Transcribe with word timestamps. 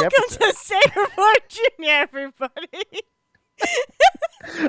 welcome 0.00 0.18
episode. 0.28 0.38
to 0.38 0.90
Saberboard 0.90 1.48
Junior, 1.48 1.92
everybody. 1.94 3.02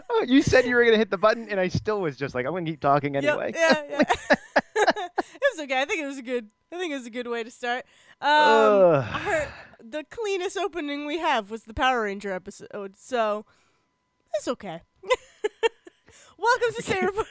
Oh, 0.10 0.26
you 0.28 0.42
said 0.42 0.66
you 0.66 0.76
were 0.76 0.86
gonna 0.86 0.98
hit 0.98 1.12
the 1.12 1.18
button, 1.18 1.50
and 1.50 1.60
I 1.60 1.68
still 1.68 2.00
was 2.02 2.16
just 2.18 2.34
like, 2.34 2.46
I'm 2.46 2.54
gonna 2.54 2.66
keep 2.66 2.80
talking 2.80 3.14
Yep, 3.16 3.24
anyway. 3.24 3.52
yeah, 3.56 3.84
yeah. 3.90 4.00
it 4.76 5.42
was 5.54 5.64
okay. 5.64 5.82
I 5.82 5.86
think 5.86 6.02
it 6.02 6.06
was 6.08 6.18
a 6.18 6.22
good. 6.24 6.48
I 6.72 6.78
think 6.78 6.92
it 6.92 6.96
was 6.98 7.06
a 7.06 7.12
good 7.12 7.28
way 7.28 7.44
to 7.44 7.52
start. 7.52 7.86
Um, 8.22 8.30
our, 8.30 9.48
the 9.84 10.04
cleanest 10.10 10.58
opening 10.58 11.06
we 11.06 11.20
have 11.20 11.52
was 11.52 11.64
the 11.64 11.74
Power 11.74 12.04
Ranger 12.04 12.32
episode, 12.32 12.96
so 12.98 13.46
it's 14.36 14.48
okay. 14.48 14.82
welcome 16.38 16.74
to 16.76 16.82
Saberboard. 16.82 17.26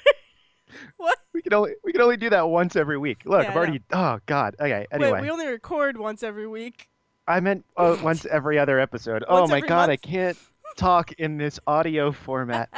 what? 0.97 1.19
we 1.33 1.42
can 1.42 1.55
only 1.55 1.73
we 1.84 1.92
can 1.92 2.01
only 2.02 2.16
do 2.16 2.30
that 2.30 2.48
once 2.48 2.77
every 2.77 2.98
week. 2.98 3.23
Look, 3.24 3.42
Yeah, 3.42 3.51
I've 3.51 3.56
already. 3.56 3.80
Oh 3.92 4.19
God. 4.27 4.56
Okay. 4.60 4.87
Anyway, 4.92 5.12
Wait, 5.12 5.23
we 5.23 5.30
only 5.30 5.47
record 5.47 5.97
once 5.97 6.23
every 6.23 6.47
week. 6.47 6.88
I 7.27 7.41
meant 7.41 7.65
uh, 7.77 7.97
once 8.03 8.25
every 8.27 8.59
other 8.59 8.79
episode. 8.79 9.25
oh 9.27 9.41
Once 9.41 9.51
my 9.51 9.59
every 9.59 9.69
God, 9.69 9.85
I 9.91 9.93
month? 9.93 10.03
can't 10.03 10.39
talk 10.77 11.12
in 11.12 11.39
this 11.39 11.59
audio 11.66 12.12
format. 12.12 12.69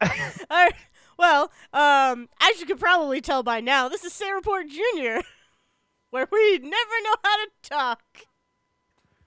All 0.00 0.08
right. 0.50 0.74
Well, 1.18 1.52
um, 1.74 2.28
as 2.40 2.60
you 2.60 2.66
could 2.66 2.80
probably 2.80 3.20
tell 3.20 3.42
by 3.42 3.60
now, 3.60 3.88
this 3.88 4.04
is 4.04 4.12
Sarah 4.12 4.36
Report 4.36 4.66
Jr., 4.68 5.20
where 6.10 6.26
we 6.30 6.58
never 6.58 6.70
know 7.04 7.14
how 7.22 7.36
to 7.36 7.48
talk. 7.62 8.02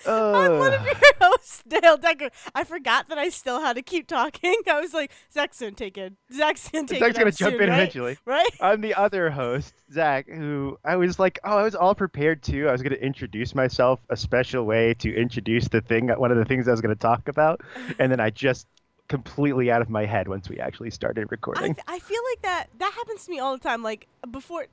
I'm 0.09 0.59
one 0.59 0.73
of 0.75 0.85
your 0.85 0.95
hosts, 1.21 1.63
Dale 1.67 1.97
Decker. 1.97 2.31
I 2.55 2.65
forgot 2.65 3.09
that 3.09 3.19
I 3.19 3.29
still 3.29 3.61
had 3.61 3.77
to 3.77 3.83
keep 3.83 4.07
talking. 4.07 4.55
I 4.71 4.81
was 4.81 4.95
like, 4.95 5.11
Zach's 5.33 5.61
gonna 5.61 5.73
take 5.73 5.99
it. 5.99 6.13
Zach's 6.33 6.69
gonna 6.69 6.87
take 6.87 6.99
Zach's 7.01 7.17
it. 7.17 7.19
gonna 7.19 7.33
jump 7.33 7.53
soon, 7.55 7.63
in 7.63 7.71
right? 7.71 7.77
eventually. 7.79 8.19
Right? 8.25 8.49
I'm 8.61 8.81
the 8.81 8.95
other 8.95 9.31
host, 9.31 9.75
Zach, 9.93 10.29
who 10.29 10.79
I 10.85 10.97
was 10.97 11.19
like, 11.19 11.39
oh, 11.45 11.57
I 11.59 11.63
was 11.63 11.75
all 11.75 11.95
prepared 11.95 12.43
too. 12.43 12.69
I 12.69 12.73
was 12.73 12.83
going 12.83 12.93
to 12.95 13.03
introduce 13.05 13.55
myself 13.55 14.01
a 14.11 14.17
special 14.17 14.65
way 14.65 14.95
to 14.95 15.15
introduce 15.15 15.69
the 15.69 15.81
thing, 15.81 16.09
one 16.09 16.31
of 16.31 16.37
the 16.39 16.45
things 16.45 16.69
I 16.69 16.71
was 16.73 16.81
going 16.81 16.95
to 16.95 17.01
talk 17.01 17.29
about, 17.29 17.61
and 17.99 18.11
then 18.11 18.21
I 18.21 18.31
just 18.31 18.67
completely 19.09 19.71
out 19.71 19.83
of 19.83 19.89
my 19.89 20.05
head 20.05 20.27
once 20.29 20.49
we 20.49 20.59
actually 20.59 20.91
started 20.91 21.23
I, 21.23 21.31
recording. 21.31 21.71
f- 21.71 21.85
I 21.87 21.99
feel 22.01 22.21
like 22.33 22.43
that 22.43 22.67
that 22.79 22.93
happens 22.95 23.25
to 23.27 23.31
me 23.31 23.39
all 23.39 23.53
the 23.57 23.63
time. 23.63 23.83
Like 23.83 24.07
before 24.31 24.67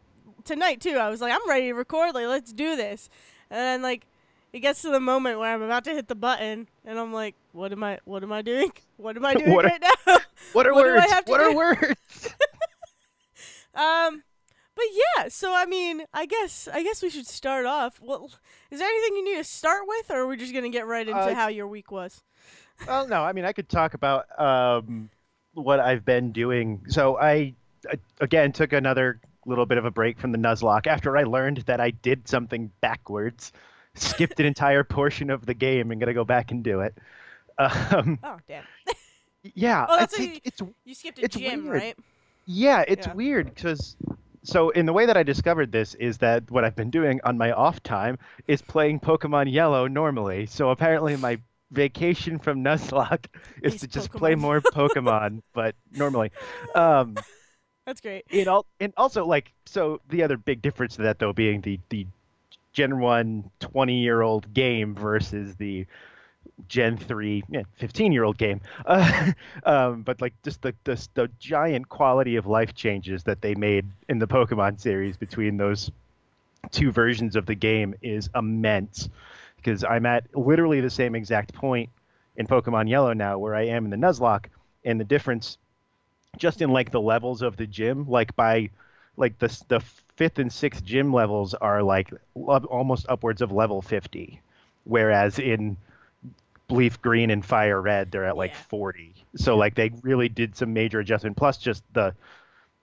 tonight 0.44 0.82
too, 0.82 0.98
I 0.98 1.10
was 1.10 1.22
like, 1.22 1.34
I'm 1.34 1.48
ready 1.48 1.68
to 1.68 1.74
record. 1.74 2.14
Like, 2.16 2.28
let's 2.28 2.52
do 2.52 2.76
this. 2.76 3.10
And 3.52 3.60
then 3.60 3.82
like 3.82 4.06
it 4.54 4.60
gets 4.62 4.82
to 4.84 4.90
the 4.92 5.00
moment 5.00 5.40
where 5.40 5.54
I'm 5.54 5.62
about 5.64 5.84
to 5.86 5.92
hit 5.94 6.08
the 6.08 6.16
button, 6.16 6.70
and 6.86 7.00
I'm 7.00 7.12
like, 7.12 7.36
what 7.52 7.72
am 7.72 7.84
I? 7.84 8.00
What 8.06 8.24
am 8.24 8.32
I 8.32 8.42
doing? 8.42 8.72
What 8.98 9.18
am 9.18 9.26
I 9.26 9.34
doing 9.34 9.52
What 9.52 9.66
are- 9.66 9.70
right 9.70 9.82
now? 10.08 10.18
what 10.54 10.66
are 10.68 10.74
what 10.76 10.84
do 10.84 10.90
I 10.90 10.94
words? 11.00 11.12
have 11.12 11.26
to 11.26 11.32
what 11.32 11.42
are 11.42 11.54
words? 11.56 12.30
Um, 13.76 14.24
but 14.76 14.86
yeah. 15.18 15.28
So 15.30 15.54
I 15.54 15.66
mean, 15.66 16.04
I 16.14 16.26
guess 16.26 16.68
I 16.72 16.84
guess 16.84 17.02
we 17.02 17.10
should 17.10 17.28
start 17.28 17.66
off. 17.66 18.00
Well, 18.02 18.30
is 18.72 18.80
there 18.80 18.88
anything 18.88 19.16
you 19.18 19.26
need 19.26 19.38
to 19.38 19.44
start 19.44 19.82
with, 19.88 20.10
or 20.12 20.22
are 20.22 20.28
we 20.28 20.38
just 20.38 20.54
gonna 20.54 20.70
get 20.70 20.88
right 20.88 21.08
into 21.08 21.20
Uh, 21.20 21.34
how 21.34 21.48
your 21.48 21.68
week 21.68 21.92
was? 21.92 22.22
well, 22.88 23.08
no, 23.08 23.24
I 23.24 23.34
mean, 23.34 23.46
I 23.46 23.52
could 23.54 23.70
talk 23.70 23.94
about 23.94 24.26
um, 24.40 25.10
what 25.54 25.80
I've 25.80 26.04
been 26.06 26.32
doing. 26.32 26.82
So 26.88 27.18
I, 27.20 27.54
I, 27.90 28.00
again, 28.20 28.52
took 28.52 28.74
another 28.74 29.20
little 29.46 29.66
bit 29.66 29.78
of 29.78 29.86
a 29.86 29.92
break 29.92 30.20
from 30.20 30.32
the 30.32 30.38
Nuzlocke 30.38 30.88
after 30.88 31.16
I 31.18 31.24
learned 31.24 31.58
that 31.66 31.80
I 31.82 31.92
did 31.92 32.28
something 32.28 32.72
backwards, 32.82 33.52
skipped 33.96 34.40
an 34.40 34.46
entire 34.46 34.84
portion 34.84 35.30
of 35.30 35.46
the 35.46 35.54
game, 35.54 35.92
and 35.92 36.00
gonna 36.00 36.14
go 36.14 36.26
back 36.26 36.52
and 36.52 36.64
do 36.64 36.82
it. 36.82 36.98
Um, 37.58 38.20
Oh 38.24 38.38
damn! 38.48 38.64
yeah, 39.54 39.86
Oh, 39.88 39.96
I 39.96 40.00
that's 40.02 40.18
think 40.18 40.36
you- 40.36 40.40
it's 40.46 40.62
You 40.86 40.96
skipped 40.96 41.20
a 41.20 41.26
It's 41.26 41.36
gym, 41.38 41.64
weird. 41.66 41.76
right? 41.76 41.98
yeah, 42.46 42.84
it's 42.88 43.08
Yeah. 43.08 43.14
weird 43.14 43.54
because. 43.54 43.96
So 44.46 44.72
in 44.72 44.86
the 44.86 44.92
way 44.92 45.06
that 45.06 45.16
I 45.16 45.24
discovered 45.24 45.72
this 45.72 45.94
is 45.96 46.18
that 46.18 46.52
what 46.52 46.66
I've 46.66 46.76
been 46.76 46.90
doing 46.90 47.22
on 47.24 47.38
my 47.38 47.54
off 47.54 47.82
time 47.82 48.18
is 48.46 48.62
playing 48.62 49.00
Pokemon 49.00 49.50
Yellow 49.50 49.88
normally. 49.88 50.48
So 50.48 50.70
apparently 50.72 51.16
my 51.16 51.40
vacation 51.72 52.40
from 52.40 52.62
Nuzlocke 52.62 53.28
is 53.62 53.80
to 53.80 53.88
just 53.88 54.12
play 54.12 54.36
more 54.36 54.60
Pokemon, 54.60 55.44
but 55.54 55.76
normally. 55.92 56.32
Um, 56.76 57.16
That's 57.86 58.02
great. 58.02 58.26
it 58.30 58.50
all 58.50 58.66
and 58.82 58.92
also 58.98 59.26
like 59.26 59.54
so 59.66 60.02
the 60.10 60.24
other 60.24 60.36
big 60.36 60.62
difference 60.62 60.98
to 60.98 61.04
that 61.04 61.20
though 61.20 61.32
being 61.34 61.62
the 61.62 61.80
the 61.90 62.06
Gen 62.74 63.00
1 63.00 63.52
20 63.60 64.00
year 64.00 64.22
old 64.22 64.54
game 64.54 64.96
versus 64.96 65.56
the 65.56 65.86
Gen 66.68 66.98
3 66.98 67.44
yeah, 67.50 67.64
15 67.76 68.12
year 68.12 68.24
old 68.24 68.38
game. 68.38 68.62
Uh, 68.86 69.32
um, 69.66 70.02
but 70.02 70.22
like 70.22 70.34
just 70.44 70.62
the, 70.62 70.74
the 70.84 71.08
the 71.14 71.30
giant 71.40 71.90
quality 71.90 72.36
of 72.36 72.48
life 72.48 72.74
changes 72.74 73.24
that 73.24 73.42
they 73.42 73.56
made 73.56 73.86
in 74.10 74.20
the 74.20 74.28
Pokemon 74.28 74.80
series 74.80 75.18
between 75.18 75.58
those 75.58 75.92
two 76.72 76.92
versions 76.92 77.36
of 77.36 77.46
the 77.46 77.56
game 77.56 77.94
is 78.02 78.30
immense 78.36 79.10
because 79.58 79.84
I'm 79.84 80.06
at 80.06 80.26
literally 80.36 80.82
the 80.82 80.90
same 80.90 81.16
exact 81.16 81.54
point 81.54 81.90
in 82.38 82.48
Pokemon 82.48 82.90
Yellow 82.90 83.14
now 83.14 83.38
where 83.38 83.56
I 83.56 83.68
am 83.68 83.86
in 83.86 83.92
the 83.92 83.98
Nuzlocke 83.98 84.46
and 84.86 85.00
the 85.00 85.06
difference 85.06 85.58
just 86.38 86.62
in 86.62 86.72
like 86.72 86.92
the 86.92 87.02
levels 87.02 87.42
of 87.42 87.58
the 87.58 87.68
gym 87.68 88.08
like 88.10 88.36
by 88.36 88.70
like 89.18 89.38
the 89.40 89.48
the 89.68 89.84
fifth 90.16 90.40
and 90.40 90.52
sixth 90.52 90.84
gym 90.84 91.14
levels 91.14 91.54
are 91.56 91.82
like 91.84 92.10
almost 92.36 93.06
upwards 93.10 93.42
of 93.42 93.52
level 93.52 93.82
50 93.82 94.42
whereas 94.86 95.40
in 95.40 95.78
Leaf 96.70 97.02
Green 97.02 97.30
and 97.30 97.46
Fire 97.46 97.82
Red 97.82 98.12
they're 98.12 98.26
at 98.26 98.38
like 98.38 98.54
Yeah. 98.54 98.62
40 98.70 99.16
so 99.36 99.58
like 99.58 99.76
they 99.76 99.92
really 100.02 100.30
did 100.30 100.56
some 100.56 100.74
major 100.74 101.00
adjustment 101.00 101.38
plus 101.38 101.58
just 101.58 101.84
the 101.94 102.16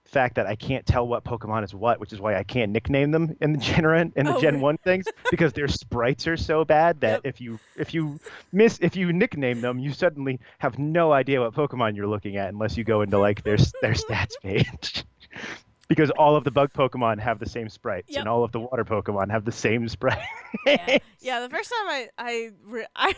fact 0.05 0.35
that 0.35 0.47
I 0.47 0.55
can't 0.55 0.85
tell 0.85 1.07
what 1.07 1.23
Pokemon 1.23 1.63
is 1.63 1.73
what, 1.73 1.99
which 1.99 2.11
is 2.11 2.19
why 2.19 2.35
I 2.35 2.43
can't 2.43 2.71
nickname 2.71 3.11
them 3.11 3.35
in 3.39 3.53
the 3.53 3.59
Gen 3.59 4.11
in 4.15 4.25
the 4.27 4.33
Oh, 4.33 4.41
Gen. 4.41 4.59
One 4.59 4.77
things 4.77 5.11
because 5.29 5.53
their 5.53 5.67
sprites 5.67 6.27
are 6.27 6.37
so 6.37 6.65
bad 6.65 7.01
that 7.01 7.21
Yep. 7.21 7.23
if 7.23 7.39
you 7.39 7.59
if 7.75 7.93
you 7.93 8.19
miss 8.51 8.77
if 8.81 8.95
you 8.95 9.13
nickname 9.13 9.61
them, 9.61 9.79
you 9.79 9.93
suddenly 9.93 10.39
have 10.59 10.77
no 10.79 11.11
idea 11.13 11.41
what 11.41 11.53
Pokemon 11.53 11.95
you're 11.95 12.07
looking 12.07 12.37
at 12.37 12.49
unless 12.51 12.77
you 12.77 12.83
go 12.83 13.01
into 13.01 13.19
like 13.19 13.43
their 13.43 13.57
their 13.81 13.93
stats 13.93 14.39
page. 14.41 15.05
because 15.91 16.09
all 16.11 16.37
of 16.37 16.45
the 16.45 16.51
bug 16.51 16.71
Pokemon 16.71 17.19
have 17.19 17.37
the 17.37 17.49
same 17.49 17.67
sprites, 17.67 18.07
Yep. 18.11 18.19
and 18.21 18.29
all 18.29 18.45
of 18.45 18.53
the 18.53 18.61
water 18.61 18.85
Pokemon 18.85 19.29
have 19.29 19.43
the 19.43 19.51
same 19.51 19.89
sprite. 19.89 20.17
yeah. 20.65 20.97
yeah, 21.19 21.39
the 21.41 21.49
first 21.49 21.69
time 21.69 21.89
I 21.89 22.07
I, 22.17 22.49
re- 22.63 22.85
I 22.95 23.13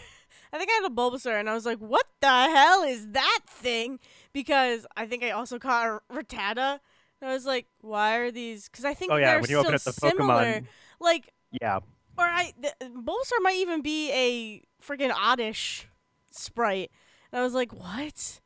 I 0.52 0.58
think 0.58 0.72
I 0.72 0.82
had 0.82 0.92
a 0.92 0.96
Bulbasaur 0.96 1.40
and 1.40 1.48
I 1.48 1.54
was 1.54 1.68
like, 1.68 1.78
"What 1.78 2.08
the 2.20 2.28
hell 2.28 2.82
is 2.82 3.10
that 3.12 3.42
thing?" 3.48 4.00
Because 4.34 4.88
I 4.98 5.06
think 5.06 5.24
I 5.24 5.30
also 5.32 5.60
caught 5.60 5.88
a 5.88 6.14
Rattata. 6.14 6.80
And 7.22 7.30
I 7.30 7.34
was 7.34 7.46
like, 7.46 7.68
"Why 7.82 8.16
are 8.16 8.32
these?" 8.32 8.70
Because 8.70 8.86
I 8.86 8.96
think 8.96 9.12
oh 9.12 9.18
yeah, 9.18 9.34
they're 9.34 9.42
when 9.42 9.50
you 9.52 9.58
open 9.60 9.76
up 9.76 9.80
still 9.82 9.94
the 9.94 10.10
similar. 10.10 10.44
Pokemon, 10.44 10.66
Like, 11.00 11.32
yeah, 11.62 11.76
or 12.18 12.26
I 12.26 12.54
the, 12.60 12.74
Bulbasaur 12.82 13.42
might 13.44 13.58
even 13.58 13.82
be 13.84 14.12
a 14.12 14.64
freaking 14.84 15.14
oddish 15.16 15.88
sprite. 16.32 16.90
And 17.32 17.40
I 17.40 17.44
was 17.44 17.54
like, 17.54 17.72
"What?" 17.72 18.40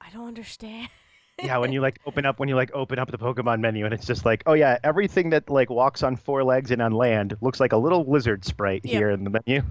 I 0.00 0.08
don't 0.10 0.26
understand. 0.28 0.88
Yeah 1.42 1.58
when 1.58 1.72
you 1.72 1.80
like 1.80 1.98
open 2.06 2.24
up 2.24 2.38
when 2.38 2.48
you 2.48 2.54
like 2.54 2.70
open 2.74 2.98
up 2.98 3.10
the 3.10 3.18
pokemon 3.18 3.60
menu 3.60 3.84
and 3.84 3.92
it's 3.92 4.06
just 4.06 4.24
like 4.24 4.42
oh 4.46 4.52
yeah 4.52 4.78
everything 4.84 5.30
that 5.30 5.48
like 5.50 5.68
walks 5.70 6.02
on 6.02 6.16
four 6.16 6.44
legs 6.44 6.70
and 6.70 6.80
on 6.80 6.92
land 6.92 7.36
looks 7.40 7.58
like 7.60 7.72
a 7.72 7.76
little 7.76 8.04
lizard 8.04 8.44
sprite 8.44 8.82
Yep. 8.84 8.92
here 8.92 9.10
in 9.10 9.24
the 9.24 9.30
menu 9.30 9.62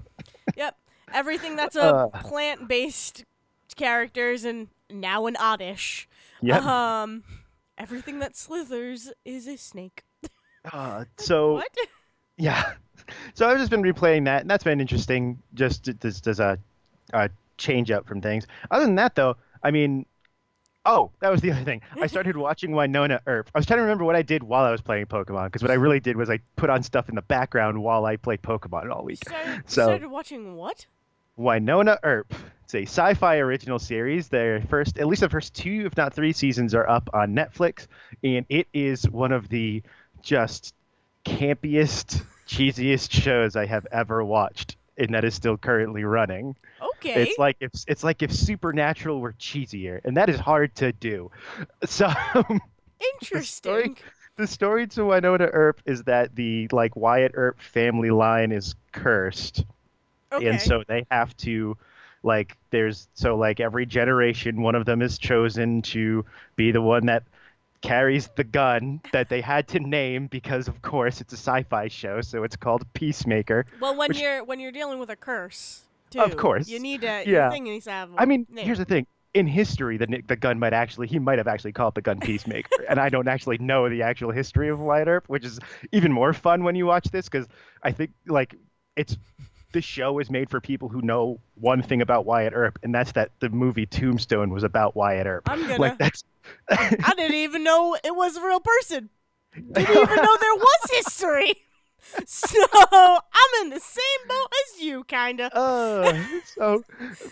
Yep. 0.56 0.76
Everything 1.12 1.56
that's 1.56 1.76
a 1.76 1.82
Uh. 1.82 2.08
plant-based 2.22 3.24
characters 3.76 4.44
and 4.44 4.68
now 4.90 5.26
an 5.26 5.36
oddish. 5.36 6.08
yep 6.42 6.62
Um, 6.62 7.24
everything 7.78 8.18
that 8.20 8.36
slithers 8.36 9.12
is 9.24 9.46
a 9.46 9.56
snake. 9.56 10.02
uh, 10.72 11.04
so 11.18 11.54
What? 11.54 11.68
yeah 12.36 12.72
so 13.34 13.48
i've 13.48 13.58
just 13.58 13.70
been 13.70 13.82
replaying 13.82 14.24
that 14.24 14.40
and 14.42 14.50
that's 14.50 14.64
been 14.64 14.80
interesting 14.80 15.38
just 15.54 15.88
as 16.04 16.40
a, 16.40 16.58
a 17.12 17.30
change 17.58 17.90
up 17.92 18.06
from 18.08 18.20
things 18.20 18.44
other 18.72 18.84
than 18.84 18.96
that 18.96 19.14
though 19.14 19.36
i 19.62 19.70
mean 19.70 20.04
oh 20.86 21.10
that 21.20 21.30
was 21.30 21.40
the 21.40 21.50
other 21.50 21.64
thing 21.64 21.80
i 22.00 22.06
started 22.06 22.36
watching 22.36 22.70
wynonna 22.72 23.20
earp 23.26 23.50
i 23.54 23.58
was 23.58 23.66
trying 23.66 23.78
to 23.78 23.82
remember 23.82 24.04
what 24.04 24.16
i 24.16 24.22
did 24.22 24.42
while 24.42 24.64
i 24.64 24.70
was 24.70 24.80
playing 24.80 25.06
pokemon 25.06 25.46
because 25.46 25.62
what 25.62 25.70
i 25.70 25.74
really 25.74 26.00
did 26.00 26.16
was 26.16 26.28
i 26.30 26.38
put 26.56 26.68
on 26.70 26.82
stuff 26.82 27.08
in 27.08 27.14
the 27.14 27.22
background 27.22 27.82
while 27.82 28.04
i 28.04 28.16
played 28.16 28.42
pokemon 28.42 28.90
all 28.94 29.04
week 29.04 29.18
Started, 29.26 29.62
So- 29.66 29.82
started 29.84 30.08
watching 30.10 30.56
what? 30.56 30.86
Wynonna 31.36 31.98
Earp. 32.04 32.32
It's 32.62 32.74
a 32.74 32.82
Syfy 32.82 33.40
original 33.40 33.80
series. 33.80 34.28
Their 34.28 34.60
first, 34.62 34.98
at 34.98 35.08
least 35.08 35.20
the 35.20 35.28
first 35.28 35.52
two, 35.52 35.82
if 35.84 35.96
not 35.96 36.14
three 36.14 36.32
seasons, 36.32 36.76
are 36.76 36.88
up 36.88 37.10
on 37.12 37.34
Netflix, 37.34 37.88
and 38.22 38.46
it 38.48 38.68
is 38.72 39.02
one 39.10 39.32
of 39.32 39.48
the 39.48 39.82
just 40.22 40.74
campiest, 41.24 42.22
cheesiest 42.46 43.10
shows 43.10 43.56
I 43.56 43.66
have 43.66 43.84
ever 43.90 44.24
watched, 44.24 44.76
and 44.96 45.12
that 45.14 45.24
is 45.24 45.34
still 45.34 45.56
currently 45.56 46.04
running. 46.04 46.54
Oh, 46.80 46.92
Okay. 47.10 47.22
It's 47.24 47.38
like 47.38 47.56
if 47.60 47.70
it's 47.86 48.02
like 48.04 48.22
if 48.22 48.32
Supernatural 48.32 49.20
were 49.20 49.32
cheesier, 49.34 50.00
and 50.04 50.16
that 50.16 50.28
is 50.30 50.38
hard 50.38 50.74
to 50.76 50.92
do. 50.92 51.30
So 51.86 52.08
Interesting. 53.20 53.96
the 54.36 54.46
story 54.46 54.86
to 54.88 55.00
Wynonna 55.02 55.50
Earp 55.52 55.80
is 55.84 56.04
that 56.04 56.34
the 56.34 56.68
like 56.72 56.96
Wyatt 56.96 57.32
Earp 57.34 57.60
family 57.60 58.10
line 58.10 58.52
is 58.52 58.74
cursed 58.92 59.64
Okay. 60.32 60.46
and 60.48 60.60
so 60.60 60.82
they 60.88 61.06
have 61.10 61.36
to 61.38 61.76
like 62.22 62.56
there's 62.70 63.08
so 63.14 63.36
like 63.36 63.60
every 63.60 63.86
generation 63.86 64.62
one 64.62 64.74
of 64.74 64.84
them 64.86 65.02
is 65.02 65.18
chosen 65.18 65.82
to 65.82 66.24
be 66.56 66.72
the 66.72 66.80
one 66.82 67.06
that 67.06 67.22
carries 67.82 68.28
the 68.36 68.42
gun 68.44 69.00
that 69.12 69.28
they 69.28 69.42
had 69.42 69.68
to 69.68 69.78
name 69.78 70.26
because, 70.28 70.68
of 70.68 70.80
course, 70.80 71.20
it's 71.20 71.34
a 71.34 71.36
sci-fi 71.36 71.86
show, 71.86 72.22
so 72.22 72.42
it's 72.42 72.56
called 72.56 72.82
Peacemaker. 72.94 73.66
Well, 73.78 73.94
when 73.94 74.08
Which- 74.08 74.20
you're 74.20 74.42
when 74.42 74.58
you're 74.58 74.72
dealing 74.72 74.98
with 74.98 75.10
a 75.10 75.16
curse, 75.16 75.82
too, 76.14 76.20
Of 76.20 76.36
course. 76.36 76.68
you 76.68 76.78
need 76.80 77.02
to. 77.02 77.22
Yeah. 77.26 77.50
Thing 77.50 77.64
needs 77.64 77.84
to 77.84 77.90
have. 77.90 78.10
I 78.16 78.24
mean, 78.24 78.46
name. 78.50 78.64
here's 78.64 78.78
the 78.78 78.84
thing. 78.84 79.06
In 79.34 79.46
history, 79.48 79.96
the 79.96 80.22
the 80.28 80.36
gun 80.36 80.60
might 80.60 80.72
actually 80.72 81.08
he 81.08 81.18
might 81.18 81.38
have 81.38 81.48
actually 81.48 81.72
called 81.72 81.96
the 81.96 82.00
gun 82.02 82.20
Peacemaker, 82.20 82.68
and 82.88 83.00
I 83.00 83.08
don't 83.08 83.26
actually 83.26 83.58
know 83.58 83.88
the 83.88 84.02
actual 84.02 84.30
history 84.30 84.68
of 84.68 84.78
Wyatt 84.78 85.08
Earp, 85.08 85.24
which 85.28 85.44
is 85.44 85.58
even 85.90 86.12
more 86.12 86.32
fun 86.32 86.62
when 86.62 86.76
you 86.76 86.86
watch 86.86 87.06
this 87.10 87.28
because 87.28 87.48
I 87.82 87.90
think 87.90 88.12
like 88.28 88.54
it's 88.94 89.16
the 89.72 89.82
show 89.82 90.20
is 90.20 90.30
made 90.30 90.48
for 90.50 90.60
people 90.60 90.88
who 90.88 91.02
know 91.02 91.40
one 91.56 91.82
thing 91.82 92.00
about 92.00 92.24
Wyatt 92.26 92.52
Earp, 92.54 92.78
and 92.84 92.94
that's 92.94 93.10
that 93.12 93.32
the 93.40 93.48
movie 93.48 93.86
Tombstone 93.86 94.50
was 94.50 94.62
about 94.62 94.94
Wyatt 94.94 95.26
Earp. 95.26 95.50
I'm 95.50 95.62
gonna. 95.62 95.78
Like 95.80 95.98
that's 95.98 96.22
I 96.70 97.14
didn't 97.16 97.34
even 97.34 97.64
know 97.64 97.96
it 98.04 98.14
was 98.14 98.36
a 98.36 98.40
real 98.40 98.60
person. 98.60 99.10
Didn't 99.54 99.78
even 99.82 100.16
know 100.16 100.36
there 100.40 100.54
was 100.54 100.90
history. 100.92 101.54
So 102.26 102.62
I'm 102.72 103.62
in 103.62 103.70
the 103.70 103.80
same 103.80 104.28
boat 104.28 104.52
as 104.76 104.82
you, 104.82 105.04
kinda. 105.04 105.54
uh, 105.56 106.24
so 106.44 106.84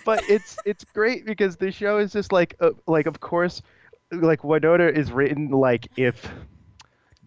but 0.04 0.28
it's 0.28 0.56
it's 0.64 0.84
great 0.92 1.24
because 1.24 1.56
the 1.56 1.70
show 1.70 1.98
is 1.98 2.12
just 2.12 2.32
like 2.32 2.56
uh, 2.60 2.70
like 2.86 3.06
of 3.06 3.20
course 3.20 3.62
like 4.10 4.40
Wynonna 4.42 4.92
is 4.92 5.12
written 5.12 5.50
like 5.50 5.88
if 5.96 6.28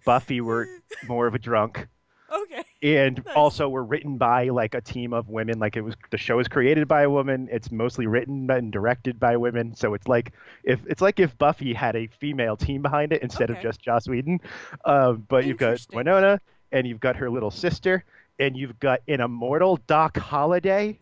Buffy 0.05 0.41
were 0.41 0.67
more 1.07 1.27
of 1.27 1.33
a 1.35 1.39
drunk 1.39 1.87
Okay. 2.31 2.63
and 2.83 3.23
Nice. 3.25 3.35
also 3.35 3.69
were 3.69 3.83
written 3.83 4.17
by 4.17 4.49
like 4.49 4.73
a 4.75 4.81
team 4.81 5.13
of 5.13 5.29
women 5.29 5.57
like 5.59 5.77
it 5.77 5.81
was 5.81 5.95
the 6.11 6.17
show 6.17 6.39
is 6.39 6.47
created 6.47 6.87
by 6.87 7.03
a 7.03 7.09
woman 7.09 7.47
it's 7.51 7.71
mostly 7.71 8.05
written 8.07 8.49
and 8.51 8.71
directed 8.71 9.19
by 9.19 9.37
women 9.37 9.73
so 9.75 9.93
it's 9.93 10.07
like 10.07 10.33
if 10.63 10.79
it's 10.87 11.01
like 11.01 11.19
if 11.19 11.37
buffy 11.37 11.73
had 11.73 11.95
a 11.95 12.07
female 12.19 12.57
team 12.57 12.81
behind 12.81 13.13
it 13.13 13.21
instead 13.21 13.49
of 13.49 13.59
just 13.61 13.79
joss 13.79 14.07
whedon 14.07 14.39
um, 14.85 15.23
but 15.29 15.45
you've 15.45 15.57
got 15.57 15.77
wynonna 15.93 16.39
and 16.71 16.87
you've 16.87 16.99
got 16.99 17.15
her 17.15 17.29
little 17.29 17.51
sister 17.51 18.03
and 18.39 18.55
you've 18.57 18.79
got 18.79 19.01
an 19.07 19.21
immortal 19.21 19.77
doc 19.87 20.17
holliday 20.17 20.99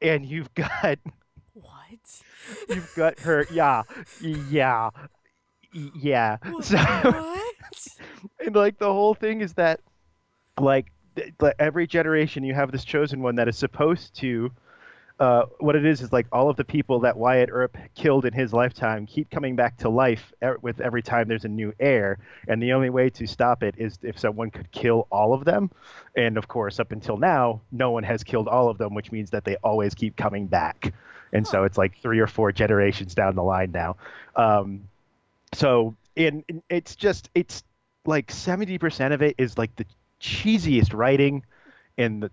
and 0.00 0.24
you've 0.24 0.52
got 0.54 0.98
What? 1.54 2.22
you've 2.68 2.94
got 2.96 3.18
her 3.20 3.46
yeah 3.52 3.82
yeah 4.12 4.90
yeah 5.72 6.36
so 6.62 6.76
what? 6.78 7.54
and 8.44 8.54
like 8.56 8.78
the 8.78 8.92
whole 8.92 9.14
thing 9.14 9.40
is 9.40 9.54
that 9.54 9.80
like 10.58 10.86
th- 11.16 11.32
like, 11.40 11.54
every 11.58 11.86
generation 11.86 12.44
you 12.44 12.54
have 12.54 12.72
this 12.72 12.84
chosen 12.84 13.22
one 13.22 13.36
that 13.36 13.48
is 13.48 13.56
supposed 13.56 14.14
to 14.16 14.50
uh, 15.20 15.44
what 15.58 15.76
it 15.76 15.84
is 15.84 16.00
is 16.00 16.12
like 16.14 16.26
all 16.32 16.48
of 16.48 16.56
the 16.56 16.64
people 16.64 17.00
that 17.00 17.14
Wyatt 17.14 17.50
Earp 17.52 17.76
killed 17.94 18.24
in 18.24 18.32
his 18.32 18.54
lifetime 18.54 19.06
keep 19.06 19.30
coming 19.30 19.54
back 19.54 19.76
to 19.78 19.90
life 19.90 20.32
e- 20.42 20.46
with 20.62 20.80
every 20.80 21.02
time 21.02 21.28
there's 21.28 21.44
a 21.44 21.48
new 21.48 21.74
heir, 21.78 22.18
and 22.48 22.62
the 22.62 22.72
only 22.72 22.88
way 22.88 23.10
to 23.10 23.26
stop 23.26 23.62
it 23.62 23.74
is 23.76 23.98
if 24.02 24.18
someone 24.18 24.50
could 24.50 24.72
kill 24.72 25.06
all 25.10 25.34
of 25.34 25.44
them. 25.44 25.70
And 26.16 26.38
of 26.38 26.48
course, 26.48 26.80
up 26.80 26.90
until 26.90 27.18
now, 27.18 27.60
no 27.70 27.90
one 27.90 28.02
has 28.02 28.24
killed 28.24 28.48
all 28.48 28.70
of 28.70 28.78
them, 28.78 28.94
which 28.94 29.12
means 29.12 29.30
that 29.30 29.44
they 29.44 29.56
always 29.56 29.94
keep 29.94 30.16
coming 30.16 30.46
back. 30.46 30.94
And 31.34 31.46
so 31.46 31.64
it's 31.64 31.76
like 31.76 32.00
three 32.00 32.18
or 32.18 32.26
four 32.26 32.50
generations 32.50 33.14
down 33.14 33.34
the 33.34 33.42
line 33.42 33.72
now. 33.72 33.96
Um, 34.34 34.88
so 35.52 35.96
in, 36.16 36.44
in 36.48 36.62
it's 36.70 36.96
just 36.96 37.28
it's 37.34 37.62
like 38.06 38.28
70% 38.28 39.12
of 39.12 39.20
it 39.20 39.34
is 39.36 39.58
like 39.58 39.76
the 39.76 39.84
cheesiest 40.18 40.94
writing 40.94 41.44
and 41.98 42.22
the 42.22 42.30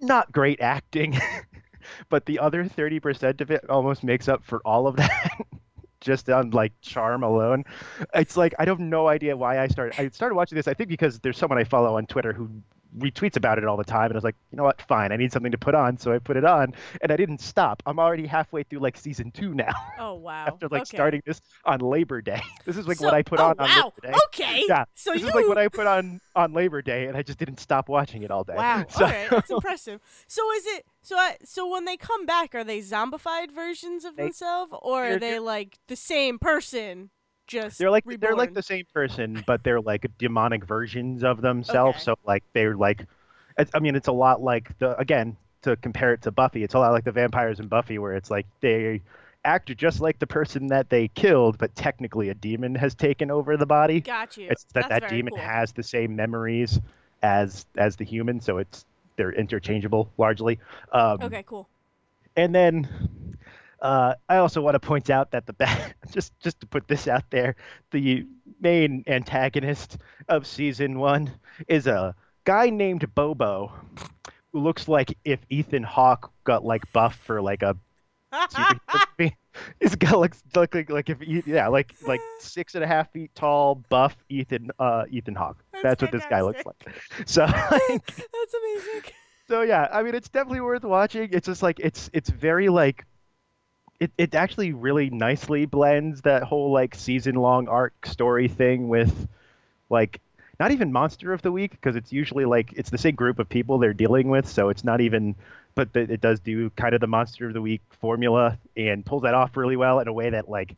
not 0.00 0.30
great 0.32 0.60
acting 0.60 1.18
but 2.08 2.26
the 2.26 2.38
other 2.38 2.64
30% 2.64 3.40
of 3.40 3.50
it 3.50 3.68
almost 3.68 4.04
makes 4.04 4.28
up 4.28 4.44
for 4.44 4.60
all 4.64 4.86
of 4.86 4.96
that 4.96 5.30
just 6.00 6.28
on 6.30 6.50
like 6.50 6.72
charm 6.80 7.22
alone. 7.22 7.64
It's 8.14 8.36
like 8.36 8.54
i 8.58 8.64
have 8.64 8.78
no 8.80 9.08
idea 9.08 9.36
why 9.36 9.58
i 9.58 9.66
started 9.68 10.00
i 10.00 10.08
started 10.08 10.34
watching 10.34 10.56
this 10.56 10.68
i 10.68 10.74
think 10.74 10.88
because 10.88 11.18
there's 11.20 11.36
someone 11.36 11.58
i 11.58 11.64
follow 11.64 11.96
on 11.96 12.06
twitter 12.06 12.32
who 12.32 12.48
retweets 12.96 13.36
about 13.36 13.58
it 13.58 13.64
all 13.64 13.76
the 13.76 13.84
time 13.84 14.06
and 14.06 14.14
i 14.14 14.16
was 14.16 14.24
like 14.24 14.34
you 14.50 14.56
know 14.56 14.62
what 14.64 14.80
fine 14.82 15.12
i 15.12 15.16
need 15.16 15.30
something 15.30 15.52
to 15.52 15.58
put 15.58 15.74
on 15.74 15.98
so 15.98 16.10
i 16.12 16.18
put 16.18 16.36
it 16.38 16.44
on 16.44 16.72
and 17.02 17.12
i 17.12 17.16
didn't 17.16 17.38
stop 17.40 17.82
i'm 17.84 17.98
already 17.98 18.26
halfway 18.26 18.62
through 18.62 18.78
like 18.78 18.96
season 18.96 19.30
two 19.30 19.52
now 19.54 19.72
Oh 19.98 20.14
wow. 20.28 20.46
after 20.46 20.68
like 20.68 20.82
okay. 20.82 20.96
starting 20.96 21.22
this 21.26 21.40
on 21.66 21.80
labor 21.80 22.22
day 22.22 22.40
this 22.64 22.76
is 22.78 22.88
like 22.88 22.96
So- 22.96 23.04
what 23.04 23.14
i 23.14 23.22
put 23.22 23.40
oh, 23.40 23.48
on 23.48 23.60
on 23.60 23.68
labor 23.68 23.92
day 24.02 24.14
Okay. 24.28 24.64
Yeah, 24.68 24.84
So 24.94 25.12
this 25.12 25.22
you. 25.22 25.28
is 25.28 25.34
like 25.34 25.48
what 25.48 25.58
I 25.58 25.68
put 25.68 25.86
on 25.86 26.20
on 26.36 26.52
Labor 26.52 26.80
Day, 26.82 27.06
and 27.06 27.16
I 27.16 27.22
just 27.22 27.38
didn't 27.38 27.58
stop 27.58 27.88
watching 27.88 28.22
it 28.22 28.30
all 28.30 28.44
day. 28.44 28.54
Wow. 28.54 28.84
So, 28.90 29.04
Okay, 29.04 29.26
that's 29.30 29.50
impressive. 29.50 30.00
So 30.28 30.42
is 30.52 30.66
it 30.66 30.84
so? 31.02 31.16
I, 31.16 31.36
so 31.44 31.68
when 31.68 31.84
they 31.86 31.96
come 31.96 32.24
back, 32.26 32.54
are 32.54 32.62
they 32.62 32.78
zombified 32.80 33.50
versions 33.52 34.04
of 34.04 34.14
They- 34.16 34.24
themselves, 34.24 34.72
or 34.82 35.04
are 35.04 35.18
they 35.18 35.38
like 35.40 35.78
the 35.88 35.96
same 35.96 36.38
person? 36.38 37.10
Just 37.48 37.78
they're 37.78 37.90
like 37.90 38.04
reborn? 38.06 38.20
they're 38.20 38.36
like 38.36 38.54
the 38.54 38.62
same 38.62 38.84
person, 38.94 39.42
but 39.46 39.64
they're 39.64 39.80
like 39.80 40.06
demonic 40.18 40.64
versions 40.64 41.24
of 41.24 41.40
themselves. 41.40 41.96
Okay. 41.96 42.04
So 42.04 42.14
like 42.24 42.44
they're 42.52 42.76
like, 42.76 43.06
it's, 43.58 43.70
I 43.74 43.80
mean, 43.80 43.96
it's 43.96 44.08
a 44.08 44.12
lot 44.12 44.40
like 44.40 44.78
the 44.78 44.96
again 44.98 45.36
to 45.62 45.76
compare 45.76 46.12
it 46.12 46.22
to 46.22 46.30
Buffy. 46.30 46.62
It's 46.62 46.74
a 46.74 46.78
lot 46.78 46.92
like 46.92 47.04
the 47.04 47.12
vampires 47.12 47.58
in 47.58 47.66
Buffy, 47.66 47.98
where 47.98 48.14
it's 48.14 48.30
like 48.30 48.46
they 48.60 49.00
act 49.44 49.74
just 49.76 50.00
like 50.00 50.18
the 50.18 50.26
person 50.26 50.66
that 50.68 50.90
they 50.90 51.08
killed, 51.08 51.58
but 51.58 51.74
technically 51.74 52.28
a 52.28 52.34
demon 52.34 52.74
has 52.74 52.94
taken 52.94 53.30
over 53.30 53.56
the 53.56 53.66
body. 53.66 54.00
Got 54.00 54.36
you. 54.36 54.48
It's 54.50 54.64
that 54.74 54.88
That's 54.88 55.00
that 55.00 55.10
demon 55.10 55.32
cool. 55.34 55.42
has 55.42 55.72
the 55.72 55.82
same 55.82 56.14
memories 56.14 56.80
as 57.22 57.66
as 57.76 57.96
the 57.96 58.04
human, 58.04 58.40
so 58.40 58.58
it's 58.58 58.84
they're 59.16 59.32
interchangeable 59.32 60.12
largely. 60.18 60.58
Um, 60.92 61.18
Okay. 61.22 61.42
Cool. 61.46 61.68
And 62.36 62.54
then 62.54 62.88
uh, 63.80 64.14
I 64.28 64.36
also 64.36 64.60
want 64.60 64.74
to 64.74 64.80
point 64.80 65.10
out 65.10 65.30
that 65.30 65.46
the 65.46 65.52
ba- 65.52 65.94
just 66.10 66.38
just 66.40 66.60
to 66.60 66.66
put 66.66 66.88
this 66.88 67.06
out 67.06 67.24
there, 67.30 67.56
the 67.90 68.26
main 68.60 69.04
antagonist 69.06 69.98
of 70.28 70.46
season 70.46 70.98
one 70.98 71.30
is 71.68 71.86
a 71.86 72.14
guy 72.44 72.70
named 72.70 73.14
Bobo, 73.14 73.72
who 74.52 74.60
looks 74.60 74.88
like 74.88 75.16
if 75.24 75.40
Ethan 75.48 75.82
Hawke 75.82 76.32
got 76.44 76.64
like 76.64 76.90
buff 76.92 77.16
for 77.16 77.40
like 77.40 77.62
a. 77.62 77.76
He's 79.80 79.96
got 79.96 80.18
like 80.18 80.34
look 80.54 80.74
like 80.74 80.90
like 80.90 81.10
if 81.10 81.18
yeah 81.46 81.66
like 81.68 81.94
like 82.06 82.20
six 82.38 82.74
and 82.74 82.84
a 82.84 82.86
half 82.86 83.10
feet 83.10 83.34
tall 83.34 83.76
buff 83.88 84.16
Ethan 84.28 84.70
uh 84.78 85.04
Ethan 85.10 85.34
Hawke. 85.34 85.58
That's 85.72 85.82
That's, 85.82 86.02
what 86.02 86.12
this 86.12 86.24
guy 86.30 86.42
looks 86.42 86.64
like. 86.64 86.76
So 87.26 87.42
like, 87.44 88.06
That's 88.06 88.54
amazing. 88.54 89.12
so 89.48 89.62
yeah, 89.62 89.88
I 89.92 90.02
mean 90.02 90.14
it's 90.14 90.28
definitely 90.28 90.60
worth 90.60 90.84
watching. 90.84 91.30
It's 91.32 91.46
just 91.46 91.62
like 91.62 91.80
it's 91.80 92.08
it's 92.12 92.30
very 92.30 92.68
like 92.68 93.04
it, 94.00 94.12
it 94.16 94.34
actually 94.34 94.72
really 94.72 95.10
nicely 95.10 95.66
blends 95.66 96.22
that 96.22 96.42
whole 96.44 96.70
like 96.72 96.94
season 96.94 97.34
long 97.34 97.68
arc 97.68 98.06
story 98.06 98.48
thing 98.48 98.88
with 98.88 99.28
like 99.90 100.20
not 100.60 100.70
even 100.72 100.92
monster 100.92 101.32
of 101.32 101.42
the 101.42 101.52
week 101.52 101.72
because 101.72 101.96
it's 101.96 102.12
usually 102.12 102.44
like 102.44 102.72
it's 102.74 102.90
the 102.90 102.98
same 102.98 103.14
group 103.14 103.38
of 103.38 103.48
people 103.48 103.78
they're 103.78 103.92
dealing 103.94 104.28
with 104.28 104.48
so 104.48 104.68
it's 104.68 104.84
not 104.84 105.00
even 105.00 105.34
but 105.74 105.92
th- 105.94 106.10
it 106.10 106.20
does 106.20 106.40
do 106.40 106.70
kind 106.70 106.94
of 106.94 107.00
the 107.00 107.06
monster 107.06 107.46
of 107.46 107.54
the 107.54 107.60
week 107.62 107.80
formula 108.00 108.58
and 108.76 109.04
pulls 109.04 109.22
that 109.22 109.34
off 109.34 109.56
really 109.56 109.76
well 109.76 109.98
in 110.00 110.08
a 110.08 110.12
way 110.12 110.30
that 110.30 110.48
like 110.48 110.76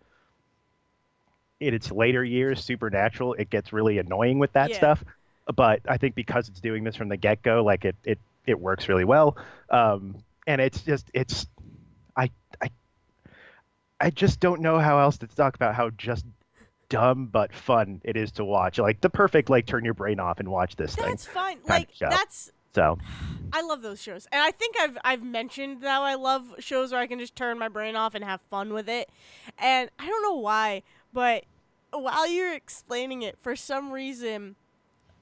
in 1.60 1.74
its 1.74 1.90
later 1.92 2.24
years 2.24 2.64
supernatural 2.64 3.34
it 3.34 3.50
gets 3.50 3.72
really 3.72 3.98
annoying 3.98 4.38
with 4.38 4.52
that 4.52 4.70
Yeah. 4.70 4.76
stuff 4.78 5.04
but 5.54 5.80
i 5.88 5.96
think 5.96 6.14
because 6.14 6.48
it's 6.48 6.60
doing 6.60 6.84
this 6.84 6.96
from 6.96 7.08
the 7.08 7.16
get-go 7.16 7.62
like 7.64 7.84
it 7.84 7.96
it, 8.04 8.18
it 8.46 8.58
works 8.58 8.88
really 8.88 9.04
well 9.04 9.36
um, 9.70 10.16
and 10.46 10.60
it's 10.60 10.80
just 10.82 11.10
it's 11.14 11.46
i 14.00 14.10
just 14.10 14.40
don't 14.40 14.60
know 14.60 14.78
how 14.78 14.98
else 14.98 15.18
to 15.18 15.26
talk 15.26 15.54
about 15.54 15.74
how 15.74 15.90
just 15.90 16.24
dumb 16.88 17.26
but 17.26 17.52
fun 17.54 18.00
it 18.04 18.16
is 18.16 18.32
to 18.32 18.44
watch 18.44 18.78
like 18.78 19.00
the 19.00 19.08
perfect 19.08 19.48
like 19.48 19.64
turn 19.64 19.84
your 19.84 19.94
brain 19.94 20.18
off 20.18 20.40
and 20.40 20.48
watch 20.48 20.76
this 20.76 20.94
thing 20.96 21.08
That's 21.08 21.24
fine. 21.24 21.58
Like 21.68 21.88
that's 21.98 22.50
so 22.74 22.98
I 23.52 23.62
love 23.62 23.82
those 23.82 24.00
shows, 24.00 24.28
and 24.30 24.40
I 24.40 24.50
think 24.52 24.76
I've 24.78 24.98
I've 25.04 25.22
mentioned 25.22 25.82
that 25.82 26.00
I 26.00 26.14
love 26.14 26.54
shows 26.58 26.92
where 26.92 27.00
I 27.00 27.06
can 27.06 27.18
just 27.18 27.34
turn 27.34 27.58
my 27.58 27.68
brain 27.68 27.96
off 27.96 28.14
and 28.14 28.24
have 28.24 28.40
fun 28.42 28.72
with 28.72 28.88
it, 28.88 29.08
and 29.58 29.90
I 29.98 30.06
don't 30.06 30.22
know 30.22 30.36
why, 30.38 30.82
but 31.12 31.44
while 31.92 32.28
you're 32.28 32.54
explaining 32.54 33.22
it, 33.22 33.36
for 33.40 33.56
some 33.56 33.90
reason, 33.90 34.54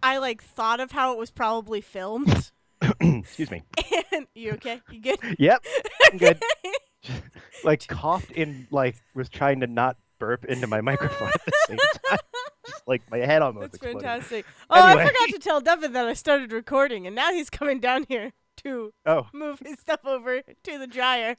I 0.02 0.18
like 0.18 0.42
thought 0.42 0.80
of 0.80 0.92
how 0.92 1.12
it 1.12 1.18
was 1.18 1.30
probably 1.30 1.80
filmed. 1.80 2.50
excuse 3.00 3.50
me 3.50 3.62
and 4.12 4.26
you 4.34 4.52
okay? 4.52 4.80
You 4.90 5.00
good? 5.00 5.18
yep 5.38 5.64
I'm 6.04 6.16
good 6.18 6.40
like 7.64 7.86
coughed 7.86 8.30
in 8.32 8.66
like 8.70 8.96
was 9.14 9.28
trying 9.28 9.60
to 9.60 9.66
not 9.66 9.96
burp 10.18 10.44
into 10.44 10.66
my 10.66 10.80
microphone 10.80 11.28
at 11.28 11.44
the 11.44 11.52
same 11.68 11.78
time 12.08 12.18
just 12.66 12.82
like 12.88 13.02
my 13.10 13.18
head 13.18 13.40
almost 13.40 13.72
That's 13.72 13.74
exploded 13.76 14.02
fantastic. 14.02 14.46
Oh, 14.68 14.82
I 14.82 14.94
forgot 14.94 15.28
to 15.30 15.38
tell 15.38 15.60
Devin 15.60 15.92
that 15.92 16.06
I 16.06 16.14
started 16.14 16.52
recording, 16.52 17.06
and 17.06 17.14
now 17.14 17.32
he's 17.32 17.50
coming 17.50 17.78
down 17.80 18.04
here 18.08 18.32
to 18.58 18.92
oh 19.06 19.28
move 19.32 19.60
his 19.64 19.78
stuff 19.78 20.00
over 20.04 20.42
to 20.42 20.78
the 20.78 20.86
dryer. 20.88 21.36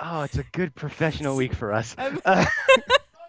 oh 0.00 0.22
it's 0.22 0.38
a 0.38 0.44
good 0.52 0.74
professional 0.74 1.36
week 1.36 1.52
for 1.52 1.72
us 1.72 1.94
Uh, 1.98 2.46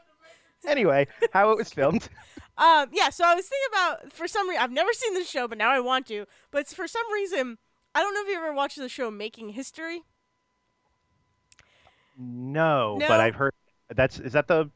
anyway 0.68 1.06
how 1.34 1.52
it 1.52 1.58
was 1.58 1.70
filmed 1.72 2.08
Um, 2.58 2.90
yeah, 2.94 3.10
so 3.10 3.26
I 3.26 3.34
was 3.34 3.48
thinking 3.48 3.68
about 3.74 4.14
for 4.14 4.28
some 4.28 4.48
reason 4.48 4.62
I've 4.64 4.72
never 4.72 4.94
seen 4.94 5.16
this 5.16 5.28
show, 5.30 5.48
but 5.48 5.58
now 5.58 5.72
I 5.72 5.80
want 5.80 6.06
to. 6.08 6.26
But 6.52 6.68
for 6.68 6.88
some 6.88 7.12
reason 7.12 7.58
I 7.96 8.02
don't 8.02 8.14
know 8.14 8.22
if 8.22 8.28
you 8.28 8.38
ever 8.38 8.54
watched 8.54 8.78
the 8.78 8.88
show 8.90 9.10
Making 9.12 9.50
History. 9.50 10.04
No, 12.18 12.98
No? 12.98 13.08
but 13.08 13.20
i've 13.20 13.36
heard 13.36 13.54
that's 13.96 14.20
is 14.20 14.34
that 14.34 14.48
the 14.48 14.70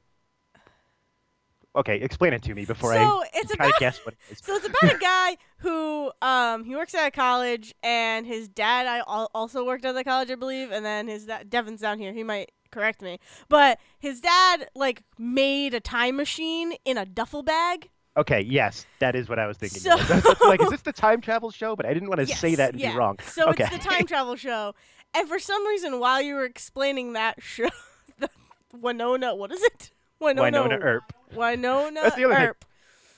Okay, 1.75 1.97
explain 2.01 2.33
it 2.33 2.41
to 2.41 2.55
me 2.55 2.65
before 2.65 2.93
so 2.93 2.97
I 2.99 3.27
it's 3.35 3.53
about 3.53 3.71
guess 3.79 3.99
what 4.03 4.15
it 4.15 4.19
is. 4.31 4.39
so 4.43 4.55
it's 4.55 4.65
about 4.67 4.95
a 4.95 4.97
guy 4.99 5.37
who 5.59 6.11
um 6.23 6.63
he 6.63 6.75
works 6.75 6.95
at 6.95 7.05
a 7.07 7.11
college 7.11 7.75
and 7.83 8.25
his 8.25 8.47
dad 8.47 8.87
I 8.87 9.01
also 9.01 9.63
worked 9.63 9.85
at 9.85 9.93
the 9.93 10.03
college 10.03 10.31
I 10.31 10.35
believe 10.35 10.71
and 10.71 10.83
then 10.83 11.07
his 11.07 11.25
dad 11.27 11.51
Devin's 11.51 11.81
down 11.81 11.99
here 11.99 12.13
he 12.13 12.23
might 12.23 12.51
correct 12.71 13.03
me 13.03 13.19
but 13.47 13.77
his 13.99 14.21
dad 14.21 14.67
like 14.75 15.03
made 15.19 15.75
a 15.75 15.79
time 15.79 16.15
machine 16.15 16.73
in 16.83 16.97
a 16.97 17.05
duffel 17.05 17.43
bag 17.43 17.89
Okay, 18.17 18.41
yes, 18.41 18.87
that 18.97 19.15
is 19.15 19.29
what 19.29 19.37
I 19.37 19.45
was 19.45 19.57
thinking. 19.57 19.79
So- 19.79 19.93
of. 19.93 19.99
That's- 20.07 20.23
that's 20.23 20.41
like, 20.41 20.59
is 20.59 20.69
this 20.71 20.81
the 20.91 20.91
time 20.91 21.21
travel 21.21 21.51
show? 21.51 21.75
But 21.75 21.85
I 21.85 21.93
didn't 21.93 22.09
want 22.09 22.19
to 22.21 22.25
say 22.35 22.55
that 22.55 22.71
and 22.71 22.81
yeah. 22.81 22.93
be 22.93 22.97
wrong. 22.97 23.19
So 23.23 23.47
okay. 23.49 23.65
it's 23.65 23.77
the 23.77 23.89
time 23.89 24.07
travel 24.07 24.35
show. 24.35 24.73
And 25.17 25.27
for 25.27 25.39
some 25.39 25.65
reason, 25.65 25.99
while 25.99 26.21
you 26.21 26.35
were 26.35 26.45
explaining 26.45 27.13
that 27.13 27.41
show, 27.41 27.69
the 28.19 28.29
Winona, 28.71 29.33
what 29.33 29.51
is 29.51 29.63
it? 29.63 29.89
Winona, 30.19 30.59
Wynonna 30.59 30.79
Earp. 30.79 31.11
Winona 31.33 32.01
That's 32.03 32.15
the 32.15 32.25
other 32.25 32.35
thing. 32.35 32.53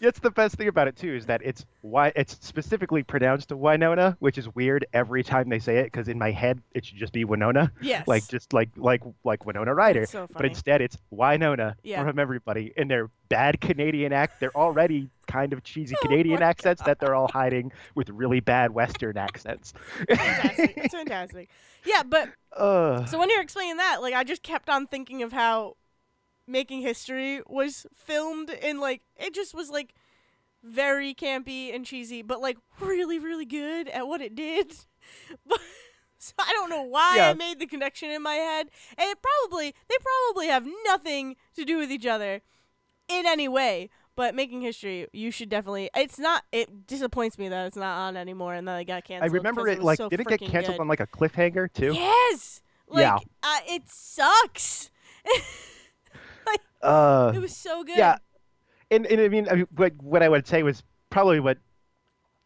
That's 0.02 0.20
the 0.20 0.32
best 0.32 0.56
thing 0.56 0.68
about 0.68 0.88
it 0.88 0.96
too 0.96 1.14
is 1.14 1.26
that 1.28 1.42
it's 1.44 1.66
why 1.82 2.12
it's 2.16 2.38
specifically 2.46 3.04
pronounced 3.04 3.52
Winona, 3.52 4.16
which 4.20 4.38
is 4.38 4.54
weird 4.56 4.86
every 4.94 5.24
time 5.24 5.50
they 5.50 5.60
say 5.60 5.78
it 5.78 5.86
because 5.86 6.08
in 6.08 6.18
my 6.18 6.32
head 6.32 6.62
it 6.74 6.86
should 6.86 6.98
just 6.98 7.14
be 7.14 7.26
Winona, 7.26 7.72
Yes. 7.82 8.08
like 8.08 8.28
just 8.28 8.54
like 8.54 8.70
like 8.78 9.02
like 9.24 9.46
Winona 9.46 9.74
Ryder. 9.74 10.06
So 10.06 10.28
But 10.32 10.46
instead 10.46 10.82
it's 10.82 10.98
Winona 11.12 11.76
Yeah. 11.84 12.04
from 12.04 12.20
everybody 12.20 12.72
in 12.78 12.88
their 12.88 13.10
bad 13.30 13.62
Canadian 13.62 14.12
act. 14.14 14.40
They're 14.40 14.56
already 14.56 15.10
kind 15.28 15.54
of 15.54 15.64
cheesy 15.64 15.96
Oh 16.04 16.08
Canadian 16.08 16.42
accents 16.42 16.82
that 16.84 17.00
they're 17.00 17.14
all 17.16 17.28
hiding 17.32 17.72
with 17.96 18.10
really 18.10 18.40
bad 18.40 18.72
Western 18.72 19.18
accents. 19.18 19.74
fantastic. 20.08 20.74
It's 20.78 20.94
fantastic. 20.96 21.50
Yeah, 21.86 22.04
but 22.04 22.30
uh, 22.58 23.06
so 23.06 23.18
when 23.20 23.30
you're 23.30 23.42
explaining 23.42 23.78
that, 23.78 24.02
like 24.02 24.14
I 24.14 24.24
just 24.24 24.44
kept 24.44 24.70
on 24.70 24.88
thinking 24.88 25.24
of 25.24 25.32
how 25.32 25.76
making 26.50 26.82
history 26.82 27.42
was 27.48 27.86
filmed 27.94 28.50
in 28.50 28.80
like 28.80 29.02
it 29.16 29.34
just 29.34 29.54
was 29.54 29.70
like 29.70 29.94
very 30.64 31.14
campy 31.14 31.74
and 31.74 31.86
cheesy, 31.86 32.22
but 32.22 32.42
like 32.42 32.58
really, 32.82 33.20
really 33.20 33.46
good 33.46 33.88
at 33.88 34.08
what 34.08 34.22
it 34.22 34.36
did. 34.36 34.74
But 35.48 35.60
so 36.18 36.34
I 36.38 36.52
don't 36.52 36.70
know 36.70 36.82
why 36.84 37.16
Yeah. 37.16 37.30
I 37.30 37.34
made 37.34 37.60
the 37.60 37.66
connection 37.66 38.10
in 38.12 38.22
my 38.22 38.34
head. 38.34 38.70
And 38.98 39.10
it 39.10 39.20
probably 39.22 39.74
they 39.88 39.96
probably 40.02 40.48
have 40.48 40.68
nothing 40.86 41.38
to 41.56 41.64
do 41.64 41.78
with 41.78 41.90
each 41.92 42.06
other 42.06 42.42
in 43.08 43.26
any 43.26 43.48
way. 43.48 43.90
But 44.18 44.36
making 44.36 44.60
history, 44.62 45.08
you 45.14 45.32
should 45.32 45.48
definitely. 45.48 45.90
It's 45.96 46.20
not. 46.20 46.44
It 46.52 46.86
disappoints 46.86 47.38
me 47.38 47.48
that 47.48 47.68
it's 47.68 47.78
not 47.78 47.98
on 48.00 48.18
anymore 48.18 48.54
and 48.54 48.68
that 48.68 48.78
it 48.78 48.84
got 48.84 49.06
canceled. 49.06 49.32
I 49.32 49.34
remember 49.34 49.66
'cause 49.66 49.78
it 49.78 49.82
like 49.84 49.98
so 49.98 50.10
did 50.10 50.20
it 50.20 50.28
get 50.28 50.42
canceled 50.42 50.76
good. 50.76 50.82
on 50.82 50.88
like 50.90 51.00
a 51.00 51.08
cliffhanger 51.08 51.72
too? 51.72 51.94
Yes. 51.94 52.62
Like, 52.90 53.04
Yeah. 53.04 53.20
Uh, 53.42 53.60
it 53.68 53.84
sucks. 53.88 54.92
Uh, 56.82 57.34
it 57.36 57.40
was 57.40 57.56
so 57.56 57.84
good. 57.84 57.98
Yeah, 57.98 58.18
and, 58.90 59.06
and 59.08 59.20
I 59.20 59.28
mean, 59.28 59.50
I 59.50 59.56
mean, 59.56 59.68
what 59.76 59.94
what 60.02 60.24
I 60.24 60.30
would 60.30 60.48
say 60.48 60.64
was 60.64 60.82
probably 61.10 61.42
what 61.42 61.58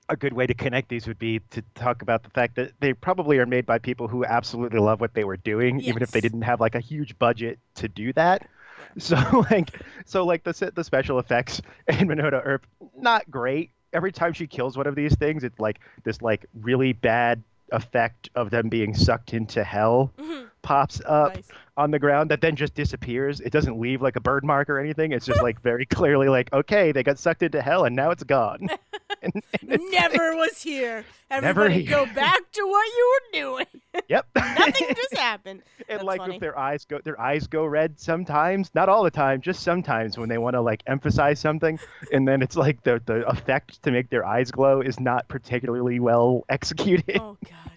a 0.10 0.16
good 0.16 0.34
way 0.34 0.46
to 0.48 0.54
connect 0.54 0.90
these 0.90 1.08
would 1.08 1.20
be 1.20 1.40
to 1.52 1.62
talk 1.76 2.02
about 2.02 2.24
the 2.24 2.30
fact 2.32 2.56
that 2.56 2.72
they 2.80 2.94
probably 2.94 3.38
are 3.38 3.46
made 3.46 3.66
by 3.66 3.78
people 3.78 4.08
who 4.08 4.26
absolutely 4.26 4.80
love 4.80 5.00
what 5.00 5.14
they 5.14 5.24
were 5.24 5.38
doing, 5.38 5.80
even 5.82 6.02
if 6.04 6.12
they 6.12 6.20
didn't 6.20 6.42
have 6.42 6.60
like 6.60 6.76
a 6.76 6.80
huge 6.80 7.18
budget 7.20 7.60
to 7.76 7.88
do 7.88 8.12
that. 8.14 8.50
So 8.98 9.16
like, 9.52 9.80
so 10.06 10.26
like 10.26 10.44
the 10.44 10.72
the 10.76 10.84
special 10.84 11.20
effects 11.20 11.62
in 11.88 12.08
Wynonna 12.08 12.42
Earp, 12.44 12.66
not 12.98 13.30
great. 13.30 13.70
Every 13.94 14.12
time 14.12 14.34
she 14.34 14.48
kills 14.48 14.76
one 14.76 14.88
of 14.88 14.96
these 14.96 15.16
things, 15.16 15.44
it's 15.44 15.60
like 15.60 15.80
this 16.04 16.22
like 16.24 16.48
really 16.60 16.94
bad 16.94 17.44
effect 17.72 18.30
of 18.36 18.50
them 18.50 18.68
being 18.70 18.94
sucked 18.96 19.34
into 19.34 19.64
hell 19.64 20.12
Mhm. 20.18 20.50
Pops 20.64 21.00
up 21.06 21.36
Nice. 21.36 21.48
on 21.78 21.92
the 21.92 22.00
ground 22.00 22.32
that 22.32 22.42
then 22.42 22.56
just 22.56 22.74
disappears. 22.74 23.40
It 23.42 23.52
doesn't 23.52 23.80
leave 23.80 24.02
like 24.02 24.16
a 24.16 24.20
bird 24.22 24.44
mark 24.44 24.70
or 24.70 24.80
anything. 24.80 25.12
It's 25.12 25.26
just 25.28 25.44
like 25.44 25.62
very 25.62 25.86
clearly 25.98 26.28
like, 26.30 26.52
okay, 26.52 26.92
they 26.92 27.04
got 27.04 27.20
sucked 27.20 27.44
into 27.44 27.62
hell 27.62 27.84
and 27.86 27.96
now 27.96 28.10
it's 28.10 28.24
gone. 28.24 28.68
and, 29.22 29.34
and 29.62 29.72
it's- 29.74 29.92
Never 29.92 30.36
was 30.36 30.62
here. 30.64 31.06
Never 31.30 31.46
Everybody 31.48 31.84
here. 31.86 31.90
go 31.92 32.06
back 32.14 32.40
to 32.54 32.62
what 32.68 32.88
you 32.96 33.20
were 33.34 33.40
doing. 33.40 33.66
Yep. 34.08 34.28
Nothing 34.36 34.88
just 34.96 35.18
happened. 35.18 35.62
and 35.90 35.98
That's 36.00 36.04
like 36.04 36.20
funny. 36.22 36.36
if 36.36 36.42
their 36.42 36.58
eyes 36.58 36.86
go 36.86 37.00
their 37.04 37.20
eyes 37.20 37.48
go 37.48 37.66
red 37.66 38.00
sometimes, 38.00 38.70
not 38.76 38.88
all 38.90 39.04
the 39.04 39.12
time, 39.12 39.42
just 39.42 39.62
sometimes 39.64 40.18
when 40.18 40.30
they 40.30 40.38
want 40.38 40.54
to 40.56 40.62
like 40.62 40.84
emphasize 40.88 41.40
something 41.40 41.80
and 42.12 42.28
then 42.28 42.42
it's 42.42 42.56
like 42.56 42.84
the 42.84 43.02
the 43.06 43.28
effect 43.28 43.82
to 43.84 43.92
make 43.92 44.10
their 44.10 44.26
eyes 44.26 44.52
glow 44.52 44.82
is 44.82 45.00
not 45.00 45.28
particularly 45.28 46.00
well 46.00 46.44
executed. 46.50 47.18
Oh 47.20 47.38
God. 47.44 47.72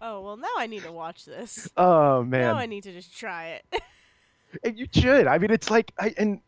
Oh 0.00 0.20
well, 0.20 0.36
now 0.36 0.48
I 0.56 0.66
need 0.66 0.82
to 0.84 0.92
watch 0.92 1.24
this. 1.24 1.68
Oh 1.76 2.22
man. 2.22 2.42
Now 2.42 2.54
I 2.54 2.66
need 2.66 2.84
to 2.84 2.92
just 2.92 3.16
try 3.16 3.48
it. 3.48 3.82
And 4.64 4.76
you 4.76 4.88
should. 4.92 5.28
I 5.28 5.38
mean, 5.38 5.52
it's 5.52 5.70
like, 5.70 5.92
I 5.96 6.12
and 6.18 6.40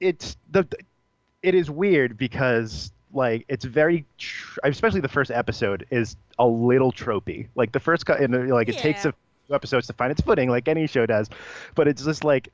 it's 0.00 0.36
the, 0.50 0.66
it 1.44 1.54
is 1.54 1.70
weird 1.70 2.16
because 2.18 2.90
like 3.12 3.44
it's 3.48 3.64
very, 3.64 4.04
tr- 4.18 4.58
especially 4.64 5.00
the 5.00 5.08
first 5.08 5.30
episode 5.30 5.86
is 5.92 6.16
a 6.40 6.46
little 6.46 6.90
tropey. 6.90 7.46
Like 7.54 7.70
the 7.70 7.78
first, 7.78 8.04
cut, 8.06 8.20
and 8.20 8.50
like 8.50 8.68
it 8.68 8.78
takes 8.78 9.04
a 9.04 9.14
few 9.46 9.54
episodes 9.54 9.86
to 9.86 9.92
find 9.92 10.10
its 10.10 10.22
footing, 10.22 10.50
like 10.50 10.66
any 10.66 10.88
show 10.88 11.06
does. 11.06 11.30
But 11.76 11.86
it's 11.86 12.04
just 12.04 12.24
like, 12.24 12.48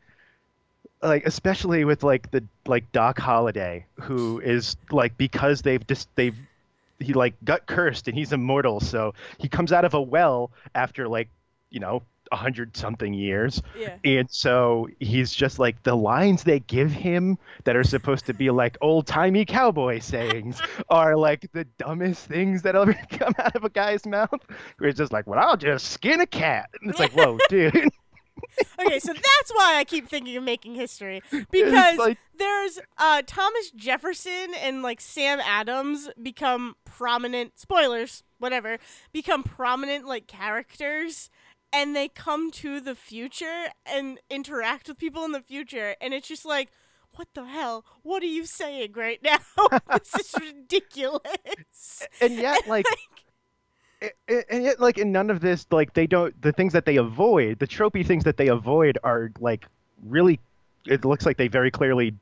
like 1.02 1.25
especially 1.25 1.87
with 1.87 2.02
like 2.02 2.31
the 2.31 2.45
like 2.67 2.93
Doc 2.93 3.19
Holliday, 3.19 3.87
who 3.95 4.40
is 4.40 4.76
like 4.90 5.17
because 5.17 5.62
they've 5.62 5.87
just 5.87 6.09
they've 6.17 6.37
he 7.00 7.12
like 7.12 7.35
got 7.45 7.66
cursed 7.66 8.09
and 8.09 8.16
he's 8.16 8.33
immortal, 8.33 8.80
so 8.80 9.14
he 9.38 9.49
comes 9.49 9.73
out 9.73 9.85
of 9.85 9.95
a 9.95 10.02
well 10.02 10.50
after 10.75 11.09
like 11.09 11.28
you 11.71 11.80
know 11.80 12.02
a 12.33 12.37
hundred 12.37 12.76
something 12.76 13.12
years 13.12 13.61
yeah. 13.76 13.97
and 14.04 14.30
so 14.30 14.88
he's 15.00 15.33
just 15.35 15.59
like 15.59 15.83
the 15.83 15.97
lines 15.97 16.45
they 16.45 16.61
give 16.61 16.92
him 16.92 17.37
that 17.64 17.75
are 17.75 17.83
supposed 17.83 18.26
to 18.26 18.33
be 18.33 18.50
like 18.50 18.78
old 18.80 19.04
timey 19.04 19.45
cowboy 19.45 19.99
sayings 19.99 20.61
are 20.88 21.16
like 21.16 21.50
the 21.52 21.64
dumbest 21.78 22.26
things 22.26 22.62
that 22.62 22.76
ever 22.76 22.95
come 23.11 23.35
out 23.38 23.57
of 23.57 23.64
a 23.64 23.71
guy's 23.71 24.07
mouth. 24.07 24.40
Where 24.78 24.88
it's 24.88 24.99
just 24.99 25.12
like, 25.12 25.26
well, 25.26 25.38
I'll 25.38 25.57
just 25.57 25.90
skin 25.90 26.21
a 26.21 26.26
cat. 26.26 26.71
And 26.80 26.90
it's 26.90 27.00
like, 27.00 27.12
whoa, 27.12 27.38
dude. 27.49 27.90
Okay, 28.80 28.99
so 28.99 29.12
that's 29.12 29.50
why 29.52 29.76
I 29.76 29.85
keep 29.85 30.09
thinking 30.09 30.37
of 30.37 30.42
making 30.42 30.75
history 30.75 31.23
because 31.50 31.99
like- 31.99 32.18
there's 32.37 32.78
uh, 32.99 33.23
Thomas 33.26 33.70
Jefferson 33.73 34.54
and 34.62 34.82
like 34.82 35.00
Sam 35.00 35.40
Adams 35.40 36.09
become 36.23 36.76
prominent. 36.85 37.59
Spoilers, 37.59 38.23
whatever. 38.38 38.78
Become 39.12 39.42
prominent 39.42 40.06
like 40.06 40.26
characters, 40.26 41.28
and 41.73 41.94
they 41.94 42.09
come 42.09 42.50
to 42.52 42.80
the 42.80 42.94
future 42.94 43.66
and 43.87 44.18
interact 44.30 44.88
with 44.88 44.99
people 44.99 45.25
in 45.25 45.32
the 45.32 45.42
future, 45.42 45.97
and 46.00 46.14
it's 46.14 46.28
just 46.28 46.44
like. 46.44 46.70
What 47.16 47.26
the 47.35 47.44
hell? 47.44 47.85
What 48.04 48.23
are 48.23 48.26
you 48.26 48.47
saying 48.47 48.92
right 48.94 49.20
now? 49.25 49.38
this 49.99 50.14
is 50.14 50.35
ridiculous. 50.40 52.06
and 52.20 52.35
yet, 52.37 52.64
like, 52.68 52.87
a- 52.87 52.92
a- 52.92 53.29
and 54.28 54.64
yet, 54.64 54.80
like, 54.80 54.99
in 54.99 55.12
none 55.12 55.30
of 55.30 55.40
this, 55.40 55.66
like, 55.71 55.92
they 55.95 56.07
don't, 56.07 56.40
the 56.42 56.52
things 56.52 56.73
that 56.73 56.87
they 56.87 56.97
avoid, 56.97 57.59
the 57.59 57.66
tropey 57.66 58.07
things 58.07 58.25
that 58.25 58.37
they 58.37 58.49
avoid 58.49 58.99
are, 59.04 59.30
like, 59.40 59.66
really, 60.07 60.40
it 60.87 61.04
looks 61.04 61.26
like 61.26 61.37
they 61.37 61.49
very 61.49 61.71
clearly 61.71 62.14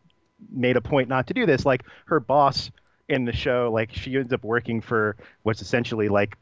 made 0.50 0.76
a 0.76 0.80
point 0.80 1.08
not 1.08 1.26
to 1.28 1.34
do 1.34 1.46
this. 1.46 1.64
Like, 1.64 1.84
her 2.06 2.20
boss 2.20 2.70
in 3.08 3.24
the 3.24 3.32
show, 3.32 3.70
like, 3.72 3.92
she 3.92 4.16
ends 4.16 4.32
up 4.32 4.42
working 4.44 4.80
for 4.80 5.16
what's 5.42 5.62
essentially, 5.62 6.08
like, 6.08 6.36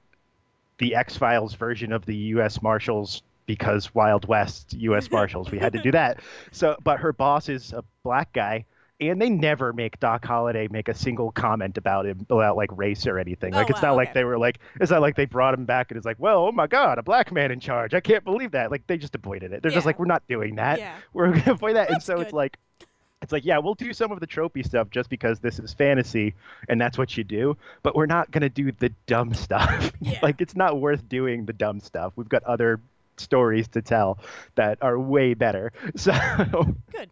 the 0.79 0.95
X 0.95 1.17
Files 1.17 1.55
version 1.55 1.93
of 1.93 2.05
the 2.07 2.17
U.S. 2.17 2.63
Marshals 2.63 3.23
because 3.47 3.95
Wild 3.95 4.27
West 4.27 4.75
U.S. 4.75 5.11
Marshals, 5.13 5.51
we 5.51 5.59
had 5.59 5.73
to 5.73 5.83
do 5.83 5.93
that. 5.93 6.21
So, 6.53 6.77
but 6.83 7.01
her 7.01 7.13
boss 7.13 7.49
is 7.49 7.73
a 7.73 7.85
black 8.03 8.33
guy, 8.33 8.65
and 9.01 9.21
they 9.21 9.29
never 9.29 9.73
make 9.73 10.01
Doc 10.01 10.25
Holliday 10.25 10.69
make 10.69 10.89
a 10.89 10.95
single 10.95 11.31
comment 11.31 11.77
about 11.77 12.07
him 12.07 12.27
about 12.31 12.57
like 12.57 12.71
race 12.77 13.07
or 13.07 13.19
anything. 13.19 13.55
Oh, 13.55 13.59
like 13.59 13.71
it's 13.71 13.83
wow, 13.83 13.91
not 13.91 13.97
like 13.97 14.15
they 14.15 14.25
were 14.25 14.39
like 14.39 14.59
it's 14.81 14.91
not 14.91 15.03
like 15.03 15.17
they 15.17 15.27
brought 15.27 15.55
him 15.55 15.65
back 15.65 15.91
and 15.91 15.99
it's 15.99 16.07
like, 16.07 16.19
well, 16.19 16.47
oh 16.47 16.53
my 16.53 16.67
god, 16.67 16.99
a 16.99 17.03
black 17.03 17.33
man 17.33 17.51
in 17.51 17.61
charge. 17.61 17.95
I 17.95 18.01
can't 18.01 18.25
believe 18.25 18.53
that. 18.53 18.71
Like 18.71 18.87
they 18.87 18.97
just 18.97 19.15
avoided 19.15 19.53
it. 19.53 19.63
They're 19.63 19.71
just 19.71 19.87
like, 19.87 19.99
we're 19.99 20.07
not 20.07 20.27
doing 20.29 20.57
that. 20.57 20.79
Yeah. 20.79 20.95
We're 21.13 21.33
gonna 21.33 21.53
avoid 21.53 21.77
that. 21.77 21.89
and 21.89 21.97
That's 21.97 22.05
so 22.05 22.21
it's 22.21 22.33
like 22.33 22.59
it's 23.23 23.33
like, 23.33 23.45
yeah, 23.45 23.59
we'll 23.59 23.75
do 23.75 23.93
some 23.93 24.13
of 24.13 24.21
the 24.21 24.27
tropey 24.27 24.65
stuff 24.65 24.91
just 24.91 25.09
because 25.09 25.41
this 25.41 25.59
is 25.59 25.73
fantasy 25.73 26.35
and 26.69 26.81
that's 26.81 26.99
what 26.99 27.17
you 27.17 27.25
do, 27.25 27.57
but 27.83 27.97
we're 27.97 28.07
not 28.07 28.31
going 28.31 28.43
to 28.43 28.49
do 28.49 28.73
the 28.73 28.91
dumb 29.07 29.33
stuff. 29.47 29.91
Yeah. 30.01 30.19
like, 30.23 30.41
it's 30.41 30.55
not 30.55 30.81
worth 30.81 31.09
doing 31.09 31.47
the 31.47 31.53
dumb 31.53 31.81
stuff. 31.81 32.13
We've 32.17 32.29
got 32.29 32.45
other 32.45 32.79
stories 33.17 33.69
to 33.69 33.83
tell 33.83 34.19
that 34.57 34.79
are 34.83 34.99
way 34.99 35.35
better. 35.35 35.73
So, 35.97 36.13
Good. 36.93 37.11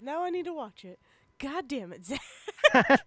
Now 0.00 0.24
I 0.24 0.30
need 0.30 0.44
to 0.46 0.54
watch 0.54 0.84
it. 0.84 0.98
God 1.38 1.68
damn 1.68 1.92
it, 1.92 2.06
Zach. 2.06 2.20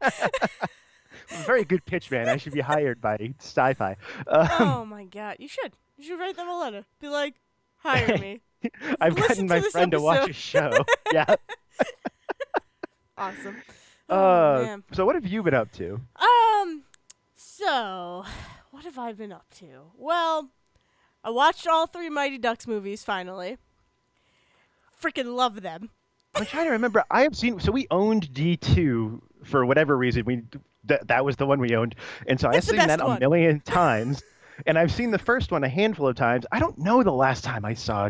very 1.45 1.63
good 1.63 1.85
pitch, 1.85 2.11
man. 2.11 2.27
I 2.27 2.37
should 2.37 2.53
be 2.53 2.61
hired 2.61 3.01
by 3.01 3.17
Syfy. 3.39 3.95
Um, 4.27 4.47
oh 4.59 4.85
my 4.85 5.05
god, 5.05 5.37
you 5.39 5.47
should. 5.47 5.73
You 5.97 6.03
should 6.03 6.19
write 6.19 6.35
them 6.35 6.49
a 6.49 6.59
letter. 6.59 6.85
Be 6.99 7.07
like, 7.07 7.35
hire 7.77 8.17
me. 8.17 8.41
I've 8.99 9.13
listen 9.15 9.27
gotten 9.27 9.47
my 9.47 9.59
this 9.59 9.71
friend 9.71 9.91
to 9.91 10.01
watch 10.01 10.29
a 10.29 10.33
show. 10.33 10.71
yeah. 11.13 11.35
Awesome. 13.17 13.61
Oh 14.09 14.17
Uh, 14.17 14.77
so, 14.91 15.05
what 15.05 15.15
have 15.15 15.25
you 15.25 15.41
been 15.43 15.53
up 15.53 15.71
to? 15.73 16.01
Um. 16.15 16.83
So, 17.35 18.25
what 18.71 18.83
have 18.83 18.99
I 18.99 19.13
been 19.13 19.31
up 19.31 19.45
to? 19.59 19.91
Well, 19.97 20.49
I 21.23 21.29
watched 21.29 21.67
all 21.67 21.87
three 21.87 22.09
Mighty 22.09 22.37
Ducks 22.37 22.67
movies 22.67 23.03
finally. 23.03 23.57
Freaking 25.01 25.35
love 25.35 25.61
them. 25.61 25.91
I'm 26.35 26.45
trying 26.45 26.65
to 26.65 26.71
remember. 26.71 27.03
I 27.09 27.21
have 27.23 27.35
seen. 27.35 27.59
So 27.59 27.71
we 27.71 27.87
owned 27.91 28.29
D2 28.33 29.19
for 29.43 29.65
whatever 29.65 29.97
reason. 29.97 30.25
We 30.25 30.43
that 30.85 31.07
that 31.07 31.25
was 31.25 31.35
the 31.37 31.45
one 31.45 31.59
we 31.59 31.75
owned, 31.75 31.95
and 32.27 32.39
so 32.39 32.49
I've 32.49 32.63
seen 32.63 32.77
that 32.77 33.01
one. 33.03 33.17
a 33.17 33.19
million 33.19 33.59
times. 33.65 34.21
and 34.65 34.77
I've 34.77 34.91
seen 34.91 35.11
the 35.11 35.19
first 35.19 35.51
one 35.51 35.63
a 35.63 35.69
handful 35.69 36.07
of 36.07 36.15
times. 36.15 36.45
I 36.51 36.59
don't 36.59 36.77
know 36.77 37.03
the 37.03 37.11
last 37.11 37.43
time 37.43 37.65
I 37.65 37.73
saw 37.73 38.09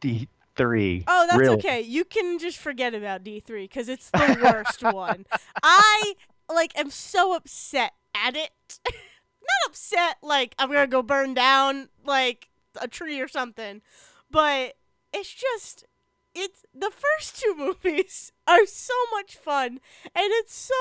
D3. 0.00 1.04
Oh, 1.06 1.26
that's 1.28 1.38
really. 1.38 1.56
okay. 1.56 1.80
You 1.80 2.04
can 2.04 2.38
just 2.38 2.58
forget 2.58 2.94
about 2.94 3.24
D3 3.24 3.64
because 3.64 3.88
it's 3.88 4.10
the 4.10 4.38
worst 4.42 4.82
one. 4.94 5.26
I 5.62 6.14
like 6.52 6.78
am 6.78 6.90
so 6.90 7.34
upset 7.34 7.92
at 8.14 8.36
it. 8.36 8.50
Not 8.86 9.68
upset 9.70 10.16
like 10.22 10.54
I'm 10.58 10.68
gonna 10.70 10.86
go 10.86 11.02
burn 11.02 11.34
down 11.34 11.88
like 12.04 12.48
a 12.80 12.88
tree 12.88 13.20
or 13.20 13.28
something, 13.28 13.82
but 14.30 14.74
it's 15.12 15.32
just 15.32 15.84
it's 16.34 16.64
the 16.74 16.90
first 16.90 17.40
two 17.40 17.54
movies 17.58 18.32
are 18.46 18.66
so 18.66 18.94
much 19.12 19.36
fun, 19.36 19.80
and 20.14 20.28
it's 20.32 20.54
so 20.54 20.74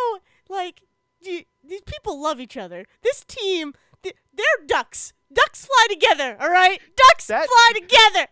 like 0.49 0.81
y- 1.25 1.45
these 1.63 1.81
people 1.85 2.21
love 2.21 2.39
each 2.39 2.57
other. 2.57 2.85
This 3.01 3.23
team, 3.25 3.73
th- 4.01 4.15
they're 4.33 4.65
ducks. 4.67 5.13
Ducks 5.31 5.65
fly 5.65 5.87
together. 5.89 6.37
All 6.39 6.49
right, 6.51 6.79
ducks 6.95 7.27
That- 7.27 7.47
fly 7.47 7.79
together. 7.79 8.27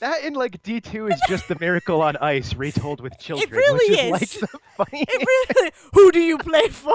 That 0.00 0.24
in 0.24 0.34
like 0.34 0.62
D2 0.62 1.10
is 1.12 1.20
just 1.26 1.48
the 1.48 1.56
Miracle 1.58 2.02
on 2.02 2.18
Ice 2.18 2.54
retold 2.54 3.00
with 3.00 3.18
children, 3.18 3.48
It 3.48 3.56
really 3.56 4.10
which 4.12 4.22
is, 4.22 4.34
is. 4.34 4.42
like 4.42 4.50
the 4.50 4.58
funniest. 4.76 5.08
It 5.10 5.26
really. 5.58 5.72
Who 5.94 6.12
do 6.12 6.20
you 6.20 6.36
play 6.36 6.68
for? 6.68 6.92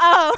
um, 0.00 0.32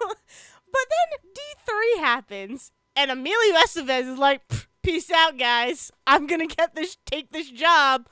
but 0.00 0.86
then 0.90 1.32
D 1.34 1.40
three 1.66 1.98
happens, 2.00 2.70
and 2.96 3.10
Emilio 3.10 3.54
Estevez 3.56 4.12
is 4.12 4.18
like, 4.18 4.46
"Pff, 4.48 4.66
"Peace 4.84 5.10
out, 5.10 5.38
guys. 5.38 5.90
I'm 6.06 6.26
gonna 6.26 6.46
get 6.46 6.74
this, 6.74 6.96
take 7.06 7.32
this 7.32 7.50
job. 7.50 8.06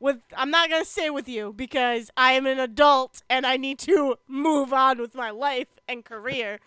With 0.00 0.18
I'm 0.36 0.50
not 0.50 0.70
gonna 0.70 0.84
stay 0.84 1.10
with 1.10 1.28
you 1.28 1.52
because 1.52 2.10
I 2.16 2.32
am 2.32 2.46
an 2.46 2.60
adult 2.60 3.22
and 3.28 3.44
I 3.44 3.56
need 3.56 3.80
to 3.80 4.16
move 4.28 4.72
on 4.72 4.98
with 4.98 5.14
my 5.14 5.30
life 5.30 5.68
and 5.88 6.04
career." 6.04 6.60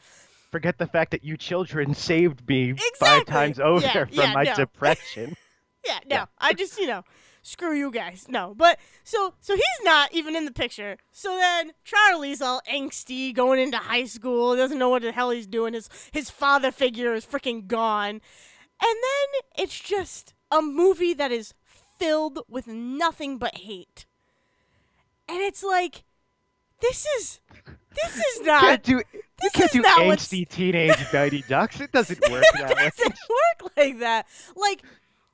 Forget 0.52 0.78
the 0.80 0.88
fact 0.88 1.12
that 1.12 1.24
you 1.24 1.38
children 1.38 1.94
saved 1.94 2.46
me 2.50 2.72
Exactly. 2.72 3.08
five 3.08 3.26
times 3.26 3.60
over 3.62 3.86
Yeah, 3.86 3.94
from 4.06 4.10
yeah, 4.12 4.34
my 4.34 4.44
no. 4.44 4.56
depression. 4.56 5.36
Yeah, 5.84 5.98
no. 6.06 6.16
Yeah. 6.16 6.26
I 6.38 6.54
just, 6.54 6.78
you 6.78 6.86
know, 6.86 7.04
screw 7.42 7.74
you 7.76 7.90
guys. 7.90 8.28
No. 8.30 8.54
But 8.56 8.78
so 9.04 9.34
so 9.40 9.56
he's 9.56 9.64
not 9.84 10.14
even 10.14 10.36
in 10.36 10.46
the 10.46 10.52
picture. 10.52 10.98
So 11.12 11.36
then 11.38 11.72
Charlie's 11.84 12.40
all 12.40 12.62
angsty 12.72 13.34
going 13.34 13.60
into 13.60 13.78
high 13.78 14.06
school, 14.06 14.56
doesn't 14.56 14.78
know 14.78 14.90
what 14.90 15.02
the 15.02 15.12
hell 15.12 15.32
he's 15.32 15.48
doing. 15.48 15.74
His 15.74 15.90
his 16.12 16.30
father 16.30 16.72
figure 16.72 17.16
is 17.16 17.26
freaking 17.26 17.66
gone. 17.66 18.22
And 18.82 18.96
then 18.96 19.64
it's 19.66 19.80
just 19.80 20.34
a 20.52 20.62
movie 20.62 21.14
that 21.14 21.32
is 21.32 21.54
filled 22.00 22.40
with 22.50 22.68
nothing 22.68 23.38
but 23.38 23.58
hate. 23.60 24.06
And 25.30 25.40
it's 25.40 25.64
like 25.64 26.04
this 26.82 27.06
is 27.18 27.40
this 27.96 28.18
is 28.18 28.42
not. 28.42 28.62
You 28.64 28.68
can't 28.68 28.84
do, 28.84 29.02
you 29.44 29.50
can't 29.54 29.66
is 29.66 29.72
do 29.72 29.82
what's- 29.84 30.28
angsty 30.28 30.48
teenage 30.50 30.98
Mighty 31.14 31.44
Ducks. 31.48 31.80
It 31.80 31.92
doesn't 31.92 32.20
work 32.32 32.44
it 32.44 32.58
that 32.68 32.76
way. 32.76 32.90
doesn't 32.98 33.16
work 33.30 33.72
like 33.78 34.00
that. 34.00 34.26
Like 34.56 34.82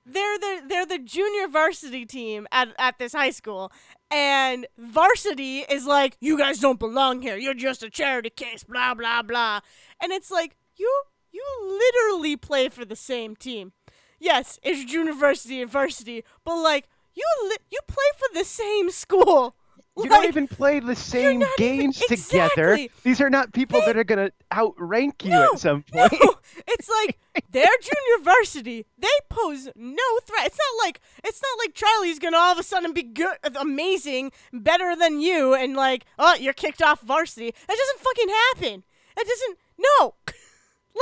they're 0.06 0.38
the 0.40 0.62
they're 0.68 0.86
the 0.86 1.00
junior 1.00 1.48
varsity 1.48 2.06
team 2.06 2.48
at 2.52 2.70
at 2.78 3.00
this 3.00 3.14
high 3.14 3.32
school, 3.32 3.72
and 4.12 4.68
varsity 4.78 5.60
is 5.60 5.86
like, 5.86 6.18
you 6.20 6.38
guys 6.38 6.60
don't 6.60 6.80
belong 6.80 7.22
here. 7.22 7.38
You're 7.38 7.54
just 7.54 7.82
a 7.84 7.90
charity 7.90 8.30
case. 8.30 8.64
Blah 8.64 8.94
blah 8.94 9.22
blah. 9.22 9.62
And 10.02 10.12
it's 10.12 10.30
like 10.32 10.56
you 10.76 10.92
you 11.32 11.44
literally 11.62 12.36
play 12.36 12.70
for 12.70 12.86
the 12.86 12.96
same 12.96 13.36
team. 13.36 13.74
Yes, 14.20 14.60
it's 14.64 14.84
junior 14.90 15.14
varsity 15.14 15.62
and 15.62 15.70
varsity, 15.72 16.24
but 16.44 16.58
like 16.62 16.88
you 17.14 17.24
li- 17.50 17.58
you 17.72 17.80
play 17.88 18.06
for 18.18 18.34
the 18.34 18.46
same 18.46 18.90
school. 18.92 19.56
You 19.96 20.04
Like, 20.04 20.12
don't 20.12 20.26
even 20.26 20.48
play 20.48 20.80
the 20.80 20.96
same 20.96 21.40
not 21.40 21.50
even- 21.60 21.80
games 21.80 22.00
together. 22.00 22.74
exactly. 22.74 22.92
These 23.04 23.20
are 23.20 23.32
not 23.32 23.52
people 23.52 23.80
They- 23.80 23.88
that 23.88 23.98
are 23.98 24.04
gonna 24.04 24.32
outrank 24.54 25.24
you 25.26 25.32
No, 25.32 25.54
at 25.54 25.60
some 25.60 25.82
point. 25.92 26.14
No, 26.22 26.36
it's 26.68 26.88
like 26.88 27.18
they're 27.50 27.66
junior 27.82 28.24
varsity. 28.24 28.86
They 28.98 29.08
pose 29.30 29.70
no 29.76 30.04
threat. 30.24 30.46
It's 30.46 30.58
not 30.58 30.86
like 30.86 31.00
it's 31.24 31.42
not 31.42 31.58
like 31.60 31.74
Charlie's 31.74 32.20
gonna 32.20 32.38
all 32.38 32.52
of 32.52 32.60
a 32.60 32.64
sudden 32.64 32.94
be 32.94 33.02
good, 33.04 33.38
amazing, 33.56 34.32
better 34.54 34.96
than 34.96 35.20
you, 35.20 35.56
and 35.56 35.76
like 35.76 36.06
oh 36.20 36.36
you're 36.36 36.54
kicked 36.54 36.82
off 36.84 37.02
varsity. 37.02 37.52
That 37.68 37.78
doesn't 37.78 38.00
fucking 38.00 38.30
happen. 38.30 38.84
That 39.16 39.26
doesn't 39.28 39.58
no. 39.80 40.14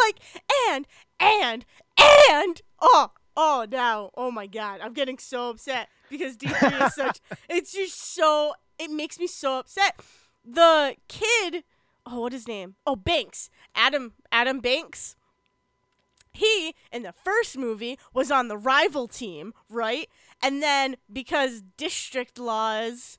like 0.06 0.20
and 0.70 0.88
and 1.20 1.66
and 1.98 2.62
oh 2.82 3.12
oh 3.38 3.66
now 3.70 4.12
oh 4.16 4.32
my 4.32 4.48
god 4.48 4.80
I'm 4.82 4.94
getting 4.94 5.18
so 5.18 5.50
upset 5.50 5.90
because 6.10 6.38
D3 6.38 6.88
is 6.88 6.96
such 6.96 7.22
it's 7.50 7.74
just 7.74 8.14
so 8.16 8.54
it 8.78 8.92
makes 8.92 9.20
me 9.20 9.28
so 9.28 9.60
upset. 9.60 10.00
The 10.44 10.96
kid 11.08 11.64
oh 12.06 12.22
what 12.22 12.34
his 12.34 12.48
name? 12.48 12.76
Oh 12.86 12.96
Banks 12.96 13.50
Adam 13.76 14.14
Adam 14.32 14.60
Banks. 14.60 15.16
He 16.34 16.76
in 16.92 17.04
the 17.04 17.14
first 17.14 17.58
movie 17.58 17.98
was 18.14 18.30
on 18.30 18.48
the 18.50 18.58
rival 18.58 19.08
team 19.08 19.54
right? 19.70 20.10
And 20.42 20.62
then 20.62 20.98
because 21.12 21.64
district 21.78 22.38
laws 22.38 23.18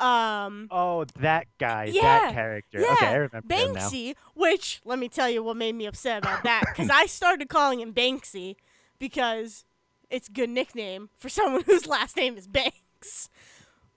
um 0.00 0.68
Oh, 0.70 1.04
that 1.20 1.46
guy, 1.58 1.84
Yeah, 1.86 2.02
that 2.02 2.32
character. 2.34 2.80
yeah, 2.80 2.92
Okay, 2.94 3.06
I 3.06 3.14
remember. 3.14 3.48
Banksy, 3.48 4.14
which 4.34 4.80
let 4.84 4.98
me 4.98 5.08
tell 5.08 5.28
you 5.28 5.42
what 5.42 5.56
made 5.56 5.74
me 5.74 5.86
upset 5.86 6.18
about 6.18 6.42
that 6.44 6.62
because 6.72 6.90
I 6.90 7.06
started 7.06 7.48
calling 7.48 7.80
him 7.80 7.92
Banksy 7.92 8.56
because 8.98 9.64
it's 10.10 10.28
a 10.28 10.32
good 10.32 10.50
nickname 10.50 11.10
for 11.18 11.28
someone 11.38 11.62
whose 11.64 11.86
last 11.86 12.16
name 12.16 12.36
is 12.36 12.46
Banks. 12.46 13.28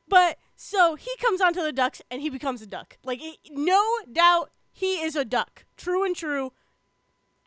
But 0.08 0.38
so 0.56 0.96
he 0.96 1.12
comes 1.22 1.40
onto 1.42 1.62
the 1.62 1.72
Ducks 1.72 2.02
and 2.12 2.22
he 2.22 2.30
becomes 2.30 2.62
a 2.62 2.68
duck. 2.68 2.98
Like 3.04 3.20
it, 3.22 3.38
no 3.50 3.82
doubt, 4.12 4.52
he 4.74 5.02
is 5.02 5.16
a 5.16 5.24
duck. 5.26 5.66
True 5.78 6.04
and 6.04 6.16
true. 6.16 6.52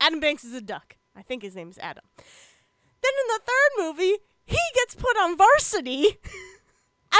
Adam 0.01 0.19
Banks 0.21 0.45
is 0.45 0.55
a 0.55 0.61
duck. 0.61 0.97
I 1.14 1.23
think 1.23 1.43
his 1.43 1.55
name 1.55 1.69
is 1.71 1.79
Adam. 1.79 2.05
Then 2.17 3.12
in 3.23 3.29
the 3.29 3.40
third 3.45 3.85
movie, 3.87 4.19
he 4.47 4.59
gets 4.75 4.95
put 4.95 5.17
on 5.19 5.37
varsity 5.37 6.17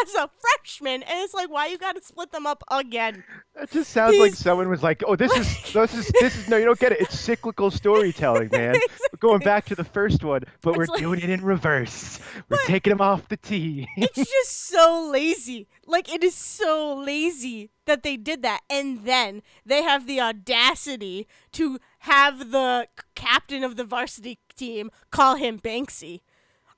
as 0.02 0.14
a 0.14 0.28
freshman, 0.40 1.02
and 1.02 1.24
it's 1.24 1.35
like, 1.35 1.50
why 1.50 1.66
you 1.66 1.78
got 1.78 1.96
to 1.96 2.02
split 2.02 2.33
them 2.33 2.46
up 2.46 2.62
again? 2.70 3.24
It 3.61 3.70
just 3.70 3.90
sounds 3.90 4.18
like 4.18 4.35
someone 4.35 4.68
was 4.68 4.83
like, 4.83 5.02
"Oh, 5.07 5.14
this 5.16 5.33
is 5.37 5.46
this 5.72 5.94
is 5.94 6.12
this 6.20 6.37
is 6.37 6.48
no, 6.48 6.57
you 6.57 6.64
don't 6.64 6.78
get 6.78 6.92
it. 6.92 7.00
It's 7.00 7.18
cyclical 7.18 7.70
storytelling, 7.70 8.48
man. 8.52 8.74
We're 9.12 9.18
going 9.18 9.40
back 9.40 9.66
to 9.66 9.74
the 9.74 9.85
first 9.85 10.24
one, 10.24 10.42
but 10.61 10.76
we're 10.76 10.87
like- 10.87 11.00
doing 11.00 11.20
it 11.20 11.30
in 11.30 11.44
reverse. 11.44 12.18
We're 12.48 12.59
taking 12.66 12.90
them 12.90 13.00
off 13.00 13.28
the 13.28 13.37
tee." 13.37 13.87
it's 13.96 14.16
just 14.30 14.68
so 14.68 15.09
lazy. 15.12 15.68
Like 15.87 16.12
it 16.12 16.24
is 16.24 16.35
so 16.35 16.94
lazy 16.96 17.70
that 17.87 18.02
they 18.02 18.16
did 18.16 18.42
that, 18.42 18.62
and 18.68 19.04
then 19.04 19.42
they 19.64 19.83
have 19.83 20.07
the 20.07 20.20
audacity 20.20 21.28
to 21.52 21.78
have 22.00 22.50
the 22.50 22.88
captain 23.14 23.62
of 23.62 23.76
the 23.76 23.85
varsity 23.85 24.38
team 24.57 24.90
call 25.11 25.37
him 25.37 25.59
Banksy. 25.61 26.20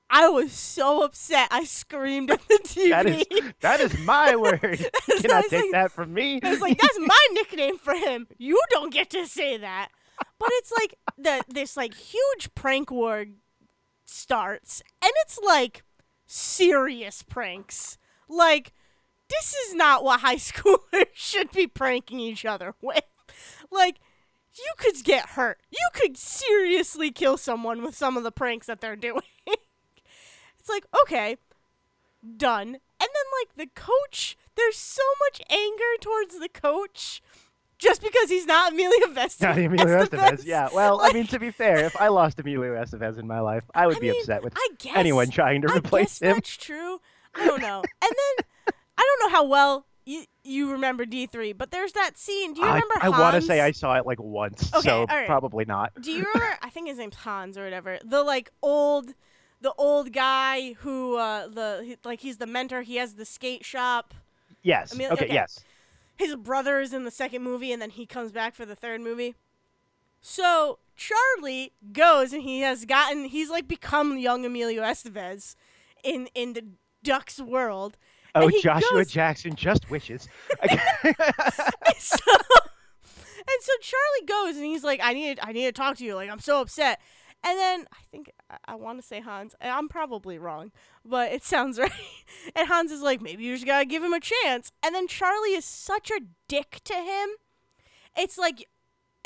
I 0.09 0.29
was 0.29 0.51
so 0.53 1.03
upset. 1.03 1.49
I 1.51 1.63
screamed 1.65 2.31
at 2.31 2.41
the 2.47 2.59
TV. 2.63 2.89
that 2.91 3.05
is 3.07 3.25
that 3.59 3.79
is 3.81 3.97
my 3.99 4.35
word. 4.37 4.79
You 5.07 5.19
cannot 5.19 5.45
take 5.49 5.63
like- 5.63 5.71
that 5.71 5.91
from 5.91 6.13
me. 6.13 6.39
I 6.43 6.51
was 6.51 6.61
like, 6.61 6.77
that's 6.79 6.99
my 6.99 7.27
nickname 7.33 7.77
for 7.77 7.93
him. 7.93 8.27
You 8.37 8.61
don't 8.69 8.93
get 8.93 9.09
to 9.11 9.27
say 9.27 9.57
that. 9.57 9.89
But 10.39 10.49
it's 10.53 10.71
like 10.71 10.95
the 11.17 11.43
this 11.47 11.77
like 11.77 11.93
huge 11.93 12.53
prank 12.55 12.89
war 12.89 13.25
starts, 14.05 14.81
and 15.01 15.11
it's 15.25 15.37
like 15.39 15.83
serious 16.25 17.21
pranks. 17.23 17.97
Like 18.29 18.73
this 19.29 19.53
is 19.53 19.75
not 19.75 20.03
what 20.03 20.21
high 20.21 20.35
schoolers 20.37 21.07
should 21.13 21.51
be 21.51 21.67
pranking 21.67 22.19
each 22.19 22.45
other 22.45 22.73
with. 22.81 23.03
Like 23.69 23.97
you 24.57 24.71
could 24.77 25.03
get 25.03 25.29
hurt. 25.29 25.59
You 25.69 25.87
could 25.93 26.17
seriously 26.17 27.11
kill 27.11 27.37
someone 27.37 27.83
with 27.83 27.95
some 27.95 28.17
of 28.17 28.23
the 28.23 28.31
pranks 28.31 28.67
that 28.67 28.81
they're 28.81 28.95
doing. 28.95 29.21
It's 30.67 30.69
like, 30.69 30.85
okay, 31.03 31.37
done. 32.35 32.67
And 32.67 33.09
then 33.13 33.27
like 33.41 33.55
the 33.55 33.79
coach, 33.81 34.37
there's 34.55 34.75
so 34.75 35.03
much 35.25 35.41
anger 35.49 35.83
towards 36.01 36.39
the 36.39 36.49
coach 36.49 37.21
just 37.77 38.01
because 38.01 38.29
he's 38.29 38.45
not 38.47 38.73
Emilio 38.73 39.07
Estevez. 39.07 39.41
Not 39.41 39.57
Emilio 39.57 40.03
Estevez. 40.05 40.45
Yeah. 40.45 40.69
Well, 40.73 40.97
Like- 40.97 41.13
I 41.13 41.17
mean, 41.17 41.27
to 41.27 41.39
be 41.39 41.51
fair, 41.51 41.85
if 41.85 41.99
I 42.01 42.07
lost 42.07 42.39
Emilio 42.41 42.73
Estevez 42.73 43.19
in 43.19 43.27
my 43.27 43.39
life, 43.39 43.63
I 43.75 43.87
would 43.87 43.97
I 43.97 43.99
be 43.99 44.09
mean, 44.11 44.21
upset 44.21 44.43
with 44.43 44.53
I 44.57 44.69
guess 44.79 44.95
anyone 44.97 45.29
trying 45.29 45.61
to 45.61 45.71
I 45.71 45.77
replace 45.77 46.19
him. 46.21 46.33
That's 46.33 46.57
true. 46.57 46.99
I 47.35 47.45
don't 47.45 47.61
know. 47.61 47.83
And 48.01 48.11
then 48.11 48.45
I 48.97 49.01
don't 49.19 49.29
know 49.31 49.35
how 49.37 49.45
well 49.45 49.85
you 50.05 50.23
you 50.43 50.71
remember 50.71 51.05
D 51.05 51.27
three, 51.27 51.53
but 51.53 51.69
there's 51.69 51.91
that 51.91 52.17
scene. 52.17 52.53
Do 52.55 52.61
you 52.61 52.67
I, 52.67 52.69
remember? 52.75 52.93
I 53.01 53.09
want 53.09 53.35
to 53.35 53.41
say 53.41 53.59
I 53.61 53.71
saw 53.71 53.95
it 53.95 54.05
like 54.07 54.19
once, 54.19 54.73
Okay, 54.73 54.81
so 54.89 55.05
right. 55.05 55.27
probably 55.27 55.65
not. 55.65 55.91
Do 56.01 56.11
you 56.11 56.25
remember? 56.33 56.57
I 56.63 56.69
think 56.71 56.87
his 56.87 56.97
name's 56.97 57.15
Hans 57.17 57.57
or 57.59 57.63
whatever. 57.65 57.99
The 58.03 58.23
like 58.23 58.49
old, 58.63 59.13
the 59.61 59.73
old 59.77 60.13
guy 60.13 60.73
who 60.73 61.17
uh 61.17 61.47
the 61.47 61.83
he- 61.85 61.97
like 62.03 62.21
he's 62.21 62.37
the 62.37 62.47
mentor. 62.47 62.81
He 62.81 62.97
has 62.97 63.15
the 63.15 63.25
skate 63.25 63.65
shop. 63.65 64.13
Yes. 64.63 64.93
Emil- 64.93 65.13
okay, 65.13 65.25
okay. 65.25 65.33
Yes. 65.33 65.63
His 66.17 66.35
brother 66.35 66.79
is 66.79 66.93
in 66.93 67.05
the 67.05 67.11
second 67.11 67.43
movie, 67.43 67.71
and 67.71 67.81
then 67.81 67.91
he 67.91 68.05
comes 68.05 68.31
back 68.31 68.55
for 68.55 68.65
the 68.65 68.75
third 68.75 69.01
movie. 69.01 69.35
So 70.21 70.79
Charlie 70.95 71.73
goes, 71.91 72.33
and 72.33 72.41
he 72.41 72.61
has 72.61 72.85
gotten. 72.85 73.25
He's 73.25 73.49
like 73.49 73.67
become 73.67 74.17
young 74.17 74.45
Emilio 74.45 74.81
Estevez 74.83 75.55
in 76.03 76.27
in 76.33 76.53
the 76.53 76.63
Ducks 77.03 77.39
world, 77.39 77.97
Oh, 78.35 78.49
Joshua 78.61 78.97
goes- 78.97 79.11
Jackson 79.11 79.55
just 79.55 79.89
wishes. 79.89 80.27
so, 80.61 80.67
and 80.69 81.15
so 83.61 83.71
Charlie 83.81 84.25
goes 84.27 84.57
and 84.57 84.65
he's 84.65 84.83
like, 84.83 84.99
I 85.01 85.13
need, 85.13 85.39
I 85.41 85.51
need 85.53 85.65
to 85.65 85.71
talk 85.71 85.97
to 85.97 86.05
you. 86.05 86.15
Like, 86.15 86.29
I'm 86.29 86.39
so 86.39 86.61
upset. 86.61 86.99
And 87.43 87.57
then 87.57 87.85
I 87.93 87.97
think 88.11 88.31
I, 88.65 88.75
want 88.75 88.99
to 89.01 89.05
say 89.05 89.19
Hans. 89.19 89.55
I'm 89.61 89.89
probably 89.89 90.37
wrong, 90.37 90.71
but 91.03 91.31
it 91.31 91.43
sounds 91.43 91.77
right. 91.79 91.91
And 92.55 92.67
Hans 92.67 92.91
is 92.91 93.01
like, 93.01 93.21
maybe 93.21 93.43
you 93.43 93.53
just 93.55 93.65
gotta 93.65 93.85
give 93.85 94.03
him 94.03 94.13
a 94.13 94.19
chance. 94.19 94.71
And 94.83 94.95
then 94.95 95.07
Charlie 95.07 95.53
is 95.53 95.65
such 95.65 96.09
a 96.11 96.21
dick 96.47 96.79
to 96.85 96.93
him. 96.93 97.29
It's 98.17 98.37
like, 98.37 98.65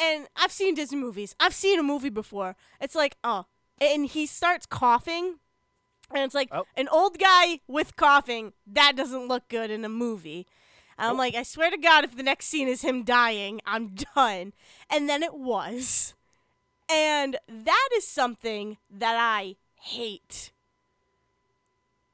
and 0.02 0.28
I've 0.36 0.52
seen 0.52 0.74
Disney 0.74 0.98
movies. 0.98 1.36
I've 1.40 1.54
seen 1.54 1.80
a 1.80 1.84
movie 1.84 2.10
before. 2.10 2.56
It's 2.80 2.96
like, 2.96 3.16
oh, 3.24 3.46
and 3.80 4.06
he 4.08 4.26
starts 4.26 4.66
coughing. 4.66 5.36
And 6.14 6.24
it's 6.24 6.36
like 6.36 6.50
Oh. 6.52 6.66
an 6.76 6.88
old 6.90 7.20
guy 7.20 7.60
with 7.68 7.96
coughing. 7.96 8.54
That 8.68 8.94
doesn't 8.98 9.28
look 9.28 9.48
good 9.48 9.70
in 9.72 9.86
a 9.86 9.90
movie. 9.90 10.46
And 10.98 11.08
I'm 11.08 11.14
Nope. 11.14 11.20
like, 11.20 11.36
I 11.36 11.44
swear 11.44 11.70
to 11.72 11.78
God, 11.78 12.04
if 12.04 12.18
the 12.18 12.24
next 12.24 12.48
scene 12.48 12.68
is 12.68 12.82
him 12.82 13.04
dying, 13.04 13.62
I'm 13.66 13.96
done. 14.16 14.54
And 14.90 15.08
then 15.08 15.24
it 15.24 15.36
was. 15.36 16.14
And 16.92 17.38
that 17.48 17.90
is 17.96 18.06
something 18.08 18.78
that 18.90 19.16
I 19.18 19.56
hate 19.76 20.52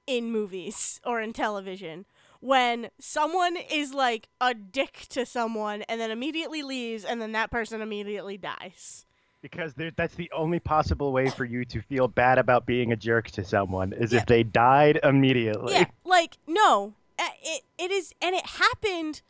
in 0.06 0.32
movies 0.32 1.02
or 1.06 1.20
in 1.22 1.34
television. 1.34 2.06
When 2.40 2.90
someone 3.00 3.58
is 3.58 3.94
like 3.94 4.30
a 4.40 4.54
dick 4.54 5.08
to 5.10 5.26
someone 5.26 5.82
and 5.84 6.00
then 6.00 6.12
immediately 6.12 6.62
leaves 6.62 7.04
and 7.04 7.20
then 7.20 7.32
that 7.32 7.50
person 7.50 7.82
immediately 7.82 8.38
dies. 8.38 9.06
because 9.42 9.74
there, 9.74 9.92
that's 9.96 10.14
the 10.16 10.32
only 10.36 10.60
possible 10.60 11.12
way 11.12 11.30
for 11.30 11.46
you 11.46 11.66
to 11.66 11.82
feel 11.82 12.08
bad 12.08 12.38
about 12.38 12.66
being 12.68 12.92
a 12.92 12.96
jerk 12.96 13.32
to 13.32 13.44
someone 13.44 13.92
is 13.94 14.12
Yeah. 14.14 14.20
if 14.20 14.26
they 14.28 14.44
died 14.44 15.00
immediately. 15.04 15.74
Yeah, 15.74 15.86
like 16.06 16.38
no, 16.48 16.94
it 17.18 17.64
it 17.80 17.92
is, 17.92 18.14
and 18.22 18.36
it 18.36 18.46
happened, 18.46 19.22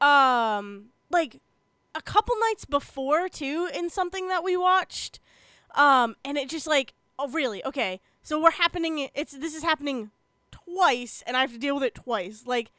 um, 0.00 0.86
like 1.10 1.40
a 1.94 2.02
couple 2.02 2.34
nights 2.48 2.64
before 2.64 3.28
too, 3.28 3.68
in 3.74 3.90
something 3.90 4.28
that 4.28 4.44
we 4.44 4.56
watched, 4.56 5.20
um, 5.74 6.16
and 6.24 6.38
it 6.38 6.48
just 6.48 6.66
like, 6.66 6.94
oh 7.18 7.28
really? 7.28 7.64
Okay, 7.64 8.00
so 8.22 8.40
we're 8.40 8.52
happening. 8.52 9.08
It's 9.14 9.32
this 9.32 9.54
is 9.54 9.62
happening 9.62 10.10
twice, 10.50 11.22
and 11.26 11.36
I 11.36 11.40
have 11.40 11.52
to 11.52 11.58
deal 11.58 11.74
with 11.74 11.84
it 11.84 11.94
twice. 11.94 12.44
Like, 12.46 12.70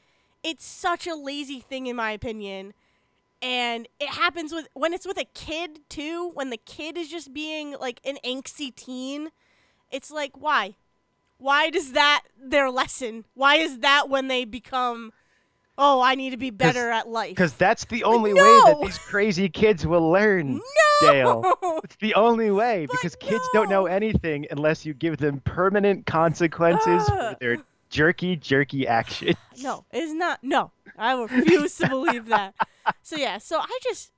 it's 0.43 0.65
such 0.65 1.07
a 1.07 1.15
lazy 1.15 1.59
thing 1.59 1.87
in 1.87 1.95
my 1.95 2.11
opinion. 2.11 2.73
And 3.41 3.89
it 3.99 4.07
happens 4.09 4.53
with 4.53 4.69
when 4.73 4.93
it's 4.93 5.05
with 5.05 5.17
a 5.17 5.25
kid 5.25 5.81
too. 5.89 6.31
When 6.33 6.49
the 6.49 6.57
kid 6.57 6.97
is 6.97 7.09
just 7.09 7.33
being 7.33 7.75
like 7.79 7.99
an 8.05 8.17
angsty 8.23 8.73
teen, 8.73 9.31
it's 9.91 10.09
like 10.09 10.31
why? 10.39 10.75
Why 11.39 11.69
does 11.69 11.91
that 11.91 12.23
their 12.41 12.69
lesson? 12.71 13.25
Why 13.33 13.55
is 13.55 13.79
that 13.79 14.07
when 14.07 14.29
they 14.29 14.45
become, 14.45 15.11
oh, 15.77 16.01
I 16.01 16.15
need 16.15 16.31
to 16.31 16.37
be 16.37 16.49
better 16.49 16.89
at 16.89 17.07
life? 17.07 17.29
Because 17.31 17.53
that's 17.53 17.85
the 17.85 18.03
only 18.03 18.33
way 18.33 18.41
that 18.65 18.77
these 18.81 18.97
crazy 18.97 19.49
kids 19.49 19.85
will 19.85 20.09
learn, 20.11 20.55
no, 21.01 21.11
Dale. 21.11 21.53
It's 21.83 21.95
the 21.97 22.15
only 22.15 22.51
way 22.51 22.87
because 22.89 23.15
kids 23.15 23.43
don't 23.53 23.69
know 23.69 23.85
anything 23.87 24.45
unless 24.51 24.85
you 24.85 24.93
give 24.93 25.17
them 25.17 25.41
permanent 25.41 26.05
consequences 26.05 27.07
for 27.09 27.35
their 27.39 27.57
jerky, 27.89 28.35
jerky 28.35 28.87
actions. 28.87 29.35
no, 29.61 29.85
it's 29.91 30.13
not. 30.13 30.39
No, 30.43 30.71
I 30.97 31.13
refuse 31.21 31.75
to 31.77 31.89
believe 31.89 32.27
that. 32.27 32.53
So 33.01 33.15
yeah, 33.15 33.37
so 33.37 33.59
I 33.59 33.79
just, 33.81 34.11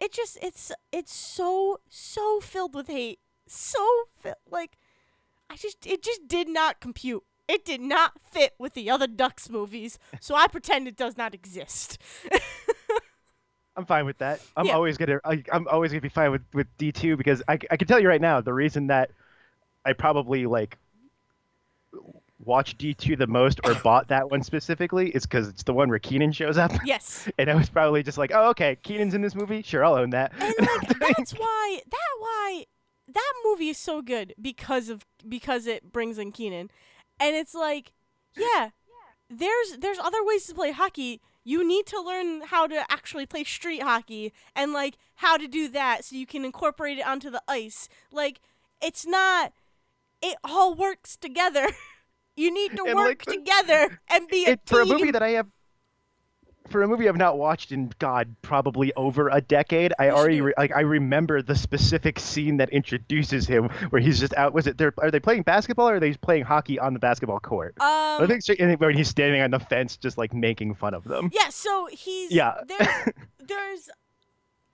it 0.00 0.12
just, 0.12 0.36
it's, 0.42 0.72
it's 0.90 1.14
so, 1.14 1.78
so 1.88 2.40
filled 2.40 2.74
with 2.74 2.88
hate, 2.88 3.20
so 3.46 3.78
fi- 4.18 4.34
like, 4.50 4.76
I 5.48 5.54
just, 5.54 5.86
it 5.86 6.02
just 6.02 6.26
did 6.26 6.48
not 6.48 6.80
compute. 6.80 7.22
It 7.50 7.64
did 7.64 7.80
not 7.80 8.12
fit 8.30 8.54
with 8.58 8.74
the 8.74 8.88
other 8.90 9.06
Ducks 9.08 9.50
movies, 9.50 9.98
so 10.20 10.34
I 10.36 10.46
pretend 10.46 10.86
it 10.86 10.96
does 10.96 11.16
not 11.16 11.34
exist. 11.34 11.98
I'm 13.76 13.84
fine 13.86 14.04
with 14.06 14.18
that. 14.18 14.40
I'm 14.56 14.66
Yeah. 14.66 14.74
always 14.74 14.96
gonna. 14.96 15.18
I, 15.24 15.42
I'm 15.52 15.66
always 15.68 15.90
gonna 15.90 16.00
be 16.00 16.08
fine 16.08 16.30
with 16.30 16.42
with 16.52 16.66
D 16.78 16.92
two 16.92 17.16
because 17.16 17.42
I, 17.48 17.54
I 17.70 17.76
can 17.76 17.88
tell 17.88 17.98
you 17.98 18.08
right 18.08 18.20
now 18.20 18.40
the 18.40 18.52
reason 18.52 18.86
that 18.88 19.10
I 19.84 19.92
probably 19.94 20.46
like 20.46 20.76
watched 22.44 22.78
D 22.78 22.94
two 22.94 23.16
the 23.16 23.26
most 23.26 23.60
or 23.64 23.74
bought 23.82 24.08
that 24.08 24.30
one 24.30 24.42
specifically 24.42 25.10
is 25.10 25.24
because 25.24 25.48
it's 25.48 25.62
the 25.62 25.72
one 25.72 25.88
where 25.88 25.98
Kenan 25.98 26.32
shows 26.32 26.58
up, 26.58 26.72
yes, 26.84 27.28
and 27.38 27.50
I 27.50 27.54
was 27.54 27.68
probably 27.68 28.02
just 28.02 28.18
like, 28.18 28.32
oh 28.34 28.50
okay, 28.50 28.76
Kenan's 28.82 29.14
in 29.14 29.22
this 29.22 29.34
movie, 29.34 29.62
sure 29.62 29.84
I'll 29.84 29.94
own 29.96 30.10
that. 30.10 30.32
and 30.38 30.54
like 31.00 31.16
that's 31.16 31.32
why 31.32 31.80
that 31.90 32.08
why 32.18 32.64
that 33.08 33.32
movie 33.44 33.68
is 33.70 33.78
so 33.78 34.02
good 34.02 34.34
because 34.40 34.88
of 34.88 35.04
because 35.28 35.66
it 35.66 35.90
brings 35.92 36.18
in 36.18 36.32
Kenan, 36.32 36.70
and 37.20 37.36
it's 37.36 37.54
like, 37.54 37.92
yeah, 38.36 38.70
there's 39.28 39.76
there's 39.78 39.98
other 39.98 40.24
ways 40.24 40.46
to 40.46 40.54
play 40.54 40.72
hockey. 40.72 41.20
You 41.44 41.66
need 41.66 41.86
to 41.86 42.00
learn 42.00 42.42
how 42.42 42.66
to 42.66 42.84
actually 42.90 43.26
play 43.26 43.44
street 43.44 43.82
hockey 43.82 44.32
and 44.54 44.72
like 44.72 44.96
how 45.16 45.36
to 45.36 45.46
do 45.48 45.68
that 45.68 46.04
so 46.04 46.16
you 46.16 46.26
can 46.26 46.44
incorporate 46.44 46.98
it 46.98 47.06
onto 47.06 47.30
the 47.30 47.42
ice. 47.48 47.88
Like 48.12 48.40
it's 48.82 49.06
not 49.06 49.52
it 50.22 50.36
all 50.44 50.74
works 50.74 51.16
together. 51.16 51.68
you 52.36 52.52
need 52.52 52.76
to 52.76 52.84
And, 52.84 52.94
work 52.96 53.06
like, 53.06 53.24
the- 53.24 53.32
together 53.36 54.00
and 54.10 54.28
be 54.28 54.44
a 54.46 54.50
it, 54.52 54.60
for 54.66 54.80
a 54.80 54.86
movie 54.86 55.04
team. 55.04 55.12
that 55.12 55.22
I 55.22 55.30
have 55.30 55.46
for 56.70 56.82
a 56.82 56.88
movie 56.88 57.08
I've 57.08 57.16
not 57.16 57.36
watched 57.38 57.72
in 57.72 57.92
God 57.98 58.34
probably 58.42 58.92
over 58.94 59.28
a 59.28 59.40
decade, 59.40 59.92
I 59.98 60.10
already 60.10 60.40
re- 60.40 60.54
like 60.56 60.74
I 60.74 60.80
remember 60.80 61.42
the 61.42 61.54
specific 61.54 62.18
scene 62.18 62.56
that 62.58 62.70
introduces 62.70 63.46
him 63.46 63.68
where 63.90 64.00
he's 64.00 64.20
just 64.20 64.34
out. 64.34 64.52
Was 64.54 64.66
it? 64.66 64.78
They're, 64.78 64.94
are 64.98 65.10
they 65.10 65.20
playing 65.20 65.42
basketball 65.42 65.88
or 65.88 65.96
are 65.96 66.00
they 66.00 66.14
playing 66.14 66.44
hockey 66.44 66.78
on 66.78 66.92
the 66.94 67.00
basketball 67.00 67.40
court? 67.40 67.74
Um, 67.80 67.86
I 68.22 68.26
think 68.26 68.42
straight- 68.42 68.60
when 68.80 68.96
he's 68.96 69.08
standing 69.08 69.40
on 69.42 69.50
the 69.50 69.58
fence, 69.60 69.96
just 69.96 70.16
like 70.18 70.32
making 70.32 70.74
fun 70.74 70.94
of 70.94 71.04
them. 71.04 71.30
Yeah, 71.32 71.48
so 71.50 71.88
he's 71.90 72.30
Yeah. 72.30 72.54
there's 72.66 72.88
there's 73.38 73.90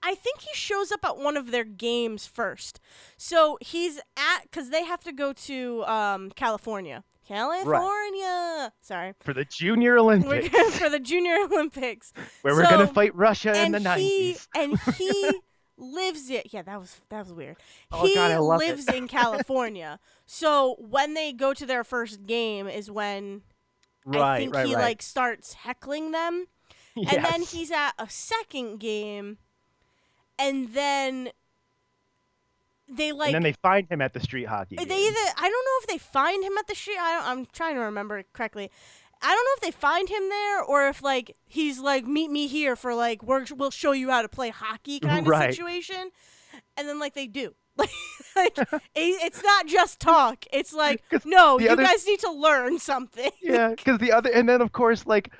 I 0.03 0.13
think 0.15 0.41
he 0.41 0.53
shows 0.53 0.91
up 0.91 1.03
at 1.03 1.17
one 1.17 1.35
of 1.37 1.51
their 1.51 1.63
games 1.63 2.27
first. 2.27 2.79
So 3.17 3.57
he's 3.61 3.97
at 4.15 4.51
cuz 4.51 4.69
they 4.69 4.83
have 4.85 5.01
to 5.03 5.11
go 5.11 5.33
to 5.33 5.83
um 5.85 6.31
California. 6.31 7.03
California. 7.27 8.71
Sorry. 8.81 9.13
For 9.19 9.33
the 9.33 9.45
Junior 9.45 9.97
Olympics, 9.97 10.49
going 10.49 10.71
for 10.71 10.89
the 10.89 10.99
Junior 10.99 11.35
Olympics. 11.35 12.13
where 12.41 12.55
we're 12.55 12.63
gonna 12.63 12.87
fight 12.87 13.15
Russia 13.15 13.63
in 13.63 13.71
the 13.71 13.79
he 13.95 14.33
90s. 14.33 14.47
and 14.55 14.79
he 14.95 15.31
lives 15.77 16.29
it. 16.29 16.47
Yeah, 16.51 16.61
that 16.63 16.79
was 16.79 17.01
that 17.09 17.19
was 17.25 17.33
weird. 17.33 17.57
Oh, 17.91 18.05
he 18.05 18.15
God, 18.15 18.31
I 18.31 18.37
love 18.37 18.61
it. 18.61 18.67
lives 18.67 18.87
in 18.87 19.07
California. 19.07 19.99
so 20.25 20.75
when 20.79 21.13
they 21.13 21.33
go 21.33 21.53
to 21.53 21.65
their 21.65 21.83
first 21.83 22.25
game 22.25 22.67
is 22.67 22.89
when 22.89 23.41
I 24.09 24.37
think 24.37 24.55
right, 24.55 24.65
he 24.65 24.75
right. 24.75 24.81
like 24.81 25.01
starts 25.01 25.53
heckling 25.53 26.11
them 26.11 26.47
and 26.95 27.25
then 27.25 27.41
he's 27.41 27.71
at 27.71 27.91
a 27.99 28.09
second 28.09 28.79
game 28.79 29.37
and 30.39 30.73
then 30.73 31.29
they 32.89 33.11
like 33.11 33.27
and 33.27 33.35
then 33.35 33.43
they 33.43 33.53
find 33.53 33.87
him 33.89 34.01
at 34.01 34.13
the 34.13 34.19
street 34.19 34.45
hockey. 34.45 34.75
they 34.77 34.85
game. 34.85 34.97
either 34.97 35.19
I 35.37 35.41
don't 35.41 35.51
know 35.51 35.77
if 35.81 35.87
they 35.87 35.97
find 35.97 36.43
him 36.43 36.53
at 36.57 36.67
the 36.67 36.75
street 36.75 36.97
I 36.99 37.13
don't, 37.13 37.27
I'm 37.27 37.45
trying 37.51 37.75
to 37.75 37.81
remember 37.81 38.23
correctly. 38.33 38.69
I 39.21 39.27
don't 39.33 39.43
know 39.45 39.51
if 39.55 39.61
they 39.61 39.79
find 39.79 40.07
him 40.09 40.29
there 40.29 40.61
or 40.63 40.87
if 40.87 41.01
like 41.03 41.35
he's 41.45 41.79
like 41.79 42.05
meet 42.05 42.29
me 42.31 42.47
here 42.47 42.75
for 42.75 42.93
like 42.95 43.23
we're, 43.23 43.45
we'll 43.55 43.71
show 43.71 43.91
you 43.91 44.09
how 44.09 44.21
to 44.21 44.29
play 44.29 44.49
hockey 44.49 44.99
kind 45.01 45.25
of 45.25 45.27
Right. 45.27 45.49
situation 45.53 46.11
and 46.77 46.87
then 46.87 46.99
like 46.99 47.13
they 47.13 47.27
do. 47.27 47.53
Like, 48.35 48.57
like 48.57 48.57
it, 48.59 48.81
it's 48.95 49.43
not 49.43 49.67
just 49.67 49.99
talk. 49.99 50.45
It's 50.51 50.73
like 50.73 51.03
no, 51.25 51.59
you 51.59 51.69
other- 51.69 51.83
guys 51.83 52.05
need 52.07 52.19
to 52.21 52.31
learn 52.31 52.79
something. 52.79 53.29
Yeah, 53.41 53.69
because 53.69 53.99
the 53.99 54.11
other, 54.11 54.31
and 54.31 54.47
then 54.49 54.61
of 54.61 54.71
course, 54.71 55.05
like 55.05 55.31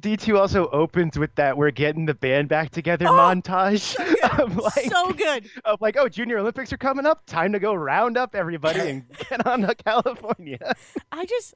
D2 0.00 0.38
also 0.38 0.68
opens 0.70 1.18
with 1.18 1.34
that 1.36 1.56
"We're 1.56 1.70
getting 1.70 2.06
the 2.06 2.14
band 2.14 2.48
back 2.48 2.70
together" 2.70 3.06
Oh, 3.08 3.12
montage 3.12 3.96
good. 4.20 4.40
of 4.40 4.56
like, 4.56 4.90
so 4.90 5.12
good. 5.12 5.48
of 5.64 5.80
like, 5.80 5.96
oh, 5.98 6.08
Junior 6.08 6.38
Olympics 6.38 6.72
are 6.72 6.78
coming 6.78 7.06
up, 7.06 7.26
time 7.26 7.52
to 7.52 7.58
go 7.58 7.74
round 7.74 8.16
up 8.16 8.34
everybody 8.34 8.80
and 8.80 9.04
get 9.30 9.46
on 9.46 9.62
to 9.62 9.74
California. 9.74 10.74
I 11.12 11.24
just 11.26 11.54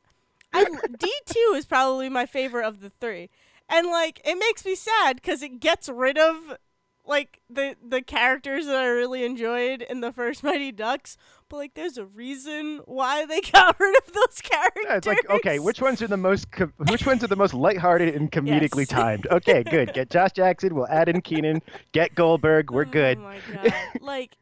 I 0.52 0.64
D 0.98 1.12
two 1.26 1.54
is 1.56 1.66
probably 1.66 2.08
my 2.08 2.26
favorite 2.26 2.66
of 2.66 2.80
the 2.80 2.90
three, 3.00 3.30
and 3.68 3.86
like 3.88 4.20
it 4.24 4.36
makes 4.38 4.64
me 4.64 4.74
sad 4.74 5.16
because 5.16 5.42
it 5.42 5.60
gets 5.60 5.88
rid 5.88 6.18
of 6.18 6.56
like 7.06 7.40
the 7.50 7.76
the 7.86 8.00
characters 8.02 8.66
that 8.66 8.76
I 8.76 8.86
really 8.86 9.24
enjoyed 9.24 9.82
in 9.82 10.00
the 10.00 10.12
first 10.12 10.42
Mighty 10.42 10.72
Ducks. 10.72 11.16
But 11.50 11.56
like, 11.58 11.74
there's 11.74 11.98
a 11.98 12.06
reason 12.06 12.80
why 12.86 13.26
they 13.26 13.40
got 13.52 13.78
rid 13.78 13.96
of 13.98 14.12
those 14.12 14.40
characters. 14.42 14.84
Yeah, 14.88 14.96
it's 14.96 15.06
like, 15.06 15.28
okay, 15.28 15.58
which 15.58 15.80
ones 15.82 16.00
are 16.02 16.06
the 16.08 16.16
most, 16.16 16.46
which 16.88 17.04
ones 17.06 17.22
are 17.22 17.26
the 17.28 17.36
most 17.36 17.52
lighthearted 17.54 18.14
and 18.14 18.32
comedically 18.32 18.78
Yes. 18.80 18.88
timed? 18.88 19.26
Okay, 19.30 19.62
good. 19.62 19.92
Get 19.92 20.08
Josh 20.10 20.32
Jackson. 20.32 20.74
We'll 20.74 20.88
add 20.88 21.08
in 21.08 21.20
Kenan. 21.20 21.60
Get 21.92 22.14
Goldberg. 22.14 22.70
We're 22.70 22.86
good. 22.86 23.18
Oh 23.18 23.22
my 23.22 23.38
god! 23.52 23.72
like, 24.00 24.36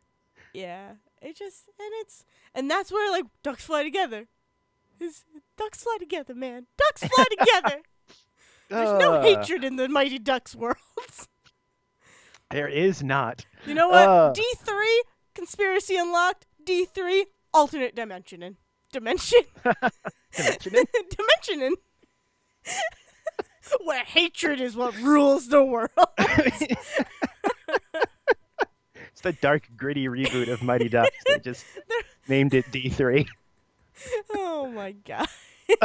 yeah, 0.54 0.92
it 1.20 1.36
just 1.36 1.64
and 1.78 1.90
it's 2.00 2.24
and 2.54 2.70
that's 2.70 2.92
where 2.92 3.10
like 3.10 3.24
ducks 3.42 3.64
fly 3.64 3.82
together. 3.82 4.28
Is 5.00 5.24
ducks 5.58 5.82
fly 5.82 5.96
together, 5.98 6.34
man? 6.34 6.66
Ducks 6.78 7.12
fly 7.12 7.24
together. 7.38 7.82
There's 8.70 9.00
no 9.00 9.14
Uh, 9.14 9.22
hatred 9.22 9.64
in 9.64 9.74
the 9.76 9.88
Mighty 9.88 10.18
Ducks 10.20 10.54
world. 10.54 10.76
There 12.52 12.68
is 12.68 13.02
not. 13.02 13.44
You 13.66 13.74
know 13.74 13.88
what? 13.88 14.08
Uh. 14.08 14.32
D 14.32 14.44
three 14.58 15.02
conspiracy 15.34 15.96
unlocked. 15.96 16.46
D 16.64 16.84
three 16.84 17.26
alternate 17.54 17.94
dimensioning. 17.96 18.56
Dimension. 18.92 19.40
Dimensioning? 20.34 20.84
Dimensioning. 21.44 21.72
Where 23.84 24.04
hatred 24.04 24.60
is 24.60 24.76
what 24.76 24.94
rules 24.98 25.48
the 25.48 25.64
world. 25.64 25.88
it's 28.96 29.20
the 29.22 29.32
dark, 29.40 29.68
gritty 29.76 30.06
reboot 30.08 30.48
of 30.48 30.62
Mighty 30.62 30.88
Ducks. 30.88 31.10
They 31.26 31.38
just 31.38 31.64
named 32.28 32.54
it 32.54 32.66
D3. 32.66 33.26
oh 34.34 34.68
my 34.68 34.92
god. 34.92 35.26
Yeah, 35.68 35.76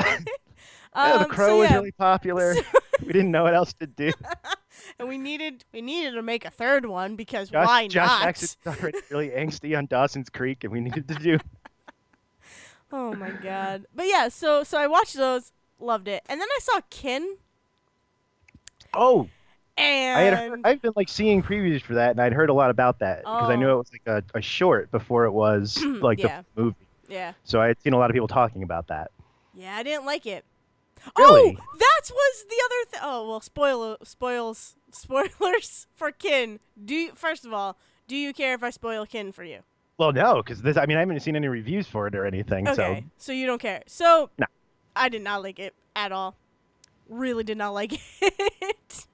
the 0.93 1.21
Um, 1.21 1.25
Crow 1.30 1.47
so 1.47 1.60
was 1.60 1.69
yeah, 1.69 1.75
really 1.77 1.91
popular. 1.91 2.56
we 3.06 3.13
didn't 3.13 3.32
know 3.32 3.43
what 3.43 3.53
else 3.53 3.73
to 3.73 3.88
do. 3.88 4.12
And 4.99 5.07
we 5.07 5.17
needed 5.17 5.63
we 5.73 5.81
needed 5.81 6.11
to 6.11 6.21
make 6.21 6.45
a 6.45 6.49
third 6.49 6.85
one 6.85 7.15
because 7.15 7.49
Josh, 7.49 7.67
why 7.67 7.87
Josh 7.87 8.07
not? 8.07 8.23
Jackson's 8.23 8.57
already 8.65 8.99
really 9.09 9.29
angsty 9.29 9.77
on 9.77 9.85
Dawson's 9.87 10.29
Creek, 10.29 10.63
and 10.63 10.71
we 10.73 10.79
needed 10.81 11.07
to 11.09 11.15
do. 11.15 11.39
Oh 12.91 13.13
my 13.15 13.31
god. 13.31 13.85
But 13.93 14.07
yeah, 14.07 14.29
so 14.29 14.63
so 14.63 14.77
I 14.77 14.87
watched 14.87 15.15
those, 15.15 15.51
loved 15.79 16.07
it, 16.07 16.23
and 16.29 16.39
then 16.39 16.47
I 16.49 16.59
saw 16.61 16.79
Kin, 16.89 17.35
Oh, 18.93 19.27
and 19.77 20.17
I 20.17 20.21
had 20.21 20.33
heard, 20.49 20.61
I've 20.63 20.81
been 20.81 20.93
like 20.95 21.09
seeing 21.09 21.43
previews 21.43 21.81
for 21.81 21.95
that, 21.95 22.11
and 22.11 22.21
I'd 22.21 22.31
heard 22.33 22.49
a 22.49 22.53
lot 22.53 22.69
about 22.69 22.99
that 22.99 23.19
because 23.19 23.49
I 23.49 23.57
knew 23.57 23.67
Oh. 23.69 23.73
it 23.73 23.77
was 23.77 23.91
like 23.91 24.23
a, 24.33 24.37
a 24.37 24.41
short 24.41 24.89
before 24.91 25.25
it 25.25 25.31
was 25.31 25.83
like 25.83 26.19
Yeah. 26.19 26.43
the 26.55 26.61
movie. 26.61 26.75
yeah, 27.09 27.33
So 27.43 27.59
I 27.61 27.67
had 27.67 27.81
seen 27.81 27.91
a 27.91 27.97
lot 27.97 28.09
of 28.09 28.13
people 28.13 28.29
talking 28.29 28.63
about 28.63 28.87
that. 28.87 29.11
yeah, 29.53 29.75
I 29.75 29.83
didn't 29.83 30.05
like 30.05 30.25
it. 30.25 30.45
Really? 31.17 31.57
Oh, 31.60 31.77
that 31.79 32.01
was 32.12 32.45
the 32.49 32.55
other 32.65 32.89
thing. 32.89 32.99
Oh 33.03 33.27
well, 33.27 33.39
spoil 33.41 33.97
spoils 34.03 34.75
spoilers 34.91 35.88
for 35.95 36.12
Kin. 36.12 36.60
Do 36.83 36.93
you, 36.95 37.12
first 37.15 37.45
of 37.45 37.53
all, 37.53 37.77
do 38.07 38.15
you 38.15 38.33
care 38.33 38.53
if 38.53 38.63
I 38.63 38.69
spoil 38.69 39.05
Kin 39.05 39.31
for 39.31 39.43
you? 39.43 39.60
Well, 39.97 40.12
no, 40.13 40.36
because 40.38 40.62
this. 40.62 40.77
I 40.77 40.86
mean, 40.86 40.97
I 40.97 41.01
haven't 41.01 41.19
seen 41.21 41.36
any 41.36 41.47
reviews 41.47 41.88
for 41.88 42.07
it 42.07 42.15
or 42.15 42.25
anything. 42.25 42.67
Okay, 42.67 43.05
so 43.17 43.31
you 43.31 43.47
don't 43.47 43.60
care. 43.62 43.81
So 43.88 44.29
No. 44.38 44.45
I 44.95 45.10
did 45.10 45.21
not 45.23 45.41
like 45.43 45.60
it 45.60 45.73
at 45.95 46.12
all. 46.12 46.36
Really 47.10 47.43
did 47.43 47.57
not 47.57 47.71
like 47.73 47.93
it. 48.21 49.05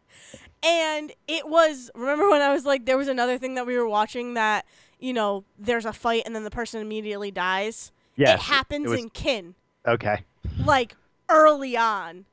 and 0.64 1.12
it 1.28 1.48
was 1.48 1.92
remember 1.96 2.30
when 2.30 2.42
I 2.42 2.52
was 2.54 2.66
like 2.66 2.86
there 2.86 2.98
was 2.98 3.08
another 3.08 3.38
thing 3.38 3.56
that 3.56 3.66
we 3.66 3.78
were 3.78 3.88
watching 3.88 4.34
that, 4.34 4.66
you 5.00 5.14
know, 5.14 5.44
there's 5.60 5.86
a 5.86 5.94
fight 5.94 6.24
and 6.26 6.36
then 6.36 6.44
the 6.44 6.52
person 6.52 6.82
immediately 6.82 7.32
dies. 7.32 7.76
So 7.78 7.92
yes, 8.18 8.40
it 8.40 8.44
happens 8.46 8.90
was- 8.90 9.00
in 9.02 9.10
Kin 9.10 9.56
Okay. 9.88 10.24
like 10.66 10.96
early 11.34 11.76
on. 11.76 12.26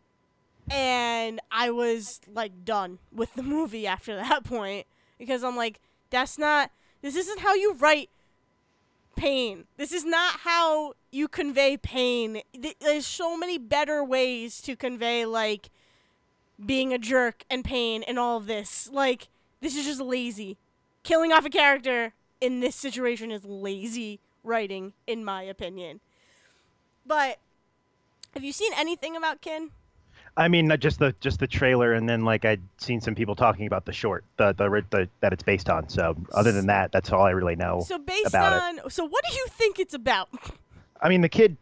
And 0.70 1.40
I 1.50 1.70
was 1.70 2.20
like 2.32 2.64
done 2.64 2.98
with 3.10 3.34
the 3.34 3.42
movie 3.42 3.86
after 3.86 4.14
that 4.16 4.44
point 4.44 4.86
because 5.18 5.42
I'm 5.42 5.56
like 5.56 5.80
that's 6.10 6.38
not 6.38 6.70
this 7.02 7.16
isn't 7.16 7.40
how 7.40 7.54
you 7.54 7.74
write 7.74 8.10
pain. 9.16 9.64
This 9.76 9.92
is 9.92 10.04
not 10.04 10.40
how 10.40 10.94
you 11.10 11.28
convey 11.28 11.76
pain. 11.76 12.42
There's 12.80 13.06
so 13.06 13.36
many 13.36 13.58
better 13.58 14.04
ways 14.04 14.60
to 14.62 14.76
convey 14.76 15.24
like 15.24 15.70
being 16.64 16.92
a 16.92 16.98
jerk 16.98 17.44
and 17.50 17.64
pain 17.64 18.02
and 18.06 18.18
all 18.18 18.36
of 18.36 18.46
this. 18.46 18.88
Like 18.92 19.28
this 19.60 19.76
is 19.76 19.86
just 19.86 20.00
lazy. 20.00 20.58
Killing 21.02 21.32
off 21.32 21.46
a 21.46 21.50
character 21.50 22.12
in 22.40 22.60
this 22.60 22.76
situation 22.76 23.30
is 23.30 23.44
lazy 23.44 24.20
writing 24.44 24.92
in 25.06 25.24
my 25.24 25.42
opinion. 25.42 26.00
But 27.04 27.38
have 28.34 28.44
you 28.44 28.52
seen 28.52 28.72
anything 28.76 29.16
about 29.16 29.40
Kin? 29.40 29.70
I 30.36 30.48
mean, 30.48 30.68
not 30.68 30.80
just 30.80 30.98
the 30.98 31.14
just 31.20 31.40
the 31.40 31.46
trailer, 31.46 31.92
and 31.92 32.08
then 32.08 32.24
like 32.24 32.44
I'd 32.44 32.62
seen 32.78 33.00
some 33.00 33.14
people 33.14 33.34
talking 33.34 33.66
about 33.66 33.84
the 33.84 33.92
short, 33.92 34.24
the 34.36 34.52
the, 34.52 34.84
the 34.90 35.08
that 35.20 35.32
it's 35.32 35.42
based 35.42 35.68
on. 35.68 35.88
So 35.88 36.16
other 36.32 36.52
than 36.52 36.66
that, 36.66 36.92
that's 36.92 37.10
all 37.10 37.22
I 37.22 37.30
really 37.30 37.56
know. 37.56 37.84
So 37.86 37.98
based 37.98 38.34
on 38.34 38.80
so 38.90 39.04
what 39.04 39.24
do 39.28 39.34
you 39.36 39.46
think 39.48 39.78
it's 39.78 39.94
about? 39.94 40.28
I 41.00 41.08
mean, 41.08 41.20
the 41.20 41.28
kid 41.28 41.56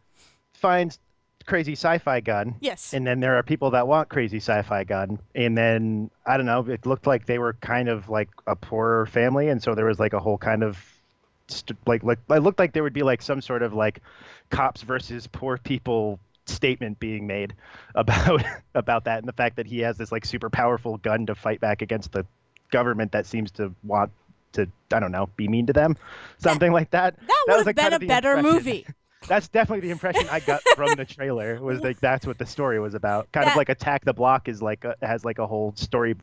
finds 0.53 0.99
crazy 1.47 1.73
sci-fi 1.73 2.21
gun, 2.21 2.57
yes. 2.61 2.93
and 2.93 3.07
then 3.07 3.21
there 3.21 3.37
are 3.37 3.43
people 3.43 3.71
that 3.71 3.89
want 3.89 4.11
crazy 4.11 4.37
sci-fi 4.37 4.85
gun, 4.85 5.19
and 5.35 5.57
then 5.57 6.11
I 6.27 6.37
don't 6.37 6.47
know. 6.47 6.61
It 6.69 6.85
looked 6.85 7.07
like 7.07 7.25
they 7.25 7.39
were 7.39 7.55
kind 7.55 7.89
of 7.89 8.09
like 8.09 8.29
a 8.47 8.55
poorer 8.55 9.07
family, 9.07 9.49
and 9.49 9.63
so 9.63 9.75
there 9.75 9.87
was 9.87 9.99
like 9.99 10.13
a 10.13 10.21
whole 10.21 10.39
kind 10.39 10.63
of 10.63 10.79
st- 11.49 11.79
like 11.87 12.05
like 12.05 12.19
it 12.31 12.41
looked 12.41 12.59
like 12.59 12.75
there 12.75 12.83
would 12.83 12.93
be 12.93 13.03
like 13.03 13.23
some 13.23 13.41
sort 13.41 13.63
of 13.63 13.73
like 13.73 14.03
cops 14.51 14.83
versus 14.83 15.27
poor 15.27 15.59
people 15.59 16.21
statement 16.49 16.99
being 16.99 17.27
made 17.27 17.55
about 17.95 18.43
about 18.75 19.05
that 19.05 19.19
and 19.19 19.29
the 19.29 19.33
fact 19.33 19.57
that 19.57 19.67
he 19.67 19.81
has 19.81 19.97
this 19.97 20.11
like 20.13 20.25
super 20.25 20.51
powerful 20.51 20.97
gun 20.99 21.27
to 21.27 21.35
fight 21.35 21.61
back 21.61 21.83
against 21.83 22.13
the 22.13 22.25
government 22.71 23.13
that 23.13 23.27
seems 23.27 23.51
to 23.53 23.75
want 23.85 24.11
to 24.53 24.67
I 24.93 25.01
don't 25.01 25.13
know 25.13 25.29
be 25.37 25.47
mean 25.49 25.67
to 25.67 25.73
them 25.73 25.97
something 26.39 26.73
like 26.73 26.91
that 26.91 27.17
that 27.19 27.45
was, 27.49 27.65
would 27.67 27.79
have 27.79 28.01
been 28.01 28.03
a 28.03 28.07
better 28.07 28.33
impression. 28.35 28.55
movie. 28.57 28.87
that's 29.29 29.49
definitely 29.49 29.81
the 29.81 29.91
impression 29.91 30.27
I 30.31 30.41
got 30.41 30.63
from 30.75 30.95
the 30.95 31.05
trailer 31.05 31.61
was 31.61 31.81
like 31.81 31.99
that's 32.01 32.27
what 32.27 32.39
the 32.39 32.47
story 32.47 32.79
was 32.81 32.95
about 32.95 33.31
kind 33.33 33.47
That- 33.47 33.53
of 33.53 33.57
like 33.57 33.69
attack 33.69 34.05
the 34.05 34.13
block 34.15 34.49
is 34.49 34.63
like 34.63 34.85
a, 34.85 34.95
has 35.03 35.25
like 35.25 35.39
a 35.39 35.47
whole 35.47 35.73
story 35.77 36.15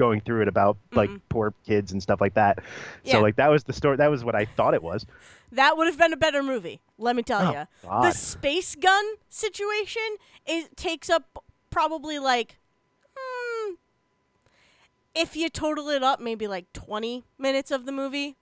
going 0.00 0.20
through 0.22 0.40
it 0.40 0.48
about 0.48 0.78
like 0.92 1.10
Mhm. 1.10 1.20
poor 1.28 1.52
kids 1.66 1.92
and 1.92 2.02
stuff 2.02 2.20
like 2.22 2.32
that 2.34 2.58
Yeah. 3.04 3.12
so 3.16 3.20
like 3.20 3.36
that 3.36 3.48
was 3.48 3.64
the 3.64 3.72
story 3.74 3.96
that 3.98 4.10
was 4.10 4.24
what 4.24 4.34
I 4.34 4.46
thought 4.56 4.72
it 4.72 4.82
was 4.82 5.04
That 5.52 5.76
would 5.76 5.86
have 5.88 5.98
been 5.98 6.12
a 6.12 6.16
better 6.16 6.42
movie. 6.42 6.80
Let 6.96 7.16
me 7.16 7.22
tell 7.22 7.42
Oh, 7.44 7.52
you. 7.52 7.66
The 7.82 8.12
space 8.12 8.74
gun 8.76 9.04
situation 9.28 10.02
it 10.46 10.76
takes 10.76 11.10
up 11.10 11.44
probably 11.70 12.18
like 12.18 12.56
hmm, 13.16 13.74
if 15.14 15.36
you 15.36 15.48
total 15.50 15.88
it 15.90 16.02
up 16.02 16.18
maybe 16.20 16.46
like 16.46 16.72
20 16.72 17.24
minutes 17.38 17.70
of 17.70 17.84
the 17.84 17.92
movie. 17.92 18.36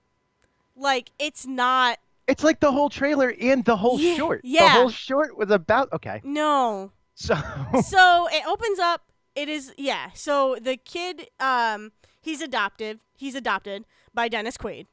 Like 0.76 1.10
it's 1.18 1.44
not 1.46 1.98
It's 2.28 2.44
like 2.44 2.60
the 2.60 2.70
whole 2.70 2.88
trailer 2.90 3.34
and 3.40 3.64
the 3.64 3.76
whole 3.76 3.98
Yeah, 3.98 4.16
short. 4.16 4.42
The 4.42 4.68
whole 4.68 4.90
short 4.90 5.36
was 5.36 5.50
about 5.50 5.92
okay. 5.92 6.20
no. 6.22 6.92
So 7.14 7.34
so 7.82 8.28
it 8.30 8.46
opens 8.46 8.78
up 8.78 9.07
it 9.42 9.48
is 9.48 9.72
yeah. 9.78 10.10
So 10.14 10.56
the 10.60 10.76
kid 10.76 11.28
um 11.40 11.92
he's 12.20 12.40
adopted 12.40 13.00
he's 13.16 13.34
adopted 13.34 13.84
by 14.12 14.28
dennis 14.28 14.56
quaid 14.56 14.86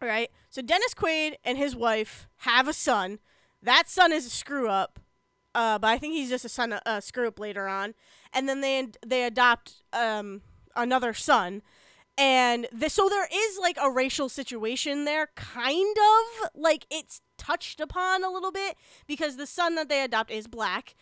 all 0.00 0.08
right? 0.08 0.30
So 0.50 0.62
dennis 0.62 0.94
quaid 0.94 1.34
and 1.44 1.58
his 1.58 1.74
wife 1.74 2.28
have 2.38 2.68
a 2.68 2.72
son. 2.72 3.18
That 3.62 3.88
son 3.88 4.12
is 4.12 4.26
a 4.26 4.30
screw 4.30 4.68
up 4.68 5.00
uh 5.54 5.78
but 5.78 5.88
i 5.88 5.98
think 5.98 6.14
he's 6.14 6.28
just 6.30 6.44
a 6.44 6.48
son 6.48 6.78
a 6.86 7.02
screw 7.02 7.28
up 7.28 7.38
later 7.38 7.66
on. 7.66 7.94
And 8.32 8.48
then 8.48 8.60
they 8.60 8.88
they 9.06 9.24
adopt 9.24 9.82
um 9.92 10.42
another 10.76 11.14
son. 11.14 11.62
And 12.16 12.68
the, 12.72 12.88
so 12.90 13.08
there 13.08 13.26
is 13.32 13.58
like 13.58 13.76
a 13.82 13.90
racial 13.90 14.28
situation 14.28 15.04
there 15.04 15.30
kind 15.34 15.96
of. 15.96 16.50
Like 16.54 16.86
it's 16.90 17.20
touched 17.38 17.80
upon 17.80 18.22
a 18.22 18.30
little 18.30 18.52
bit 18.52 18.76
because 19.08 19.36
the 19.36 19.46
son 19.46 19.74
that 19.74 19.88
they 19.88 20.02
adopt 20.02 20.30
is 20.30 20.46
black 20.46 20.94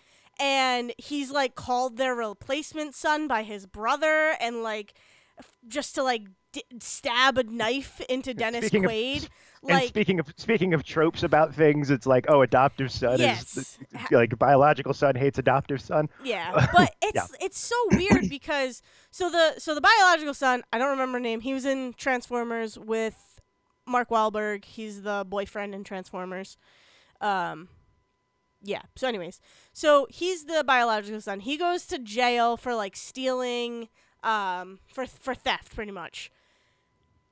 and 0.43 0.93
he's 0.99 1.31
like 1.31 1.55
called 1.55 1.97
their 1.97 2.15
replacement 2.15 2.95
son 2.97 3.29
by 3.29 3.45
his 3.45 3.65
brother 3.67 4.35
and 4.41 4.63
like 4.65 4.95
f- 5.39 5.57
just 5.69 5.95
to 5.95 6.03
like 6.03 6.23
d- 6.53 6.65
stab 6.81 7.39
a 7.39 7.45
knife 7.45 8.01
into 8.09 8.35
Dennis 8.35 8.67
Speaking 8.67 8.85
of- 8.85 8.91
Quaid 8.91 9.29
and 9.63 9.71
like 9.71 9.89
speaking 9.89 10.19
of 10.19 10.27
speaking 10.37 10.75
of 10.75 10.83
tropes 10.83 11.23
about 11.23 11.55
things, 11.55 11.89
it's 11.91 12.05
like 12.07 12.27
oh, 12.29 12.43
adoptive 12.43 12.91
son 12.91 13.21
Yes. 13.21 13.57
is 13.57 13.79
like 14.11 14.37
biological 14.37 14.93
son 14.93 15.15
hates 15.15 15.39
adoptive 15.39 15.81
son. 15.81 16.09
Yeah, 16.25 16.67
but 16.75 16.93
it's 17.01 17.15
Yeah. 17.15 17.27
it's 17.47 17.59
so 17.61 17.77
weird 17.93 18.29
because 18.29 18.83
so 19.13 19.31
the 19.31 19.55
so 19.61 19.77
the 19.77 19.81
biological 19.81 20.35
son, 20.35 20.65
I 20.73 20.79
don't 20.79 20.91
remember 20.91 21.21
name. 21.21 21.41
He 21.43 21.55
was 21.55 21.65
in 21.65 21.95
Transformers 21.97 22.77
with 22.77 23.41
Mark 23.87 24.11
Wahlberg. 24.11 24.65
He's 24.65 25.03
the 25.03 25.25
boyfriend 25.29 25.77
in 25.77 25.85
Transformers. 25.85 26.57
Um 27.21 27.69
yeah. 28.63 28.83
So 28.97 29.09
anyways, 29.09 29.41
so 29.73 30.07
he's 30.11 30.45
the 30.45 30.65
biological 30.65 31.21
son. 31.21 31.41
He 31.41 31.57
goes 31.57 31.87
to 31.87 31.99
jail 31.99 32.57
for 32.57 32.75
like 32.75 32.97
stealing 32.97 33.89
um 34.23 34.79
for 34.87 35.07
for 35.07 35.35
theft 35.35 35.75
pretty 35.75 35.93
much. 35.93 36.31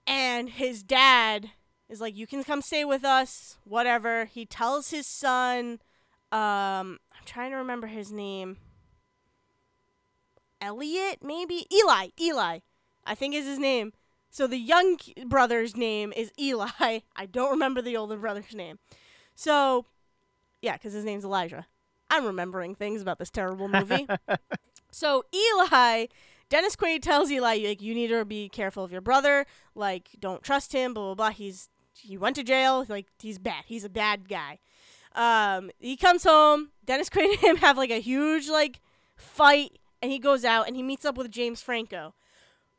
And 0.07 0.49
his 0.49 0.83
dad 0.83 1.51
is 1.89 2.01
like 2.01 2.17
you 2.17 2.27
can 2.27 2.43
come 2.43 2.63
stay 2.63 2.85
with 2.85 3.05
us, 3.05 3.59
whatever. 3.65 4.25
He 4.25 4.45
tells 4.45 4.91
his 4.91 5.07
son 5.07 5.81
um 6.33 6.99
I'm 7.13 7.25
trying 7.25 7.51
to 7.53 7.57
remember 7.57 7.87
his 7.87 8.11
name. 8.13 8.57
Elliot, 10.61 11.19
maybe? 11.23 11.67
Eli. 11.73 12.09
Eli. 12.21 12.59
I 13.07 13.15
think 13.15 13.35
is 13.35 13.47
his 13.47 13.59
name. 13.59 13.93
So 14.31 14.47
the 14.47 14.59
young 14.59 14.97
brother's 15.27 15.77
name 15.77 16.13
is 16.17 16.33
Eli. 16.39 16.69
I 17.17 17.27
don't 17.31 17.51
remember 17.51 17.83
the 17.83 17.97
older 17.97 18.17
brother's 18.17 18.55
name. 18.55 18.79
So, 19.35 19.87
yeah, 20.63 20.75
because 20.75 20.93
his 20.93 21.05
name's 21.05 21.25
Elijah. 21.25 21.67
I'm 22.11 22.27
remembering 22.27 22.75
things 22.75 23.01
about 23.01 23.19
this 23.19 23.31
terrible 23.31 23.69
movie. 23.69 24.07
so 24.91 25.25
Eli, 25.33 26.07
Dennis 26.49 26.75
Quaid 26.75 27.03
tells 27.03 27.31
Eli, 27.31 27.61
like, 27.65 27.81
you 27.81 27.95
need 27.95 28.09
to 28.09 28.25
be 28.25 28.49
careful 28.49 28.83
of 28.83 28.91
your 28.91 29.01
brother. 29.01 29.47
Like, 29.75 30.09
don't 30.19 30.43
trust 30.43 30.73
him. 30.73 30.93
Blah 30.93 31.15
blah 31.15 31.15
blah. 31.15 31.31
He's 31.31 31.69
he 31.95 32.17
went 32.17 32.37
to 32.37 32.43
jail. 32.43 32.85
Like, 32.89 33.07
he's 33.21 33.39
bad. 33.39 33.65
He's 33.67 33.85
a 33.85 33.89
bad 33.89 34.29
guy. 34.29 34.59
Um, 35.15 35.71
he 35.79 35.97
comes 35.97 36.25
home. 36.25 36.71
Dennis 36.85 37.09
Quaid 37.09 37.31
and 37.31 37.39
him 37.39 37.57
have 37.59 37.77
like 37.77 37.91
a 37.91 38.01
huge 38.01 38.49
like 38.49 38.81
fight, 39.17 39.79
and 40.03 40.11
he 40.11 40.19
goes 40.19 40.45
out 40.45 40.67
and 40.67 40.77
he 40.77 40.83
meets 40.83 41.05
up 41.05 41.17
with 41.17 41.31
James 41.31 41.63
Franco, 41.63 42.15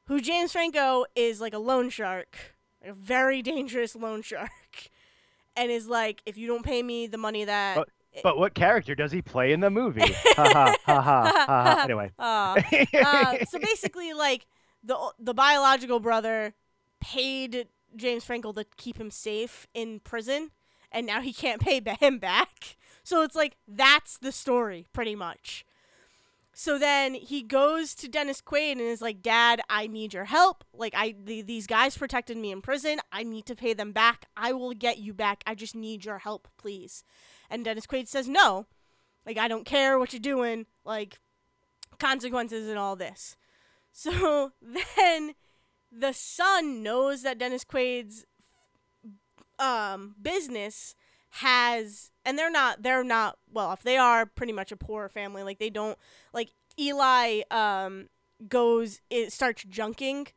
who 0.07 0.19
James 0.21 0.51
Franco 0.51 1.05
is 1.15 1.39
like 1.39 1.53
a 1.53 1.59
loan 1.59 1.89
shark, 1.89 2.37
like 2.81 2.91
a 2.91 2.93
very 2.93 3.41
dangerous 3.41 3.95
loan 3.95 4.21
shark, 4.21 4.49
and 5.55 5.71
is 5.71 5.87
like, 5.87 6.21
if 6.25 6.37
you 6.37 6.47
don't 6.47 6.63
pay 6.63 6.81
me 6.81 7.07
the 7.07 7.17
money 7.17 7.45
that 7.45 7.77
Oh, 7.77 7.85
But 8.23 8.37
what 8.37 8.53
character 8.53 8.93
does 8.95 9.11
he 9.11 9.21
play 9.21 9.53
in 9.53 9.59
the 9.61 9.69
movie? 9.69 10.01
ha 10.35 10.49
ha 10.53 10.75
ha 10.85 11.01
ha 11.01 11.01
ha. 11.01 11.45
ha. 11.47 11.81
Anyway. 11.83 12.11
Uh, 12.19 12.61
uh, 13.05 13.45
so 13.45 13.59
basically, 13.61 14.13
like 14.13 14.47
the 14.83 14.97
the 15.19 15.33
biological 15.33 15.99
brother 15.99 16.53
paid 16.99 17.67
James 17.95 18.23
Franco 18.23 18.51
to 18.53 18.65
keep 18.77 18.97
him 18.99 19.11
safe 19.11 19.67
in 19.73 19.99
prison, 20.01 20.51
and 20.91 21.05
now 21.05 21.21
he 21.21 21.33
can't 21.33 21.61
pay 21.61 21.81
him 21.99 22.19
back. 22.19 22.77
So 23.03 23.23
it's 23.23 23.35
like 23.35 23.57
that's 23.67 24.17
the 24.17 24.31
story, 24.31 24.87
pretty 24.93 25.15
much. 25.15 25.65
So 26.61 26.77
then 26.77 27.15
he 27.15 27.41
goes 27.41 27.95
to 27.95 28.07
Dennis 28.07 28.39
Quaid 28.39 28.73
and 28.73 28.81
is 28.81 29.01
like, 29.01 29.23
"Dad, 29.23 29.61
I 29.67 29.87
need 29.87 30.13
your 30.13 30.25
help. 30.25 30.63
Like, 30.75 30.93
I 30.95 31.15
the, 31.17 31.41
these 31.41 31.65
guys 31.65 31.97
protected 31.97 32.37
me 32.37 32.51
in 32.51 32.61
prison. 32.61 32.99
I 33.11 33.23
need 33.23 33.47
to 33.47 33.55
pay 33.55 33.73
them 33.73 33.91
back. 33.93 34.27
I 34.37 34.53
will 34.53 34.73
get 34.73 34.99
you 34.99 35.11
back. 35.11 35.43
I 35.47 35.55
just 35.55 35.75
need 35.75 36.05
your 36.05 36.19
help, 36.19 36.47
please." 36.59 37.03
And 37.49 37.65
Dennis 37.65 37.87
Quaid 37.87 38.07
says, 38.07 38.27
"No, 38.27 38.67
like 39.25 39.39
I 39.39 39.47
don't 39.47 39.65
care 39.65 39.97
what 39.97 40.13
you're 40.13 40.19
doing. 40.19 40.67
Like, 40.85 41.19
consequences 41.97 42.69
and 42.69 42.77
all 42.77 42.95
this." 42.95 43.37
So 43.93 44.51
then 44.61 45.33
the 45.91 46.13
son 46.13 46.83
knows 46.83 47.23
that 47.23 47.39
Dennis 47.39 47.65
Quaid's 47.65 48.25
um, 49.57 50.15
business 50.21 50.95
has 51.35 52.11
and 52.25 52.37
they're 52.37 52.51
not 52.51 52.83
they're 52.83 53.03
not 53.03 53.37
well 53.51 53.67
off. 53.67 53.83
They 53.83 53.97
are 53.97 54.25
pretty 54.25 54.53
much 54.53 54.71
a 54.71 54.77
poor 54.77 55.09
family. 55.09 55.43
Like 55.43 55.59
they 55.59 55.69
don't 55.69 55.97
like 56.33 56.51
Eli 56.79 57.41
um 57.49 58.09
goes 58.47 58.99
it 59.09 59.31
starts 59.31 59.63
junking. 59.63 60.27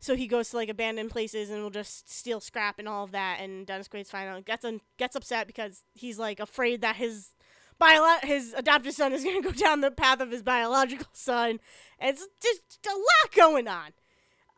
So 0.00 0.16
he 0.16 0.26
goes 0.26 0.50
to 0.50 0.56
like 0.56 0.68
abandoned 0.68 1.10
places 1.10 1.50
and 1.50 1.62
will 1.62 1.70
just 1.70 2.12
steal 2.12 2.38
scrap 2.40 2.78
and 2.78 2.86
all 2.86 3.04
of 3.04 3.12
that. 3.12 3.38
And 3.40 3.66
Dennis 3.66 3.88
Quaid's 3.88 4.10
final 4.10 4.40
gets 4.42 4.64
un- 4.64 4.80
gets 4.98 5.16
upset 5.16 5.46
because 5.46 5.82
he's 5.94 6.18
like 6.18 6.40
afraid 6.40 6.82
that 6.82 6.96
his 6.96 7.30
bio- 7.78 8.18
his 8.22 8.54
adopted 8.56 8.94
son 8.94 9.12
is 9.12 9.24
gonna 9.24 9.40
go 9.40 9.50
down 9.50 9.80
the 9.80 9.90
path 9.90 10.20
of 10.20 10.30
his 10.30 10.42
biological 10.42 11.08
son. 11.12 11.58
It's 12.00 12.26
just 12.42 12.86
a 12.86 12.90
lot 12.90 13.34
going 13.34 13.66
on. 13.66 13.92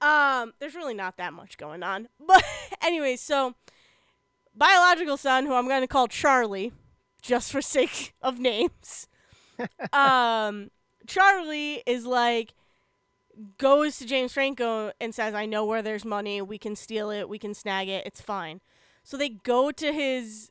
Um, 0.02 0.52
there's 0.58 0.74
really 0.74 0.94
not 0.94 1.16
that 1.16 1.32
much 1.32 1.56
going 1.56 1.82
on, 1.82 2.08
but 2.26 2.44
anyway, 2.82 3.16
so 3.16 3.54
biological 4.56 5.16
son, 5.16 5.46
who 5.46 5.54
I'm 5.54 5.68
gonna 5.68 5.86
call 5.86 6.08
Charlie, 6.08 6.72
just 7.22 7.52
for 7.52 7.62
sake 7.62 8.14
of 8.22 8.38
names. 8.38 9.08
um, 9.92 10.70
Charlie 11.06 11.82
is 11.86 12.06
like 12.06 12.54
goes 13.58 13.98
to 13.98 14.06
James 14.06 14.32
Franco 14.32 14.92
and 15.00 15.14
says, 15.14 15.34
"I 15.34 15.46
know 15.46 15.64
where 15.64 15.82
there's 15.82 16.04
money. 16.04 16.40
We 16.42 16.58
can 16.58 16.76
steal 16.76 17.10
it. 17.10 17.28
We 17.28 17.38
can 17.38 17.54
snag 17.54 17.88
it. 17.88 18.06
It's 18.06 18.20
fine." 18.20 18.60
So 19.02 19.16
they 19.16 19.28
go 19.28 19.70
to 19.70 19.92
his 19.92 20.50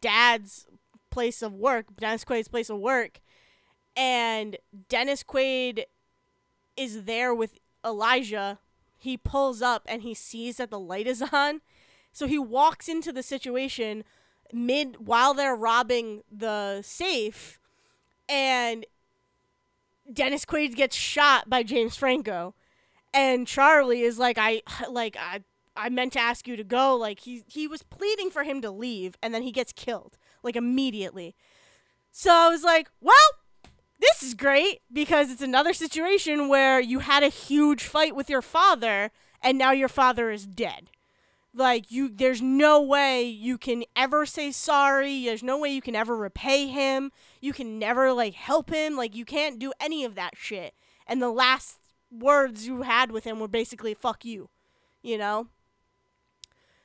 dad's 0.00 0.66
place 1.10 1.42
of 1.42 1.52
work, 1.52 1.86
Dennis 1.98 2.24
Quaid's 2.24 2.48
place 2.48 2.70
of 2.70 2.78
work, 2.78 3.20
and 3.96 4.56
Dennis 4.88 5.24
Quaid 5.24 5.84
is 6.76 7.04
there 7.04 7.34
with 7.34 7.58
Elijah. 7.84 8.58
He 8.98 9.16
pulls 9.16 9.62
up 9.62 9.82
and 9.86 10.02
he 10.02 10.14
sees 10.14 10.58
that 10.58 10.70
the 10.70 10.78
light 10.78 11.06
is 11.06 11.22
on. 11.32 11.62
So 12.16 12.26
he 12.26 12.38
walks 12.38 12.88
into 12.88 13.12
the 13.12 13.22
situation 13.22 14.02
mid 14.50 15.06
while 15.06 15.34
they're 15.34 15.54
robbing 15.54 16.22
the 16.32 16.80
safe 16.80 17.60
and 18.26 18.86
Dennis 20.10 20.46
Quaid 20.46 20.76
gets 20.76 20.96
shot 20.96 21.50
by 21.50 21.62
James 21.62 21.94
Franco. 21.94 22.54
And 23.12 23.46
Charlie 23.46 24.00
is 24.00 24.18
like 24.18 24.38
I 24.38 24.62
like 24.90 25.14
I 25.20 25.42
I 25.76 25.90
meant 25.90 26.14
to 26.14 26.18
ask 26.18 26.48
you 26.48 26.56
to 26.56 26.64
go 26.64 26.96
like 26.96 27.20
he 27.20 27.44
he 27.48 27.68
was 27.68 27.82
pleading 27.82 28.30
for 28.30 28.44
him 28.44 28.62
to 28.62 28.70
leave 28.70 29.18
and 29.22 29.34
then 29.34 29.42
he 29.42 29.52
gets 29.52 29.74
killed 29.74 30.16
like 30.42 30.56
immediately. 30.56 31.34
So 32.12 32.32
I 32.32 32.48
was 32.48 32.64
like, 32.64 32.88
"Well, 32.98 33.28
this 34.00 34.22
is 34.22 34.32
great 34.32 34.80
because 34.90 35.30
it's 35.30 35.42
another 35.42 35.74
situation 35.74 36.48
where 36.48 36.80
you 36.80 37.00
had 37.00 37.22
a 37.22 37.28
huge 37.28 37.82
fight 37.84 38.16
with 38.16 38.30
your 38.30 38.40
father 38.40 39.10
and 39.42 39.58
now 39.58 39.72
your 39.72 39.90
father 39.90 40.30
is 40.30 40.46
dead. 40.46 40.88
Like 41.56 41.90
you 41.90 42.10
there's 42.10 42.42
no 42.42 42.82
way 42.82 43.22
you 43.24 43.56
can 43.56 43.84
ever 43.96 44.26
say 44.26 44.52
sorry. 44.52 45.24
There's 45.24 45.42
no 45.42 45.58
way 45.58 45.70
you 45.70 45.80
can 45.80 45.96
ever 45.96 46.14
repay 46.14 46.66
him. 46.66 47.10
You 47.40 47.54
can 47.54 47.78
never 47.78 48.12
like 48.12 48.34
help 48.34 48.70
him. 48.70 48.94
Like 48.94 49.16
you 49.16 49.24
can't 49.24 49.58
do 49.58 49.72
any 49.80 50.04
of 50.04 50.16
that 50.16 50.36
shit. 50.36 50.74
And 51.06 51.22
the 51.22 51.30
last 51.30 51.78
words 52.10 52.66
you 52.66 52.82
had 52.82 53.10
with 53.10 53.24
him 53.24 53.40
were 53.40 53.48
basically 53.48 53.94
fuck 53.94 54.22
you. 54.22 54.50
You 55.02 55.16
know? 55.16 55.48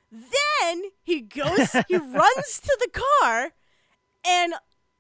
Then 0.10 0.84
he 1.04 1.20
goes 1.20 1.72
he 1.90 1.98
runs 1.98 2.62
to 2.62 2.78
the 2.80 3.02
car 3.22 3.52
and 4.26 4.54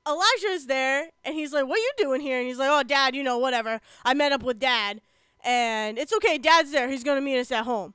Elijah 0.05 0.47
is 0.47 0.67
there 0.67 1.11
and 1.23 1.33
he's 1.33 1.53
like, 1.53 1.65
What 1.65 1.77
are 1.77 1.81
you 1.81 1.93
doing 1.97 2.19
here? 2.19 2.39
And 2.39 2.47
he's 2.47 2.57
like, 2.57 2.69
Oh, 2.69 2.83
dad, 2.83 3.15
you 3.15 3.23
know, 3.23 3.37
whatever. 3.37 3.79
I 4.03 4.15
met 4.15 4.33
up 4.33 4.43
with 4.43 4.59
dad 4.59 4.99
and 5.45 5.97
it's 5.97 6.11
okay. 6.11 6.37
Dad's 6.37 6.71
there. 6.71 6.89
He's 6.89 7.05
going 7.05 7.17
to 7.17 7.21
meet 7.21 7.39
us 7.39 7.53
at 7.53 7.63
home. 7.63 7.93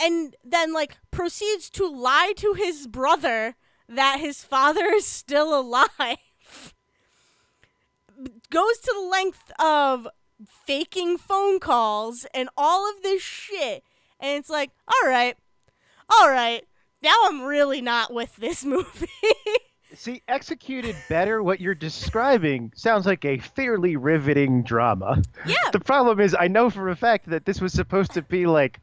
And 0.00 0.34
then, 0.44 0.72
like, 0.72 0.96
proceeds 1.10 1.70
to 1.70 1.86
lie 1.86 2.32
to 2.36 2.54
his 2.54 2.86
brother 2.86 3.54
that 3.88 4.18
his 4.20 4.42
father 4.42 4.86
is 4.86 5.06
still 5.06 5.58
alive. 5.58 6.18
Goes 8.50 8.78
to 8.78 8.92
the 8.94 9.08
length 9.08 9.52
of 9.58 10.08
faking 10.66 11.18
phone 11.18 11.60
calls 11.60 12.26
and 12.34 12.48
all 12.56 12.88
of 12.90 13.02
this 13.02 13.22
shit. 13.22 13.84
And 14.20 14.38
it's 14.38 14.50
like, 14.50 14.70
all 14.86 15.08
right, 15.08 15.36
all 16.08 16.30
right. 16.30 16.64
Now 17.02 17.14
I'm 17.24 17.42
really 17.42 17.80
not 17.80 18.12
with 18.12 18.36
this 18.36 18.64
movie. 18.64 19.08
See, 19.94 20.22
executed 20.26 20.96
better, 21.08 21.42
what 21.42 21.60
you're 21.60 21.74
describing 21.74 22.72
sounds 22.74 23.04
like 23.04 23.24
a 23.24 23.38
fairly 23.38 23.96
riveting 23.96 24.62
drama. 24.62 25.20
Yeah. 25.44 25.70
The 25.72 25.80
problem 25.80 26.18
is, 26.18 26.34
I 26.38 26.48
know 26.48 26.70
for 26.70 26.88
a 26.88 26.96
fact 26.96 27.28
that 27.28 27.44
this 27.44 27.60
was 27.60 27.74
supposed 27.74 28.12
to 28.12 28.22
be 28.22 28.46
like 28.46 28.80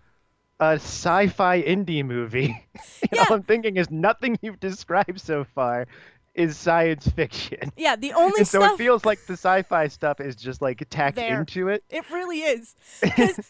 a 0.60 0.74
sci-fi 0.76 1.62
indie 1.62 2.04
movie. 2.06 2.66
Yeah. 3.14 3.26
All 3.30 3.38
I'm 3.38 3.44
thinking 3.44 3.78
is 3.78 3.90
nothing 3.90 4.38
you've 4.42 4.60
described 4.60 5.22
so 5.22 5.44
far 5.44 5.88
is 6.36 6.56
science 6.58 7.08
fiction. 7.08 7.72
yeah, 7.76 7.96
the 7.96 8.14
only 8.14 8.40
And 8.40 8.48
so 8.48 8.60
stuff 8.60 8.74
it 8.74 8.78
feels 8.78 9.04
like 9.06 9.26
the 9.26 9.34
sci-fi 9.34 9.88
stuff 9.88 10.20
is 10.22 10.36
just 10.36 10.62
like 10.62 10.86
tacked 10.90 11.16
There. 11.16 11.40
into 11.40 11.70
it. 11.70 11.84
It 11.90 12.10
really 12.12 12.42
is. 12.42 12.76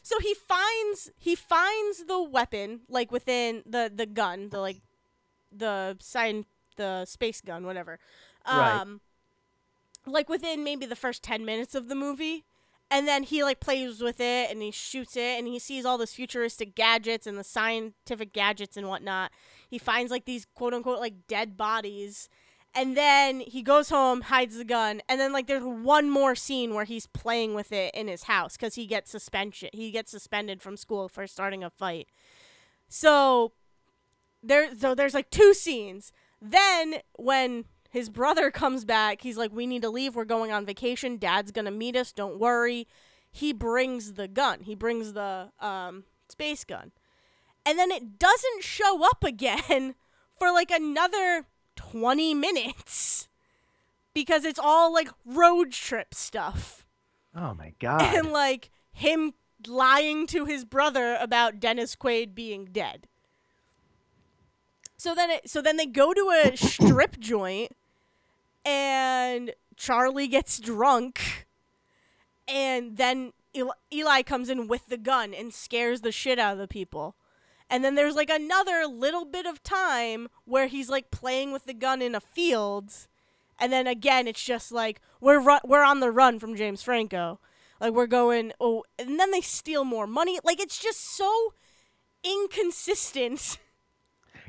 so 0.04 0.20
he 0.20 0.34
finds 0.48 1.12
he 1.18 1.36
finds 1.36 2.06
the 2.06 2.22
weapon 2.22 2.82
like 2.90 3.12
within 3.12 3.64
the 3.66 3.92
the 3.94 4.06
gun, 4.06 4.50
the 4.50 4.60
like 4.60 4.78
the 5.52 5.98
sign 6.00 6.46
the 6.78 7.06
space 7.06 7.42
gun, 7.42 7.66
whatever. 7.66 8.00
Right. 8.48 8.80
Um 8.82 9.02
like 10.06 10.30
within 10.30 10.64
maybe 10.64 10.86
the 10.86 10.96
first 10.96 11.22
10 11.24 11.44
minutes 11.46 11.76
of 11.76 11.90
the 11.90 11.96
movie. 11.96 12.46
And 12.92 13.08
then 13.08 13.24
he 13.24 13.44
like 13.44 13.60
plays 13.60 14.02
with 14.02 14.20
it 14.20 14.50
and 14.50 14.62
he 14.62 14.72
shoots 14.72 15.16
it 15.16 15.38
and 15.38 15.48
he 15.48 15.60
sees 15.60 15.86
all 15.86 15.98
this 15.98 16.14
futuristic 16.14 16.74
gadgets 16.74 17.28
and 17.28 17.38
the 17.38 17.44
scientific 17.44 18.34
gadgets 18.34 18.78
and 18.78 18.88
whatnot. 18.88 19.32
He 19.68 19.78
finds 19.78 20.12
like 20.12 20.26
these 20.26 20.46
quote 20.56 20.74
unquote 20.74 21.00
like 21.00 21.28
dead 21.28 21.56
bodies 21.56 22.30
and 22.76 22.96
then 22.96 23.40
he 23.40 23.64
goes 23.64 23.90
home, 23.90 24.22
hides 24.22 24.56
the 24.56 24.64
gun, 24.64 25.02
and 25.10 25.20
then 25.20 25.34
like 25.34 25.48
there's 25.48 25.64
one 25.64 26.10
more 26.10 26.36
scene 26.36 26.74
where 26.74 26.86
he's 26.86 27.08
playing 27.08 27.56
with 27.56 27.72
it 27.72 27.94
in 27.96 28.08
his 28.08 28.24
house 28.24 28.56
because 28.56 28.76
he 28.76 28.86
gets 28.86 29.10
suspension. 29.10 29.70
He 29.74 29.92
gets 29.92 30.12
suspended 30.12 30.62
from 30.62 30.78
school 30.78 31.10
for 31.10 31.26
starting 31.26 31.64
a 31.64 31.70
fight. 31.70 32.08
So 32.88 33.54
there, 34.44 34.76
so 34.76 34.94
there's 34.94 35.16
like 35.16 35.32
two 35.32 35.54
scenes. 35.54 36.12
Then 36.42 36.98
when 37.18 37.66
his 37.90 38.10
brother 38.10 38.52
comes 38.52 38.86
back, 38.86 39.22
he's 39.22 39.38
like, 39.38 39.52
"We 39.52 39.68
need 39.68 39.82
to 39.82 39.90
leave. 39.90 40.16
We're 40.16 40.26
going 40.26 40.52
on 40.52 40.66
vacation. 40.66 41.18
Dad's 41.18 41.52
gonna 41.52 41.72
meet 41.72 41.96
us. 41.96 42.12
Don't 42.12 42.40
worry." 42.40 42.88
He 43.32 43.54
brings 43.54 44.14
the 44.14 44.28
gun. 44.28 44.62
He 44.62 44.74
brings 44.74 45.14
the 45.14 45.52
um, 45.60 46.06
space 46.30 46.64
gun, 46.64 46.92
and 47.66 47.78
then 47.78 47.92
it 47.92 48.18
doesn't 48.18 48.64
show 48.64 49.06
up 49.06 49.24
again 49.24 49.96
for 50.40 50.52
like 50.52 50.72
another 50.72 51.46
20 51.76 52.34
minutes 52.34 53.28
because 54.14 54.44
it's 54.46 54.60
all 54.60 54.92
like 54.92 55.10
road 55.26 55.72
trip 55.72 56.14
stuff 56.14 56.86
Oh 57.36 57.54
my 57.54 57.74
god. 57.80 58.02
and 58.16 58.32
like 58.32 58.70
him 58.92 59.34
lying 59.68 60.28
to 60.28 60.46
his 60.46 60.66
brother 60.66 61.18
about 61.20 61.60
Dennis 61.60 61.96
Quaid 61.96 62.34
being 62.34 62.66
dead. 62.66 63.08
So 64.98 65.16
then 65.16 65.30
it, 65.30 65.50
so 65.50 65.62
then 65.62 65.78
they 65.78 65.86
go 65.86 66.14
to 66.14 66.32
a 66.46 66.58
strip 66.58 67.20
joint 67.20 67.72
and 68.70 69.52
Charlie 69.76 70.28
gets 70.28 70.60
drunk 70.60 71.48
and 72.48 72.98
then 72.98 73.34
Eli, 73.92 74.22
comes 74.22 74.50
in 74.50 74.68
with 74.68 74.88
the 74.88 74.98
gun 74.98 75.34
and 75.34 75.52
scares 75.52 76.02
the 76.02 76.12
shit 76.12 76.38
out 76.38 76.54
of 76.54 76.60
the 76.60 76.68
people. 76.68 77.16
And 77.68 77.84
then 77.84 77.96
there's 77.96 78.16
like 78.16 78.30
another 78.30 78.86
little 78.86 79.26
bit 79.26 79.48
of 79.48 79.64
time 79.64 80.28
where 80.46 80.68
he's 80.68 80.90
like 80.90 81.10
playing 81.10 81.52
with 81.52 81.66
the 81.66 81.74
gun 81.74 82.02
in 82.02 82.14
a 82.14 82.20
field. 82.20 82.92
And 83.60 83.74
then 83.74 83.88
again, 83.88 84.28
it's 84.28 84.44
just 84.44 84.72
like 84.72 85.02
we're 85.20 85.40
ru- 85.40 85.60
we're 85.64 85.84
on 85.84 86.00
the 86.00 86.12
run 86.12 86.40
from 86.40 86.56
James 86.56 86.84
Franco. 86.84 87.40
Like 87.82 87.94
we're 87.94 88.08
going 88.08 88.54
oh, 88.60 88.84
and 89.00 89.20
then 89.20 89.32
they 89.32 89.42
steal 89.42 89.84
more 89.84 90.08
money. 90.08 90.40
Like 90.44 90.60
it's 90.60 90.80
just 90.80 91.16
so 91.16 91.54
inconsistent. 92.24 93.58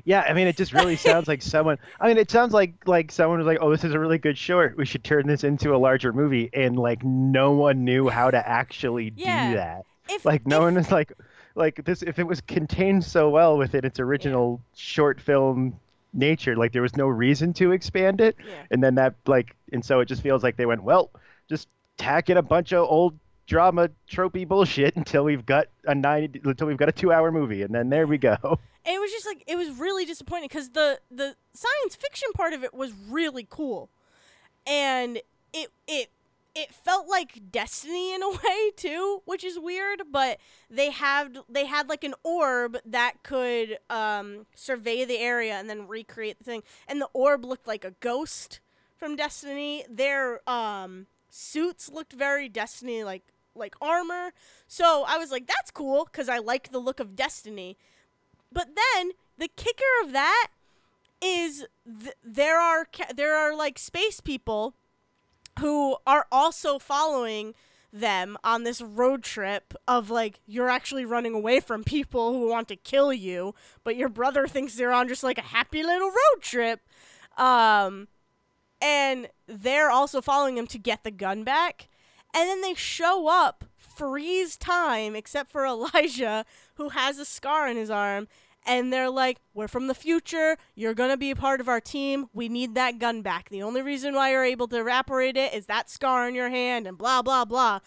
Yeah, 0.05 0.21
I 0.29 0.33
mean, 0.33 0.47
it 0.47 0.57
just 0.57 0.73
really 0.73 0.97
sounds 0.97 1.29
like 1.29 1.43
someone. 1.43 1.79
I 2.01 2.09
mean, 2.09 2.19
it 2.19 2.31
sounds 2.31 2.53
like 2.53 2.75
like 2.87 3.11
someone 3.13 3.39
was 3.39 3.47
like, 3.47 3.59
"Oh, 3.61 3.71
this 3.71 3.85
is 3.85 3.95
a 3.95 3.99
really 3.99 4.19
good 4.19 4.37
short. 4.39 4.77
We 4.77 4.85
should 4.87 5.05
turn 5.05 5.27
this 5.27 5.45
into 5.45 5.75
a 5.75 5.79
larger 5.79 6.13
movie," 6.13 6.51
and 6.53 6.77
like 6.79 7.05
no 7.05 7.53
one 7.53 7.85
knew 7.85 8.09
how 8.09 8.31
to 8.31 8.49
actually 8.49 9.13
Yeah. 9.17 9.51
do 9.51 9.57
that. 9.57 9.85
If, 10.09 10.25
Like 10.25 10.47
no 10.47 10.59
if- 10.59 10.63
one 10.63 10.75
was 10.75 10.91
like, 10.91 11.13
like 11.55 11.85
this. 11.85 12.03
If 12.03 12.19
it 12.19 12.27
was 12.27 12.41
contained 12.41 13.05
so 13.05 13.29
well 13.31 13.57
within 13.59 13.85
its 13.85 14.01
original 14.01 14.61
short 14.75 15.21
film 15.21 15.79
nature, 16.13 16.57
like 16.57 16.73
there 16.73 16.83
was 16.83 16.97
no 16.97 17.07
reason 17.07 17.53
to 17.55 17.73
expand 17.73 18.21
it. 18.21 18.37
Yeah. 18.45 18.55
And 18.71 18.83
then 18.83 18.97
that 18.97 19.15
like, 19.27 19.55
and 19.73 19.85
so 19.85 20.01
it 20.01 20.07
just 20.07 20.23
feels 20.23 20.43
like 20.43 20.57
they 20.57 20.67
went, 20.67 20.83
well, 20.83 21.11
just 21.49 21.69
tack 21.99 22.31
in 22.31 22.37
a 22.37 22.43
bunch 22.43 22.73
of 22.73 22.89
old 22.89 23.19
drama 23.47 23.89
tropey 24.09 24.47
bullshit 24.47 24.95
until 24.97 25.25
we've 25.25 25.45
got 25.45 25.67
a 25.85 25.95
nine 25.95 26.33
until 26.45 26.67
we've 26.69 26.77
got 26.77 26.89
a 26.89 26.93
two 26.93 27.13
hour 27.13 27.31
movie, 27.33 27.63
and 27.63 27.75
then 27.75 27.91
there 27.91 28.07
we 28.07 28.17
go. 28.19 28.59
It 28.85 29.01
was 29.01 29.11
just 29.11 29.27
like 29.27 29.43
it 29.47 29.57
was 29.57 29.71
really 29.71 30.05
disappointing 30.05 30.49
because 30.49 30.71
the 30.71 31.01
the 31.11 31.37
science 31.53 31.97
fiction 31.97 32.29
part 32.35 32.53
of 32.53 32.65
it 32.65 32.75
was 32.75 32.93
really 33.09 33.47
cool, 33.49 33.91
and 34.67 35.21
it 35.53 35.71
it 35.87 36.11
it 36.55 36.75
felt 36.75 37.09
like 37.09 37.51
Destiny 37.51 38.15
in 38.15 38.23
a 38.23 38.31
way 38.45 38.71
too, 38.77 39.23
which 39.25 39.45
is 39.45 39.59
weird. 39.59 40.03
But 40.11 40.39
they 40.69 40.91
had 40.91 41.39
they 41.49 41.67
had 41.67 41.89
like 41.89 42.05
an 42.05 42.15
orb 42.23 42.79
that 42.85 43.23
could 43.23 43.79
um, 43.89 44.47
survey 44.55 45.05
the 45.05 45.19
area 45.19 45.55
and 45.55 45.69
then 45.69 45.87
recreate 45.87 46.39
the 46.39 46.45
thing, 46.45 46.63
and 46.89 47.01
the 47.01 47.09
orb 47.13 47.45
looked 47.45 47.67
like 47.67 47.85
a 47.85 47.93
ghost 48.01 48.61
from 48.97 49.17
Destiny. 49.17 49.85
Their 49.89 50.49
um, 50.49 51.07
suits 51.29 51.89
looked 51.91 52.13
very 52.13 52.49
Destiny 52.49 53.05
like 53.05 53.25
like 53.55 53.75
armor. 53.81 54.33
So 54.67 55.05
I 55.07 55.19
was 55.19 55.31
like, 55.31 55.47
that's 55.47 55.71
cool 55.71 56.07
because 56.11 56.29
I 56.29 56.39
like 56.39 56.71
the 56.73 56.79
look 56.79 57.01
of 57.01 57.17
Destiny. 57.17 57.77
But 58.53 58.69
then 58.75 59.13
the 59.39 59.49
kicker 59.49 59.85
of 60.03 60.13
that 60.13 60.49
is 61.23 61.67
th- 61.87 62.15
there 62.23 62.59
are 62.59 62.85
ca- 62.85 63.13
there 63.15 63.37
are 63.37 63.55
like 63.55 63.79
space 63.79 64.21
people 64.21 64.75
who 65.59 65.97
are 66.07 66.27
also 66.33 66.79
following 66.79 67.55
them 67.93 68.37
on 68.45 68.63
this 68.63 68.81
road 68.81 69.23
trip 69.23 69.75
of 69.87 70.11
like 70.11 70.41
you're 70.47 70.69
actually 70.69 71.05
running 71.05 71.35
away 71.35 71.61
from 71.61 71.83
people 71.85 72.33
who 72.33 72.49
want 72.49 72.69
to 72.69 72.77
kill 72.77 73.13
you, 73.13 73.55
but 73.85 73.97
your 73.97 74.09
brother 74.09 74.47
thinks 74.47 74.75
they're 74.75 74.93
on 74.93 75.09
just 75.09 75.23
like 75.23 75.39
a 75.39 75.43
happy 75.43 75.83
little 75.83 76.09
road 76.09 76.41
trip. 76.41 76.81
Um 77.37 78.09
and 78.81 79.29
they're 79.47 79.91
also 79.91 80.21
following 80.21 80.57
him 80.57 80.67
to 80.69 80.79
get 80.79 81.05
the 81.05 81.11
gun 81.11 81.45
back. 81.45 81.89
And 82.35 82.49
then 82.49 82.63
they 82.63 82.75
show 82.75 83.29
up, 83.29 83.65
freeze 84.01 84.57
time, 84.57 85.15
except 85.15 85.51
for 85.51 85.67
Elijah, 85.67 86.45
who 86.75 86.89
has 86.91 87.19
a 87.19 87.25
scar 87.25 87.69
on 87.69 87.77
his 87.77 87.91
arm. 87.91 88.29
And 88.67 88.93
they're 88.93 89.11
like, 89.11 89.39
We're 89.55 89.69
from 89.69 89.87
the 89.87 89.95
future. 89.95 90.57
You're 90.75 90.95
going 90.95 91.11
to 91.11 91.17
be 91.17 91.31
a 91.31 91.37
part 91.37 91.61
of 91.61 91.69
our 91.69 91.81
team. 91.81 92.29
We 92.35 92.49
need 92.49 92.75
that 92.75 92.99
gun 92.99 93.23
back. 93.23 93.49
The 93.49 93.63
only 93.63 93.81
reason 93.81 94.15
why 94.15 94.33
you're 94.33 94.45
able 94.45 94.69
to 94.69 94.81
evaporate 94.81 95.37
it 95.37 95.55
is 95.55 95.67
that 95.67 95.89
scar 95.89 96.27
on 96.27 96.35
your 96.35 96.51
hand, 96.51 96.87
and 96.87 96.99
blah, 96.99 97.23
blah, 97.23 97.45
blah. 97.45 97.81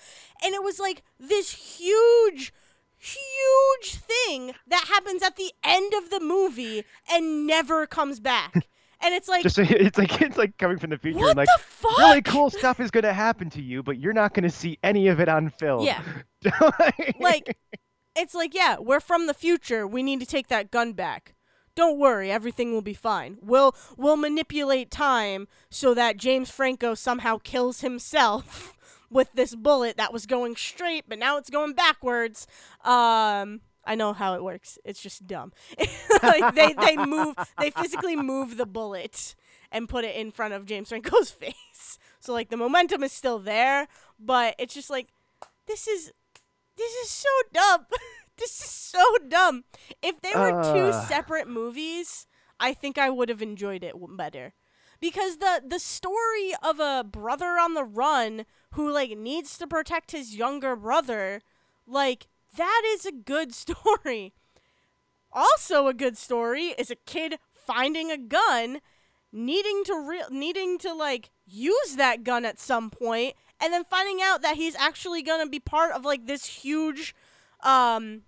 And 0.44 0.54
it 0.56 0.64
was 0.64 0.80
like 0.80 1.04
this 1.20 1.80
huge, 1.80 2.54
huge 2.98 3.96
thing 3.96 4.54
that 4.68 4.86
happens 4.88 5.22
at 5.22 5.36
the 5.36 5.52
end 5.64 5.94
of 5.94 6.10
the 6.10 6.20
movie 6.20 6.84
and 7.12 7.46
never 7.46 7.86
comes 7.86 8.20
back. 8.20 8.66
And 9.04 9.14
it's 9.14 9.28
like, 9.28 9.44
Just 9.44 9.58
it's 9.60 9.98
like 9.98 10.22
it's 10.22 10.38
like 10.38 10.58
coming 10.58 10.78
from 10.78 10.92
the 10.92 10.98
future 10.98 11.20
what 11.20 11.32
and 11.32 11.38
like 11.38 11.50
the 11.56 11.64
fuck? 11.64 11.98
really 11.98 12.22
cool 12.22 12.50
stuff 12.50 12.80
is 12.80 12.90
going 12.92 13.04
to 13.04 13.14
happen 13.14 13.50
to 13.52 13.62
you, 13.62 13.84
but 13.84 14.00
you're 14.00 14.14
not 14.14 14.34
going 14.34 14.44
to 14.44 14.50
see 14.50 14.80
any 14.84 15.08
of 15.08 15.20
it 15.20 15.30
on 15.30 15.50
film. 15.50 15.86
Yeah. 15.86 16.02
like 17.20 17.58
it's 18.16 18.34
like 18.34 18.54
yeah 18.54 18.78
we're 18.80 19.00
from 19.00 19.28
the 19.28 19.34
future 19.34 19.88
we 19.88 20.04
need 20.04 20.20
to 20.20 20.26
take 20.26 20.48
that 20.48 20.72
gun 20.72 20.94
back 20.94 21.36
don't 21.76 21.98
worry 21.98 22.32
everything 22.32 22.72
will 22.72 22.82
be 22.82 22.94
fine 22.94 23.38
we'll 23.42 23.76
we'll 23.98 24.18
manipulate 24.18 24.92
time 24.92 25.48
so 25.70 25.94
that 25.94 26.18
james 26.18 26.50
franco 26.50 26.94
somehow 26.94 27.38
kills 27.44 27.82
himself 27.82 28.78
with 29.10 29.32
this 29.34 29.56
bullet 29.56 29.98
that 29.98 30.14
was 30.14 30.26
going 30.26 30.56
straight 30.56 31.06
but 31.08 31.20
now 31.20 31.38
it's 31.38 31.50
going 31.50 31.74
backwards 31.74 32.48
um 32.84 33.62
I 33.86 33.96
know 33.96 34.14
how 34.14 34.36
it 34.36 34.44
works. 34.44 34.78
It's 34.86 35.02
just 35.02 35.28
dumb. 35.28 35.52
like 36.24 36.56
they, 36.56 36.74
they 36.74 36.98
move 36.98 37.36
they 37.60 37.70
physically 37.70 38.16
move 38.16 38.58
the 38.58 38.66
bullet 38.66 39.36
and 39.72 39.90
put 39.90 40.06
it 40.06 40.16
in 40.16 40.32
front 40.32 40.54
of 40.54 40.66
James 40.66 40.90
Franco's 40.90 41.32
face. 41.32 41.98
So 42.20 42.32
like 42.32 42.50
the 42.50 42.58
momentum 42.58 43.04
is 43.04 43.12
still 43.12 43.40
there, 43.40 43.88
but 44.20 44.56
it's 44.58 44.74
just 44.74 44.90
like 44.90 45.10
this 45.68 45.88
is 45.88 46.12
this 46.78 46.94
is 46.94 47.10
so 47.10 47.30
dumb. 47.52 47.86
this 48.38 48.52
is 48.52 48.70
so 48.70 49.04
dumb. 49.28 49.66
If 50.02 50.22
they 50.22 50.34
were 50.34 50.64
two 50.74 50.94
separate 51.08 51.48
movies, 51.48 52.28
I 52.60 52.74
think 52.74 52.98
I 52.98 53.10
would 53.10 53.30
have 53.30 53.42
enjoyed 53.42 53.84
it 53.84 53.96
better. 54.16 54.54
Because 55.00 55.38
the 55.38 55.62
the 55.66 55.80
story 55.80 56.54
of 56.62 56.80
a 56.80 57.04
brother 57.04 57.60
on 57.60 57.74
the 57.74 57.84
run 57.84 58.46
who 58.74 58.90
like 58.90 59.18
needs 59.18 59.58
to 59.58 59.68
protect 59.68 60.12
his 60.12 60.36
younger 60.36 60.76
brother, 60.78 61.42
like 61.86 62.28
that 62.58 62.82
is 62.86 63.06
a 63.06 63.12
good 63.12 63.54
story. 63.64 64.34
Also 65.32 65.88
a 65.88 65.94
good 65.94 66.18
story 66.18 66.76
is 66.78 66.92
a 66.92 66.96
kid 66.96 67.40
finding 67.54 68.12
a 68.12 68.18
gun, 68.18 68.80
needing 69.32 69.84
to 69.86 69.96
re- 70.08 70.26
needing 70.30 70.78
to 70.80 70.94
like 70.94 71.32
use 71.46 71.96
that 71.96 72.24
gun 72.24 72.46
at 72.46 72.60
some 72.60 72.90
point 72.90 73.34
and 73.60 73.74
then 73.74 73.84
finding 73.84 74.20
out 74.22 74.42
that 74.42 74.58
he's 74.58 74.76
actually 74.76 75.22
going 75.24 75.44
to 75.44 75.50
be 75.50 75.60
part 75.60 75.92
of 75.92 76.06
like 76.06 76.28
this 76.28 76.46
huge 76.46 77.16
um 77.62 78.22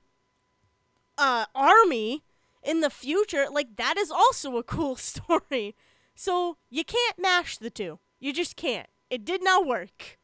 uh 1.18 1.46
army 1.54 2.24
in 2.64 2.80
the 2.82 2.90
future. 2.90 3.46
Like 3.52 3.76
that 3.76 3.98
is 3.98 4.10
also 4.10 4.58
a 4.58 4.64
cool 4.76 4.96
story. 4.96 5.76
So 6.16 6.58
you 6.70 6.84
can't 6.84 7.20
mash 7.20 7.58
the 7.58 7.70
two. 7.70 8.00
You 8.20 8.34
just 8.34 8.56
can't. 8.56 8.88
It 9.10 9.24
did 9.26 9.44
not 9.44 9.68
work. 9.68 10.18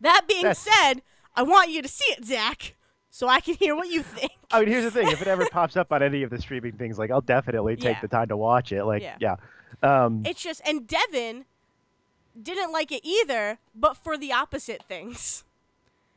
That 0.00 0.22
being 0.26 0.42
That's- 0.42 0.58
said 0.58 1.02
i 1.36 1.42
want 1.42 1.70
you 1.70 1.82
to 1.82 1.88
see 1.88 2.04
it 2.16 2.24
zach 2.24 2.74
so 3.10 3.28
i 3.28 3.40
can 3.40 3.54
hear 3.54 3.74
what 3.76 3.88
you 3.88 4.02
think 4.02 4.32
I 4.52 4.60
mean, 4.60 4.68
here's 4.68 4.84
the 4.84 4.90
thing: 4.92 5.08
if 5.08 5.20
it 5.20 5.26
ever 5.26 5.46
pops 5.50 5.76
up 5.76 5.90
on 5.90 6.00
any 6.00 6.22
of 6.22 6.30
the 6.30 6.40
streaming 6.40 6.72
things, 6.76 6.96
like 6.96 7.10
I'll 7.10 7.20
definitely 7.20 7.74
take 7.74 7.96
Yeah. 7.96 8.00
the 8.02 8.06
time 8.08 8.28
to 8.28 8.36
watch 8.36 8.70
it. 8.70 8.84
Like, 8.84 9.02
Yeah. 9.02 9.16
yeah, 9.18 9.36
Um, 9.82 10.22
it's 10.24 10.40
just 10.40 10.60
and 10.64 10.86
devin 10.86 11.44
didn't 12.40 12.70
like 12.70 12.92
it 12.92 13.00
either 13.04 13.58
but 13.74 13.96
for 13.96 14.16
the 14.16 14.32
opposite 14.32 14.84
things 14.84 15.42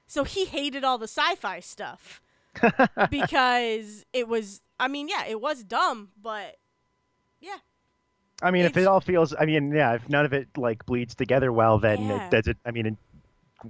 so 0.05 0.23
he 0.23 0.45
hated 0.45 0.83
all 0.83 0.99
the 0.99 1.07
sci-fi 1.07 1.59
stuff 1.61 2.21
because 3.09 4.05
it 4.13 4.27
was 4.27 4.61
i 4.79 4.87
mean 4.87 5.07
yeah 5.07 5.25
it 5.27 5.41
was 5.41 5.63
dumb 5.63 6.09
but 6.21 6.57
yeah 7.41 7.57
I 8.39 8.51
mean, 8.51 8.65
if 8.65 8.77
it 8.77 8.85
all 8.85 9.01
feels, 9.01 9.33
I 9.33 9.47
mean, 9.47 9.71
yeah, 9.71 9.95
if 9.95 10.07
none 10.09 10.23
of 10.23 10.31
it 10.31 10.47
like 10.55 10.85
bleeds 10.85 11.15
together 11.15 11.51
well, 11.51 11.79
then 11.79 12.03
Yeah. 12.07 12.27
it 12.27 12.29
does 12.29 12.47
it. 12.47 12.57
I 12.67 12.69
mean, 12.69 12.85
it- 12.85 12.97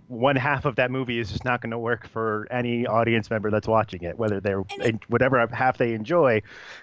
one 0.07 0.35
half 0.35 0.65
of 0.65 0.75
that 0.75 0.91
movie 0.91 1.17
is 1.19 1.31
just 1.31 1.45
not 1.45 1.61
going 1.61 1.71
to 1.71 1.79
work 1.79 2.07
for 2.09 2.45
any 2.51 2.85
audience 2.85 3.29
member 3.29 3.49
that's 3.49 3.67
watching 3.67 4.03
it, 4.03 4.17
whether 4.17 4.39
they're 4.41 4.63
it- 4.79 4.99
whatever 5.09 5.45
half 5.51 5.77
they 5.77 5.93
enjoy, 5.93 6.41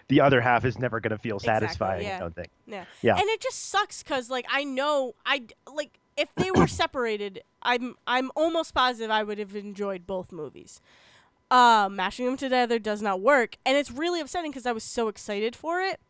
the 0.09 0.21
other 0.21 0.41
half 0.41 0.65
is 0.65 0.79
never 0.79 1.01
going 1.01 1.11
to 1.11 1.19
feel 1.19 1.37
Exactly, 1.37 1.67
satisfying. 1.67 2.03
yeah. 2.07 2.17
I 2.17 2.21
don't 2.21 2.35
think. 2.35 2.49
Yeah. 2.67 2.85
Yeah. 3.03 3.17
And 3.17 3.29
it 3.29 3.41
just 3.41 3.69
sucks 3.69 4.03
cuz 4.03 4.31
like 4.31 4.47
I 4.51 4.65
know 4.65 5.15
I 5.27 5.45
like 5.73 5.99
if 6.17 6.35
they 6.37 6.51
were 6.51 6.67
separated, 6.83 7.43
I'm 7.63 7.95
I'm 8.07 8.31
almost 8.35 8.73
positive 8.75 9.11
I 9.11 9.23
would 9.23 9.39
have 9.39 9.55
enjoyed 9.55 10.07
both 10.07 10.33
movies. 10.33 10.81
Uh, 11.51 11.89
mashing 11.93 12.25
them 12.25 12.37
together 12.39 12.79
does 12.79 13.03
not 13.03 13.21
work, 13.21 13.59
and 13.67 13.77
it's 13.77 13.91
really 13.91 14.19
upsetting 14.21 14.51
because 14.51 14.65
I 14.67 14.73
was 14.73 14.83
so 14.83 15.09
excited 15.09 15.55
for 15.55 15.81
it. 15.81 16.01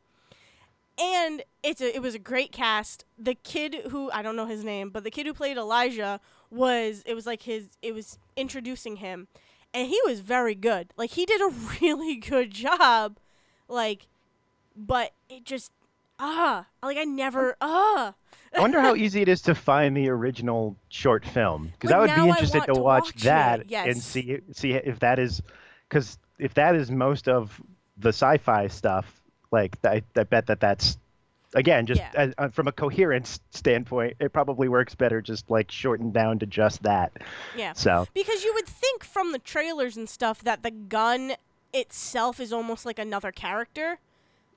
And 0.97 1.43
it's 1.65 1.81
a, 1.81 1.95
it 1.95 2.01
was 2.01 2.15
a 2.15 2.21
great 2.21 2.53
cast. 2.53 3.05
The 3.19 3.35
kid 3.35 3.75
who 3.91 4.11
I 4.13 4.23
don't 4.23 4.37
know 4.37 4.47
his 4.47 4.63
name, 4.63 4.91
but 4.91 5.03
the 5.03 5.11
kid 5.11 5.27
who 5.27 5.35
played 5.35 5.57
Elijah 5.57 6.21
was 6.55 7.03
it 7.05 7.15
was 7.15 7.27
like 7.27 7.43
his 7.43 7.69
it 7.83 7.95
was 7.95 8.19
introducing 8.37 8.97
him, 8.97 9.29
and 9.73 9.89
he 9.89 10.01
was 10.07 10.21
very 10.21 10.55
good. 10.55 10.93
Like 10.97 11.11
he 11.11 11.27
did 11.27 11.41
a 11.41 11.49
really 11.81 12.17
good 12.17 12.51
job. 12.51 13.19
Like, 13.69 14.07
but 14.77 15.13
it 15.29 15.45
just 15.45 15.73
ah 16.19 16.67
like 16.83 16.97
I 16.97 17.05
never 17.05 17.57
ah. 17.61 18.15
I 18.55 18.61
wonder 18.61 18.81
how 18.81 18.95
easy 18.95 19.21
it 19.21 19.29
is 19.29 19.43
to 19.43 19.55
find 19.55 19.97
the 19.97 20.09
original 20.09 20.77
short 20.89 21.25
film 21.25 21.73
because 21.73 21.91
I 21.91 21.99
would 21.99 22.15
be 22.15 22.29
interested 22.29 22.61
to 22.61 22.75
to 22.75 22.81
watch 22.81 23.07
watch 23.07 23.23
that 23.25 23.71
and 23.73 24.01
see 24.01 24.39
see 24.53 24.73
if 24.75 25.01
that 25.01 25.19
is 25.19 25.43
because 25.89 26.19
if 26.39 26.55
that 26.55 26.75
is 26.75 26.91
most 26.91 27.29
of 27.29 27.61
the 27.97 28.11
sci-fi 28.11 28.69
stuff, 28.69 29.23
like 29.51 29.77
I, 29.85 30.03
I 30.17 30.25
bet 30.25 30.47
that 30.47 30.61
that's 30.61 30.99
again 31.55 31.87
just 31.87 32.01
Yeah. 32.01 32.11
as, 32.15 32.35
uh, 32.39 32.49
from 32.49 32.67
a 32.69 32.73
coherence 32.73 33.41
standpoint, 33.51 34.17
it 34.21 34.33
probably 34.33 34.69
works 34.69 34.95
better 34.95 35.21
just 35.23 35.51
like 35.51 35.71
shortened 35.71 36.13
down 36.13 36.39
to 36.41 36.47
just 36.47 36.83
that. 36.83 37.13
Yeah. 37.57 37.73
So 37.73 38.07
Because 38.15 38.45
you 38.45 38.53
would 38.55 38.67
think 38.67 39.05
from 39.05 39.33
the 39.33 39.39
trailers 39.39 39.97
and 39.97 40.09
stuff 40.09 40.43
that 40.43 40.63
the 40.63 40.71
gun 40.71 41.35
itself 41.73 42.41
is 42.41 42.53
almost 42.53 42.85
like 42.87 42.99
another 42.99 43.33
character, 43.33 43.99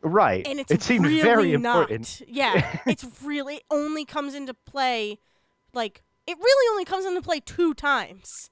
right, 0.01 0.45
and 0.45 0.59
it's 0.59 0.71
it 0.71 0.83
seemed 0.83 1.05
really 1.05 1.21
very 1.21 1.57
not. 1.57 1.89
important. 1.91 2.21
Yeah, 2.27 2.79
it's 2.85 3.05
really 3.23 3.61
only 3.71 4.05
comes 4.05 4.35
into 4.35 4.53
play, 4.53 5.17
like 5.73 6.03
it 6.27 6.37
really 6.37 6.71
only 6.73 6.85
comes 6.85 7.05
into 7.05 7.21
play 7.21 7.39
two 7.39 7.73
times. 7.73 8.49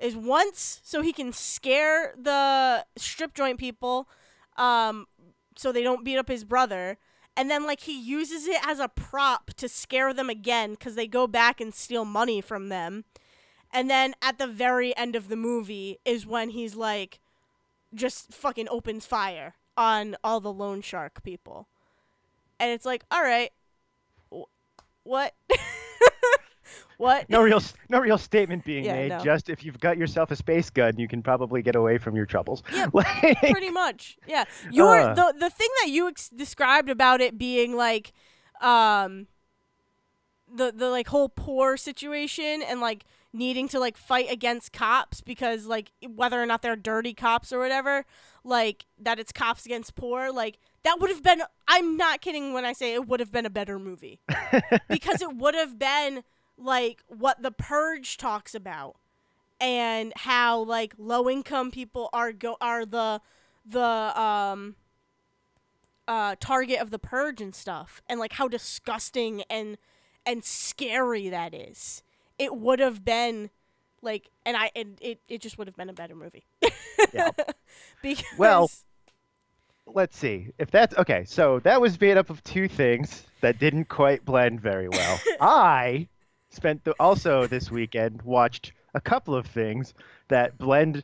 Is 0.00 0.16
once 0.16 0.80
so 0.82 1.00
he 1.00 1.12
can 1.12 1.32
scare 1.32 2.14
the 2.16 2.84
strip 2.96 3.34
joint 3.34 3.58
people, 3.58 4.08
um, 4.56 5.06
so 5.56 5.70
they 5.72 5.82
don't 5.82 6.04
beat 6.04 6.18
up 6.18 6.28
his 6.28 6.44
brother. 6.44 6.98
And 7.36 7.50
then 7.50 7.64
like 7.64 7.80
he 7.80 7.98
uses 7.98 8.46
it 8.46 8.60
as 8.66 8.78
a 8.78 8.88
prop 8.88 9.52
to 9.54 9.68
scare 9.68 10.12
them 10.12 10.28
again 10.28 10.76
cuz 10.76 10.94
they 10.94 11.06
go 11.06 11.26
back 11.26 11.60
and 11.60 11.74
steal 11.74 12.04
money 12.04 12.40
from 12.40 12.68
them. 12.68 13.04
And 13.72 13.88
then 13.88 14.14
at 14.20 14.38
the 14.38 14.46
very 14.46 14.94
end 14.96 15.16
of 15.16 15.28
the 15.28 15.36
movie 15.36 15.98
is 16.04 16.26
when 16.26 16.50
he's 16.50 16.74
like 16.74 17.20
just 17.94 18.32
fucking 18.32 18.68
opens 18.68 19.06
fire 19.06 19.54
on 19.76 20.16
all 20.22 20.40
the 20.40 20.52
loan 20.52 20.82
shark 20.82 21.22
people. 21.22 21.68
And 22.60 22.70
it's 22.70 22.84
like, 22.84 23.04
"All 23.10 23.22
right. 23.22 23.50
wh- 24.32 24.48
What? 25.02 25.34
what?" 27.02 27.28
No 27.28 27.42
real, 27.42 27.60
no 27.88 27.98
real 28.00 28.16
statement 28.18 28.64
being 28.64 28.84
Yeah, 28.84 28.94
made. 28.94 29.08
no. 29.10 29.18
Just 29.24 29.50
if 29.50 29.64
you've 29.64 29.78
got 29.80 29.98
yourself 29.98 30.30
a 30.30 30.36
space 30.36 30.70
gun, 30.70 30.98
you 30.98 31.08
can 31.08 31.22
probably 31.22 31.60
get 31.62 31.76
away 31.76 31.98
from 31.98 32.16
your 32.16 32.26
troubles. 32.26 32.62
Yeah, 32.72 32.86
Like- 32.94 33.38
pretty 33.40 33.70
much 33.70 34.16
yeah 34.26 34.44
your 34.70 34.98
Uh. 35.00 35.14
the 35.14 35.34
the 35.38 35.50
thing 35.50 35.68
that 35.82 35.90
you 35.90 36.08
ex- 36.08 36.28
described 36.30 36.88
about 36.88 37.20
it 37.20 37.36
being 37.38 37.76
like 37.76 38.12
um 38.60 39.26
the 40.54 40.70
the 40.72 40.88
like 40.90 41.08
whole 41.08 41.28
poor 41.28 41.76
situation 41.76 42.62
and 42.62 42.80
like 42.80 43.04
needing 43.32 43.66
to 43.68 43.80
like 43.80 43.96
fight 43.96 44.30
against 44.30 44.72
cops 44.72 45.20
because 45.22 45.64
like 45.66 45.90
whether 46.14 46.40
or 46.42 46.44
not 46.46 46.60
they're 46.60 46.76
dirty 46.76 47.14
cops 47.14 47.50
or 47.52 47.58
whatever 47.58 48.04
like 48.44 48.84
that 49.00 49.18
it's 49.18 49.32
cops 49.32 49.64
against 49.64 49.94
poor 49.94 50.30
like 50.30 50.58
that 50.82 51.00
would 51.00 51.08
have 51.08 51.22
been 51.22 51.42
i'm 51.68 51.96
not 51.96 52.20
kidding 52.20 52.52
when 52.52 52.66
i 52.66 52.74
say 52.74 52.92
it 52.92 53.08
would 53.08 53.20
have 53.20 53.32
been 53.32 53.46
a 53.46 53.50
better 53.50 53.78
movie 53.78 54.20
because 54.90 55.22
it 55.22 55.34
would 55.36 55.54
have 55.54 55.78
been 55.78 56.22
like 56.62 57.02
what 57.08 57.42
the 57.42 57.50
purge 57.50 58.16
talks 58.16 58.54
about 58.54 58.96
and 59.60 60.12
how 60.16 60.60
like 60.60 60.94
low 60.98 61.28
income 61.28 61.70
people 61.70 62.08
are 62.12 62.32
go 62.32 62.56
are 62.60 62.84
the 62.84 63.20
the 63.64 64.20
um 64.20 64.76
uh 66.08 66.34
target 66.40 66.80
of 66.80 66.90
the 66.90 66.98
purge 66.98 67.40
and 67.40 67.54
stuff 67.54 68.02
and 68.08 68.18
like 68.18 68.34
how 68.34 68.48
disgusting 68.48 69.42
and 69.48 69.78
and 70.26 70.44
scary 70.44 71.28
that 71.28 71.54
is 71.54 72.02
it 72.38 72.56
would 72.56 72.78
have 72.80 73.04
been 73.04 73.50
like 74.00 74.30
and 74.44 74.56
i 74.56 74.70
and 74.74 74.98
it, 75.00 75.20
it 75.28 75.40
just 75.40 75.58
would 75.58 75.66
have 75.66 75.76
been 75.76 75.90
a 75.90 75.94
better 75.94 76.14
movie 76.14 76.44
Yeah. 77.12 77.30
because 78.02 78.24
Well, 78.38 78.70
Let's 79.84 80.16
see 80.16 80.48
if 80.58 80.70
that's 80.70 80.96
okay. 80.96 81.24
So 81.26 81.58
that 81.60 81.80
was 81.80 82.00
made 82.00 82.16
up 82.16 82.30
of 82.30 82.42
two 82.44 82.68
things 82.68 83.26
that 83.40 83.58
didn't 83.58 83.86
quite 83.86 84.24
blend 84.24 84.60
very 84.60 84.88
well. 84.88 85.20
I 85.40 86.08
spent 86.52 86.84
the, 86.84 86.94
also 87.00 87.46
this 87.46 87.70
weekend 87.70 88.22
watched 88.22 88.72
a 88.94 89.00
couple 89.00 89.34
of 89.34 89.46
things 89.46 89.94
that 90.28 90.56
blend 90.58 91.02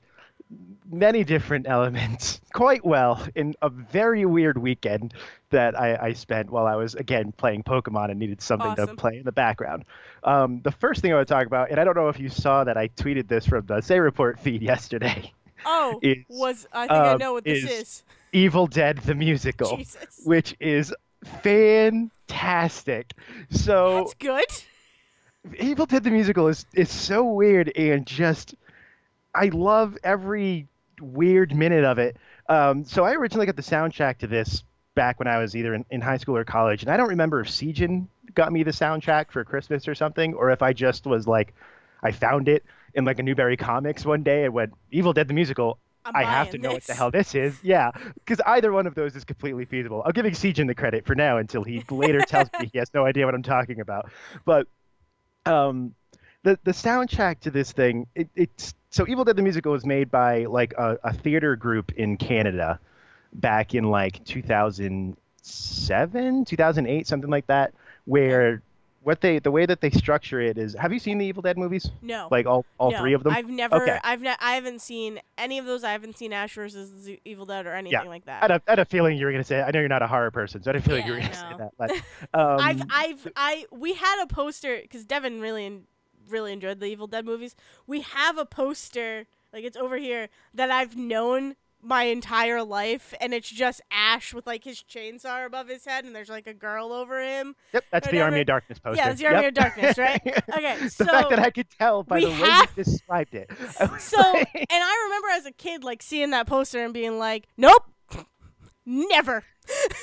many 0.90 1.24
different 1.24 1.66
elements 1.68 2.40
quite 2.55 2.84
well 2.84 3.26
in 3.34 3.55
a 3.62 3.68
very 3.68 4.24
weird 4.24 4.57
weekend 4.57 5.12
that 5.51 5.78
I, 5.78 5.96
I 5.96 6.12
spent 6.12 6.51
while 6.51 6.66
I 6.66 6.76
was 6.76 6.94
again 6.94 7.32
playing 7.32 7.62
Pokemon 7.64 8.11
and 8.11 8.18
needed 8.18 8.40
something 8.40 8.74
to 8.76 8.86
play 8.94 9.18
in 9.18 9.24
the 9.24 9.32
background. 9.32 9.84
Um, 10.24 10.61
the 10.62 10.72
first 10.72 11.03
thing 11.03 11.12
I 11.12 11.16
would 11.16 11.28
talk 11.28 11.46
about, 11.46 11.70
and 11.70 11.78
I 11.78 11.84
don't 11.84 11.96
know 11.96 12.09
if 12.09 12.18
you 12.18 12.28
saw 12.28 12.64
that 12.64 12.76
I 12.76 12.88
tweeted 12.88 13.28
this 13.28 13.46
from 13.46 13.66
the 13.66 13.80
Say 13.80 14.01
Report 14.01 14.38
feed 14.38 14.62
yesterday. 14.72 15.32
oh 15.66 15.99
is, 16.03 16.18
was 16.28 16.68
i 16.72 16.82
think 16.82 16.92
i 16.92 17.12
um, 17.12 17.18
know 17.18 17.32
what 17.32 17.42
this 17.44 17.64
is 17.64 17.70
is, 17.70 18.05
Evil 18.32 18.66
Dead 18.68 18.99
the 18.99 19.14
musical, 19.14 19.76
jesus 19.76 20.20
which 20.24 20.55
is 20.61 20.94
fantastic. 21.42 23.12
So 23.51 23.96
that's 23.96 24.14
good 24.14 24.44
Evil 25.59 25.86
Dead 25.86 26.05
the 26.05 26.11
musical 26.11 26.49
is 26.49 26.66
is 26.74 26.90
so 26.90 27.24
weird 27.24 27.72
and 27.76 28.07
just 28.07 28.55
I 29.34 29.46
love 29.46 29.96
every 30.03 30.66
weird 31.01 31.55
minute 31.55 31.84
of 31.84 31.99
it. 31.99 32.16
Um, 32.49 32.84
so 32.84 33.05
I 33.05 33.14
originally 33.14 33.46
got 33.46 33.57
the 33.57 33.62
soundtrack 33.62 34.18
to 34.18 34.26
this 34.26 34.64
back 34.94 35.18
when 35.18 35.28
I 35.28 35.38
was 35.38 35.55
either 35.55 35.74
in, 35.74 35.84
in 35.90 36.01
high 36.01 36.16
school 36.16 36.36
or 36.36 36.44
college, 36.44 36.82
and 36.82 36.90
I 36.90 36.96
don't 36.96 37.11
remember 37.11 37.40
if 37.40 37.49
Sejin 37.49 38.09
got 38.34 38.53
me 38.53 38.62
the 38.62 38.70
soundtrack 38.70 39.30
for 39.30 39.44
Christmas 39.44 39.86
or 39.86 39.94
something, 39.94 40.34
or 40.34 40.51
if 40.51 40.62
I 40.62 40.72
just 40.72 41.07
was 41.07 41.26
like 41.26 41.55
I 42.03 42.12
found 42.12 42.49
it 42.49 42.64
in 42.94 43.05
like 43.05 43.18
a 43.18 43.22
Newbury 43.22 43.57
Comics 43.57 44.05
one 44.05 44.22
day 44.22 44.44
and 44.44 44.55
went 44.55 44.74
Evil 44.90 45.12
Dead 45.12 45.28
the 45.28 45.34
musical. 45.34 45.78
I'm 46.05 46.16
I 46.16 46.24
have 46.24 46.51
to 46.51 46.59
know 46.59 46.72
what 46.72 46.84
the 46.84 46.94
hell 46.94 47.11
this 47.11 47.34
is. 47.34 47.59
Yeah, 47.62 47.90
because 48.14 48.40
either 48.46 48.72
one 48.72 48.86
of 48.86 48.94
those 48.94 49.14
is 49.14 49.24
completely 49.24 49.66
feasible. 49.66 50.03
I'm 50.07 50.12
giving 50.12 50.32
Sejin 50.32 50.66
the 50.66 50.74
credit 50.74 51.05
for 51.05 51.14
now 51.14 51.36
until 51.36 51.64
he 51.64 51.84
later 51.90 52.20
tells 52.20 52.49
me 52.59 52.70
he 52.72 52.78
has 52.78 52.88
no 52.94 53.05
idea 53.05 53.26
what 53.26 53.34
I'm 53.34 53.42
talking 53.42 53.80
about. 53.80 54.11
But 54.46 54.68
um, 55.47 55.95
the 56.43 56.59
the 56.64 56.72
soundtrack 56.72 57.41
to 57.41 57.51
this 57.51 57.72
thing, 57.72 58.07
it, 58.14 58.28
it's 58.34 58.74
so 58.91 59.07
Evil 59.09 59.24
Dead 59.24 59.36
the 59.36 59.43
musical 59.43 59.72
was 59.72 59.84
made 59.84 60.11
by 60.11 60.47
like 60.47 60.72
a, 60.74 60.97
a 61.05 61.12
theater 61.12 61.57
group 61.57 61.93
in 61.93 62.16
Canada 62.16 62.80
back 63.32 63.74
in 63.74 63.84
like 63.84 64.24
2007, 64.24 66.45
2008, 66.45 67.07
something 67.07 67.30
like 67.30 67.47
that, 67.49 67.74
where 68.05 68.62
what 69.03 69.20
they 69.20 69.38
the 69.38 69.51
way 69.51 69.64
that 69.64 69.80
they 69.80 69.90
structure 69.90 70.40
it 70.40 70.59
is. 70.59 70.74
Have 70.74 70.92
you 70.92 70.99
seen 70.99 71.18
the 71.18 71.26
Evil 71.26 71.42
Dead 71.42 71.57
movies? 71.57 71.90
no 72.03 72.28
Like 72.30 72.46
all 72.46 72.64
all 72.78 72.90
no, 72.90 72.99
three 72.99 73.12
of 73.12 73.22
them? 73.22 73.32
I've 73.32 73.49
never, 73.49 73.76
Okay. 73.76 73.99
I've 74.03 74.20
ne- 74.20 74.36
I 74.40 74.53
haven't 74.55 74.80
seen 74.80 75.20
any 75.36 75.59
of 75.59 75.66
those. 75.66 75.84
I 75.84 75.92
haven't 75.92 76.16
seen 76.18 76.32
Ash 76.32 76.55
vs. 76.55 77.05
the 77.05 77.20
Evil 77.24 77.46
Dead 77.46 77.66
or 77.66 77.74
anything 77.74 78.09
like 78.09 78.24
that. 78.26 78.42
I 78.42 78.44
had, 78.44 78.51
a, 78.51 78.62
I 78.66 78.70
had 78.72 78.78
a 78.80 78.84
feeling 78.84 79.16
you 79.16 79.26
were 79.26 79.32
going 79.32 79.42
to 79.42 79.46
say. 79.46 79.61
I 79.62 79.70
know 79.70 79.80
you're 79.80 79.88
not 79.88 80.03
a 80.03 80.07
horror 80.07 80.30
person, 80.30 80.62
so 80.62 80.70
I 80.70 80.74
had 80.74 80.82
a 80.82 80.84
feeling 80.84 81.07
you 81.07 81.12
were 81.12 81.18
going 81.18 81.30
to 81.30 81.36
say 81.36 81.53
that. 81.59 81.72
But 81.78 81.90
um, 82.34 82.61
I've, 82.61 82.82
I've, 82.90 83.28
I, 83.36 83.66
we 83.70 83.94
had 83.94 84.22
a 84.22 84.26
poster 84.26 84.78
because 84.82 85.05
Devin 85.05 85.40
really, 85.40 85.82
really 86.28 86.53
enjoyed 86.53 86.80
the 86.80 86.86
Evil 86.86 87.07
Dead 87.07 87.24
movies. 87.24 87.55
We 87.86 88.01
have 88.01 88.36
a 88.36 88.44
poster, 88.44 89.26
like 89.53 89.64
it's 89.64 89.76
over 89.76 89.96
here, 89.96 90.28
that 90.55 90.70
I've 90.70 90.96
known 90.96 91.55
my 91.81 92.05
entire 92.05 92.62
life, 92.62 93.14
and 93.20 93.33
it's 93.33 93.49
just 93.49 93.81
Ash 93.91 94.35
with 94.35 94.47
like 94.47 94.64
his 94.64 94.83
chainsaw 94.83 95.47
above 95.47 95.68
his 95.68 95.85
head, 95.85 96.05
and 96.05 96.14
there's 96.14 96.29
like 96.29 96.47
a 96.47 96.55
girl 96.55 96.93
over 96.93 97.20
him. 97.22 97.55
yep, 97.72 97.85
that's 97.93 98.07
the 98.09 98.16
whatever. 98.16 98.24
Army 98.24 98.41
of 98.41 98.47
Darkness 98.49 98.79
poster. 98.79 98.97
Yeah, 99.03 99.11
it's 99.11 99.20
the 99.20 99.26
Army 99.29 99.47
of 99.47 99.55
Darkness, 99.55 99.97
right? 99.99 100.20
Okay, 100.59 100.76
the 100.81 100.91
so 100.91 101.05
fact 101.05 101.31
that 101.31 101.39
I 101.39 101.51
could 101.51 101.68
tell 101.70 102.03
by 102.03 102.20
the 102.20 102.26
way 102.31 102.35
you 102.37 102.64
described 102.85 103.35
it. 103.35 103.51
So, 104.01 104.16
like- 104.18 104.49
and 104.55 104.66
I 104.70 105.05
remember 105.07 105.29
as 105.35 105.47
a 105.47 105.53
kid, 105.53 105.85
like 105.85 106.03
seeing 106.03 106.31
that 106.31 106.47
poster 106.47 106.83
and 106.85 106.93
being 106.93 107.18
like, 107.18 107.47
"Nope, 107.57 107.85
never, 108.87 109.45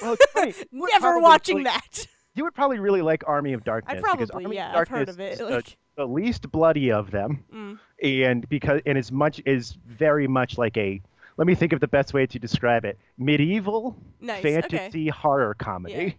well. 0.01 0.15
Never 0.71 1.19
watching 1.19 1.63
that." 1.63 2.07
You 2.36 2.43
would 2.43 2.53
probably 2.53 2.80
really 2.80 3.01
like 3.01 3.23
Army 3.28 3.53
of 3.53 3.63
Darkness. 3.63 4.01
because 4.01 4.30
probably, 4.30 4.45
Army 4.45 4.55
yeah, 4.57 4.78
I've 4.78 4.88
heard 4.88 5.09
of 5.09 5.19
it, 5.19 5.39
like- 5.39 5.78
the 5.97 6.05
least 6.05 6.51
bloody 6.51 6.91
of 6.91 7.11
them, 7.11 7.45
Mm. 7.53 7.80
and 8.03 8.49
because 8.49 8.82
and 8.86 8.97
as 8.97 9.11
much 9.11 9.41
is 9.45 9.78
very 9.86 10.28
much 10.28 10.57
like 10.57 10.76
a. 10.78 11.01
Let 11.38 11.47
me 11.47 11.55
think 11.55 11.73
of 11.73 11.79
the 11.79 11.88
best 11.88 12.13
way 12.13 12.25
to 12.27 12.39
describe 12.39 12.86
it. 12.86 12.97
Medieval 13.17 13.97
Nice. 14.21 14.39
okay. 14.39 14.61
fantasy 14.61 15.09
horror 15.09 15.53
comedy 15.53 16.17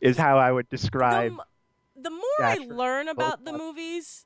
is 0.00 0.16
how 0.16 0.38
I 0.38 0.52
would 0.52 0.66
the, 0.70 0.76
describe. 0.76 1.32
m- 1.32 1.40
the 1.96 2.10
more 2.10 2.20
I 2.40 2.56
learn 2.56 3.08
about 3.08 3.44
the 3.44 3.52
movies, 3.52 4.24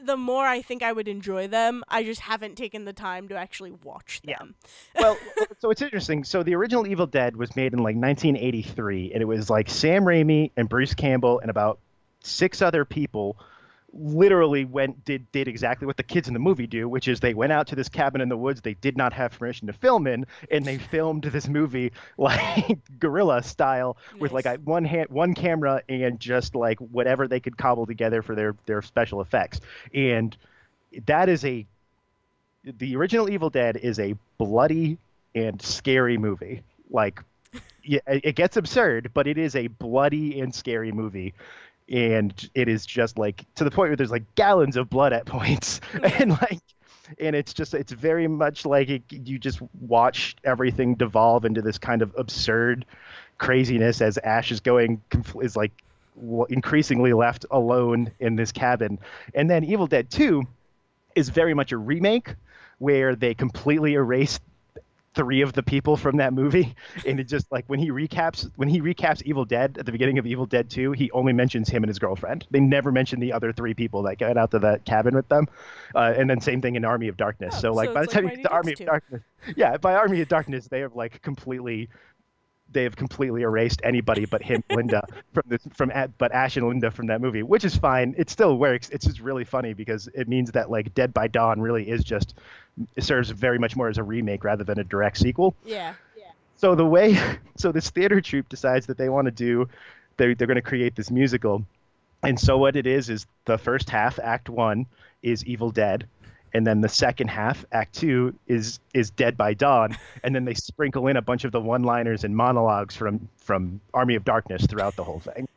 the 0.00 0.16
more 0.16 0.46
I 0.46 0.62
think 0.62 0.82
I 0.82 0.92
would 0.92 1.08
enjoy 1.08 1.48
them. 1.48 1.82
I 1.88 2.02
just 2.02 2.20
haven't 2.20 2.56
taken 2.56 2.84
the 2.84 2.92
time 2.92 3.28
to 3.28 3.36
actually 3.36 3.72
watch 3.72 4.20
them. 4.22 4.30
Yeah. 4.30 4.38
them. 4.38 4.54
well, 4.98 5.18
so 5.58 5.70
it's 5.70 5.82
interesting. 5.82 6.24
So 6.24 6.42
the 6.42 6.54
original 6.54 6.86
Evil 6.86 7.06
Dead 7.06 7.36
was 7.36 7.54
made 7.56 7.72
in 7.72 7.78
like 7.78 7.96
1983, 7.96 9.12
and 9.12 9.22
it 9.22 9.26
was 9.26 9.50
like 9.50 9.68
Sam 9.70 10.04
Raimi 10.04 10.50
and 10.56 10.68
Bruce 10.68 10.94
Campbell 10.94 11.40
and 11.40 11.50
about 11.50 11.78
six 12.20 12.62
other 12.62 12.84
people 12.84 13.36
literally 13.96 14.64
went 14.64 15.04
did 15.04 15.30
did 15.32 15.48
exactly 15.48 15.86
what 15.86 15.96
the 15.96 16.02
kids 16.02 16.28
in 16.28 16.34
the 16.34 16.40
movie 16.40 16.66
do, 16.66 16.88
which 16.88 17.08
is 17.08 17.20
they 17.20 17.34
went 17.34 17.52
out 17.52 17.68
to 17.68 17.76
this 17.76 17.88
cabin 17.88 18.20
in 18.20 18.28
the 18.28 18.36
woods 18.36 18.60
they 18.60 18.74
did 18.74 18.96
not 18.96 19.12
have 19.12 19.38
permission 19.38 19.66
to 19.66 19.72
film 19.72 20.06
in, 20.06 20.26
and 20.50 20.64
they 20.64 20.78
filmed 20.90 21.24
this 21.24 21.48
movie 21.48 21.92
like 22.18 22.78
guerrilla 22.98 23.42
style 23.42 23.96
with 24.18 24.32
like 24.32 24.46
a 24.46 24.54
one 24.64 24.84
hand 24.84 25.08
one 25.10 25.34
camera 25.34 25.82
and 25.88 26.20
just 26.20 26.54
like 26.54 26.78
whatever 26.78 27.28
they 27.28 27.40
could 27.40 27.56
cobble 27.56 27.86
together 27.86 28.22
for 28.22 28.34
their 28.34 28.54
their 28.66 28.82
special 28.82 29.20
effects, 29.20 29.60
and 29.92 30.36
that 31.06 31.28
is 31.28 31.44
a 31.44 31.66
the 32.64 32.96
original 32.96 33.28
Evil 33.28 33.50
Dead 33.50 33.76
is 33.76 33.98
a 33.98 34.14
bloody 34.38 34.98
and 35.34 35.60
scary 35.60 36.16
movie. 36.16 36.62
Like, 36.90 37.20
yeah, 37.82 38.00
it 38.06 38.36
gets 38.36 38.56
absurd, 38.56 39.10
but 39.14 39.26
it 39.26 39.38
is 39.38 39.54
a 39.54 39.66
bloody 39.68 40.40
and 40.40 40.54
scary 40.54 40.92
movie. 40.92 41.34
And 41.90 42.50
it 42.54 42.68
is 42.68 42.86
just 42.86 43.18
like 43.18 43.44
to 43.56 43.64
the 43.64 43.70
point 43.70 43.90
where 43.90 43.96
there's 43.96 44.10
like 44.10 44.34
gallons 44.34 44.76
of 44.76 44.88
blood 44.88 45.12
at 45.12 45.26
points, 45.26 45.80
and 46.02 46.30
like, 46.30 46.60
and 47.18 47.36
it's 47.36 47.52
just 47.52 47.74
it's 47.74 47.92
very 47.92 48.26
much 48.26 48.64
like 48.64 48.88
it, 48.88 49.02
you 49.10 49.38
just 49.38 49.60
watch 49.80 50.34
everything 50.44 50.94
devolve 50.94 51.44
into 51.44 51.60
this 51.60 51.78
kind 51.78 52.00
of 52.02 52.14
absurd 52.16 52.86
craziness 53.36 54.00
as 54.00 54.16
Ash 54.18 54.50
is 54.50 54.60
going 54.60 55.02
is 55.42 55.56
like 55.56 55.72
increasingly 56.48 57.12
left 57.12 57.44
alone 57.50 58.10
in 58.20 58.36
this 58.36 58.52
cabin, 58.52 58.98
and 59.34 59.50
then 59.50 59.64
Evil 59.64 59.86
Dead 59.86 60.10
Two 60.10 60.44
is 61.14 61.28
very 61.28 61.54
much 61.54 61.72
a 61.72 61.76
remake 61.76 62.34
where 62.78 63.14
they 63.14 63.34
completely 63.34 63.94
erased 63.94 64.42
three 65.14 65.40
of 65.42 65.52
the 65.52 65.62
people 65.62 65.96
from 65.96 66.16
that 66.18 66.32
movie. 66.32 66.74
And 67.06 67.20
it 67.20 67.24
just 67.24 67.50
like 67.52 67.64
when 67.66 67.78
he 67.78 67.90
recaps 67.90 68.50
when 68.56 68.68
he 68.68 68.80
recaps 68.80 69.22
evil 69.22 69.44
dead 69.44 69.76
at 69.78 69.86
the 69.86 69.92
beginning 69.92 70.18
of 70.18 70.26
evil 70.26 70.46
dead 70.46 70.70
2 70.70 70.92
he 70.92 71.10
only 71.12 71.32
mentions 71.32 71.68
him 71.68 71.82
and 71.82 71.88
his 71.88 71.98
girlfriend. 71.98 72.46
They 72.50 72.60
never 72.60 72.92
mention 72.92 73.20
the 73.20 73.32
other 73.32 73.52
three 73.52 73.74
people 73.74 74.02
that 74.04 74.18
got 74.18 74.36
out 74.36 74.50
to 74.52 74.58
that 74.60 74.84
cabin 74.84 75.14
with 75.14 75.28
them. 75.28 75.48
Uh, 75.94 76.14
and 76.16 76.28
then 76.28 76.40
same 76.40 76.60
thing 76.60 76.76
in 76.76 76.84
army 76.84 77.08
of 77.08 77.16
darkness. 77.16 77.54
Oh, 77.56 77.60
so 77.60 77.72
like 77.72 77.88
so 77.88 77.94
by 77.94 78.00
the 78.00 78.04
it's 78.04 78.12
time 78.12 78.24
like 78.24 78.36
you 78.36 78.42
get 78.42 78.48
to 78.48 78.54
army 78.54 78.72
of 78.72 78.78
darkness 78.78 79.22
yeah 79.56 79.76
by 79.76 79.94
army 79.94 80.20
of 80.20 80.28
darkness 80.28 80.68
they 80.68 80.80
have 80.80 80.94
like 80.94 81.20
completely 81.22 81.88
they 82.74 82.82
have 82.82 82.96
completely 82.96 83.42
erased 83.42 83.80
anybody 83.82 84.26
but 84.26 84.42
him, 84.42 84.62
Linda 84.70 85.06
from 85.32 85.44
this 85.46 85.62
from 85.72 85.92
but 86.18 86.32
Ash 86.32 86.56
and 86.56 86.68
Linda 86.68 86.90
from 86.90 87.06
that 87.06 87.20
movie, 87.20 87.42
which 87.42 87.64
is 87.64 87.76
fine. 87.76 88.14
It 88.18 88.28
still 88.28 88.58
works. 88.58 88.90
It's 88.90 89.06
just 89.06 89.20
really 89.20 89.44
funny 89.44 89.72
because 89.72 90.08
it 90.14 90.28
means 90.28 90.52
that 90.52 90.70
like 90.70 90.94
Dead 90.94 91.14
by 91.14 91.28
Dawn 91.28 91.60
really 91.60 91.88
is 91.88 92.04
just 92.04 92.34
it 92.96 93.04
serves 93.04 93.30
very 93.30 93.58
much 93.58 93.76
more 93.76 93.88
as 93.88 93.98
a 93.98 94.02
remake 94.02 94.44
rather 94.44 94.64
than 94.64 94.78
a 94.78 94.84
direct 94.84 95.16
sequel. 95.16 95.54
Yeah. 95.64 95.94
So 96.56 96.74
the 96.74 96.86
way, 96.86 97.18
so 97.56 97.72
this 97.72 97.90
theater 97.90 98.20
troupe 98.20 98.48
decides 98.48 98.86
that 98.86 98.98
they 98.98 99.08
want 99.08 99.26
to 99.26 99.30
do, 99.30 99.68
they're, 100.16 100.34
they're 100.34 100.46
going 100.46 100.56
to 100.56 100.62
create 100.62 100.94
this 100.96 101.10
musical. 101.10 101.64
And 102.22 102.40
so 102.40 102.56
what 102.56 102.76
it 102.76 102.86
is, 102.86 103.10
is 103.10 103.26
the 103.44 103.58
first 103.58 103.90
half, 103.90 104.18
act 104.18 104.48
one, 104.48 104.86
is 105.22 105.44
Evil 105.44 105.70
Dead. 105.70 106.06
And 106.54 106.64
then 106.66 106.80
the 106.80 106.88
second 106.88 107.28
half, 107.28 107.66
act 107.72 107.94
two, 107.94 108.34
is 108.46 108.78
is 108.94 109.10
Dead 109.10 109.36
by 109.36 109.54
Dawn. 109.54 109.96
And 110.22 110.34
then 110.34 110.44
they 110.44 110.54
sprinkle 110.54 111.08
in 111.08 111.16
a 111.16 111.22
bunch 111.22 111.44
of 111.44 111.52
the 111.52 111.60
one-liners 111.60 112.24
and 112.24 112.36
monologues 112.36 112.96
from 112.96 113.28
from 113.36 113.80
Army 113.92 114.14
of 114.14 114.24
Darkness 114.24 114.64
throughout 114.66 114.96
the 114.96 115.04
whole 115.04 115.20
thing. 115.20 115.48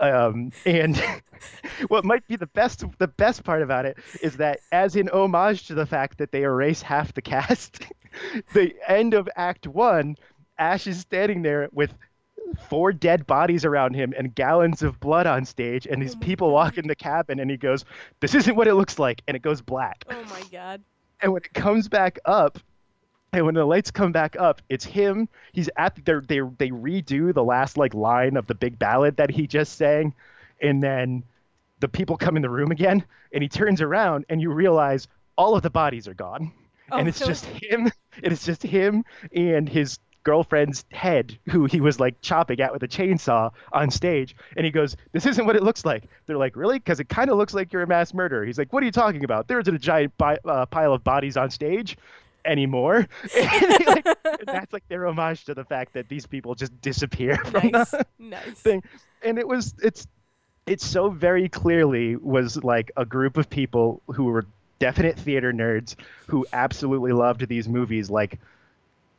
Um, 0.00 0.52
and 0.64 1.02
what 1.88 2.04
might 2.04 2.26
be 2.28 2.36
the 2.36 2.46
best 2.46 2.84
the 2.98 3.08
best 3.08 3.42
part 3.42 3.62
about 3.62 3.84
it 3.84 3.98
is 4.22 4.36
that 4.36 4.60
as 4.70 4.94
in 4.96 5.08
homage 5.08 5.66
to 5.66 5.74
the 5.74 5.86
fact 5.86 6.18
that 6.18 6.30
they 6.30 6.42
erase 6.42 6.82
half 6.82 7.12
the 7.14 7.22
cast, 7.22 7.84
the 8.54 8.74
end 8.88 9.14
of 9.14 9.28
act 9.36 9.66
one 9.66 10.16
Ash 10.58 10.86
is 10.86 11.00
standing 11.00 11.42
there 11.42 11.68
with 11.72 11.92
four 12.54 12.92
dead 12.92 13.26
bodies 13.26 13.64
around 13.64 13.94
him 13.94 14.12
and 14.16 14.34
gallons 14.34 14.82
of 14.82 14.98
blood 15.00 15.26
on 15.26 15.44
stage, 15.44 15.86
and 15.86 16.00
these 16.02 16.14
Oh 16.14 16.18
people 16.20 16.48
God. 16.48 16.54
walk 16.54 16.78
in 16.78 16.86
the 16.88 16.94
cabin, 16.96 17.40
and 17.40 17.50
he 17.50 17.56
goes, 17.56 17.84
"This 18.20 18.34
isn't 18.34 18.54
what 18.56 18.66
it 18.68 18.74
looks 18.74 18.98
like," 18.98 19.22
and 19.28 19.36
it 19.36 19.42
goes 19.42 19.60
black. 19.60 20.04
Oh 20.10 20.24
my 20.30 20.42
god. 20.52 20.82
And 21.20 21.32
when 21.32 21.42
it 21.42 21.52
comes 21.54 21.88
back 21.88 22.18
up, 22.24 22.58
and 23.32 23.44
when 23.46 23.54
the 23.54 23.64
lights 23.64 23.90
come 23.90 24.12
back 24.12 24.36
up, 24.38 24.62
it's 24.68 24.84
him. 24.84 25.28
He's 25.52 25.68
at 25.76 25.96
they 26.04 26.12
they 26.26 26.40
they 26.58 26.68
redo 26.70 27.32
the 27.34 27.44
last 27.44 27.76
like 27.78 27.94
line 27.94 28.36
of 28.36 28.46
the 28.46 28.54
big 28.54 28.78
ballad 28.78 29.16
that 29.16 29.30
he 29.30 29.46
just 29.46 29.76
sang, 29.76 30.14
and 30.60 30.82
then 30.82 31.24
the 31.80 31.88
people 31.88 32.16
come 32.16 32.36
in 32.36 32.42
the 32.42 32.50
room 32.50 32.70
again, 32.70 33.04
and 33.32 33.42
he 33.42 33.48
turns 33.48 33.80
around, 33.82 34.24
and 34.28 34.40
you 34.40 34.50
realize 34.52 35.08
all 35.36 35.56
of 35.56 35.62
the 35.62 35.70
bodies 35.70 36.06
are 36.06 36.14
gone, 36.14 36.52
oh, 36.92 36.98
and 36.98 37.06
Oh, 37.06 37.08
it's 37.08 37.18
so- 37.18 37.26
just 37.26 37.44
him. 37.46 37.90
It 38.22 38.30
is 38.30 38.44
just 38.44 38.62
him 38.62 39.04
and 39.34 39.68
his 39.68 39.98
girlfriend's 40.24 40.84
head, 40.90 41.38
who 41.50 41.66
he 41.66 41.80
was 41.80 42.00
like 42.00 42.20
chopping 42.22 42.60
at 42.60 42.72
with 42.72 42.82
a 42.82 42.88
chainsaw 42.88 43.52
on 43.72 43.90
stage. 43.90 44.34
And 44.56 44.64
he 44.66 44.72
goes, 44.72 44.96
"This 45.12 45.26
isn't 45.26 45.46
what 45.46 45.54
it 45.56 45.62
looks 45.62 45.84
like." 45.84 46.04
They're 46.26 46.36
like, 46.38 46.56
"Really?" 46.56 46.78
Because 46.78 46.98
it 47.00 47.08
kind 47.08 47.30
of 47.30 47.36
looks 47.38 47.54
like 47.54 47.72
you're 47.72 47.82
a 47.82 47.86
mass 47.86 48.12
murderer. 48.12 48.44
He's 48.44 48.58
like, 48.58 48.72
"What 48.72 48.82
are 48.82 48.86
you 48.86 48.92
talking 48.92 49.22
about? 49.24 49.46
There 49.48 49.60
isn't 49.60 49.74
a 49.74 49.78
giant 49.78 50.16
bi- 50.18 50.38
uh, 50.44 50.66
pile 50.66 50.92
of 50.92 51.04
bodies 51.04 51.36
on 51.36 51.50
stage." 51.50 51.96
Anymore, 52.46 53.06
and, 53.38 53.86
like, 53.86 54.04
that's 54.44 54.70
like 54.74 54.86
their 54.88 55.06
homage 55.06 55.44
to 55.46 55.54
the 55.54 55.64
fact 55.64 55.94
that 55.94 56.10
these 56.10 56.26
people 56.26 56.54
just 56.54 56.78
disappear 56.82 57.36
from 57.38 57.70
Nice. 57.70 57.90
the 57.92 58.04
nice. 58.18 58.44
thing 58.60 58.82
and 59.22 59.38
it 59.38 59.48
was 59.48 59.74
it's 59.82 60.06
it 60.66 60.82
so 60.82 61.08
very 61.08 61.48
clearly 61.48 62.16
was 62.16 62.62
like 62.62 62.90
a 62.98 63.06
group 63.06 63.38
of 63.38 63.48
people 63.48 64.02
who 64.08 64.24
were 64.24 64.44
definite 64.78 65.18
theater 65.18 65.54
nerds 65.54 65.94
who 66.26 66.44
absolutely 66.52 67.12
loved 67.12 67.48
these 67.48 67.66
movies 67.66 68.10
like 68.10 68.38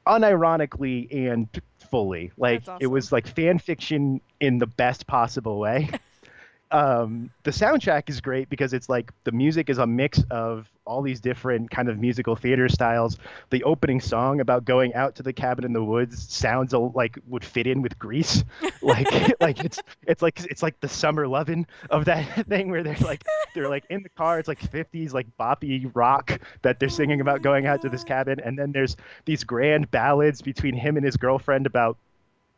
unironically 0.08 1.30
and 1.32 1.48
fully. 1.90 2.32
Like 2.38 2.66
That's 2.66 2.82
it 2.82 2.88
was 2.88 3.12
like 3.12 3.28
fan 3.28 3.60
fiction 3.60 4.22
in 4.40 4.58
the 4.58 4.68
best 4.68 5.08
possible 5.08 5.60
way 5.60 5.90
um 6.72 7.30
the 7.44 7.52
soundtrack 7.52 8.10
is 8.10 8.20
great 8.22 8.50
because 8.50 8.74
it's 8.74 8.90
like 8.90 9.12
the 9.24 9.32
music 9.32 9.70
is 9.70 9.78
a 9.78 9.86
mix 9.86 10.24
of 10.32 10.70
all 10.86 11.02
these 11.02 11.20
different 11.20 11.70
kind 11.70 11.90
of 11.90 12.00
musical 12.00 12.36
theater 12.36 12.68
styles. 12.70 13.18
The 13.50 13.64
opening 13.64 14.00
song 14.02 14.40
about 14.40 14.66
going 14.66 14.94
out 14.94 15.16
to 15.16 15.24
the 15.24 15.34
cabin 15.34 15.66
in 15.66 15.74
the 15.74 15.84
woods 15.84 16.32
sounds 16.32 16.74
a- 16.74 16.80
like 16.80 17.18
would 17.28 17.44
fit 17.44 17.68
in 17.68 17.82
with 17.82 17.98
grease. 18.00 18.44
Like 18.82 19.08
like 19.42 19.64
it's 19.64 19.80
it's 20.04 20.22
like 20.22 20.40
it's 20.46 20.62
like 20.62 20.80
the 20.80 20.88
summer 20.88 21.28
lovin' 21.28 21.66
of 21.90 22.06
that 22.06 22.46
thing 22.50 22.70
where 22.70 22.84
they're 22.84 22.96
like 22.98 23.24
they're 23.56 23.70
like 23.70 23.86
in 23.90 24.04
the 24.04 24.10
car. 24.10 24.38
It's 24.38 24.48
like 24.48 24.60
50s 24.60 25.12
like 25.14 25.28
boppy 25.40 25.90
rock 25.96 26.40
that 26.62 26.80
they're 26.80 26.90
Oh 26.90 26.90
singing 26.90 27.20
about 27.22 27.42
going 27.42 27.66
out 27.66 27.82
to 27.82 27.90
this 27.90 28.04
cabin. 28.04 28.40
And 28.40 28.58
then 28.60 28.72
there's 28.72 28.96
these 29.26 29.44
grand 29.44 29.90
ballads 29.90 30.42
between 30.42 30.76
him 30.76 30.98
and 30.98 31.06
his 31.06 31.18
girlfriend 31.18 31.66
about 31.66 31.98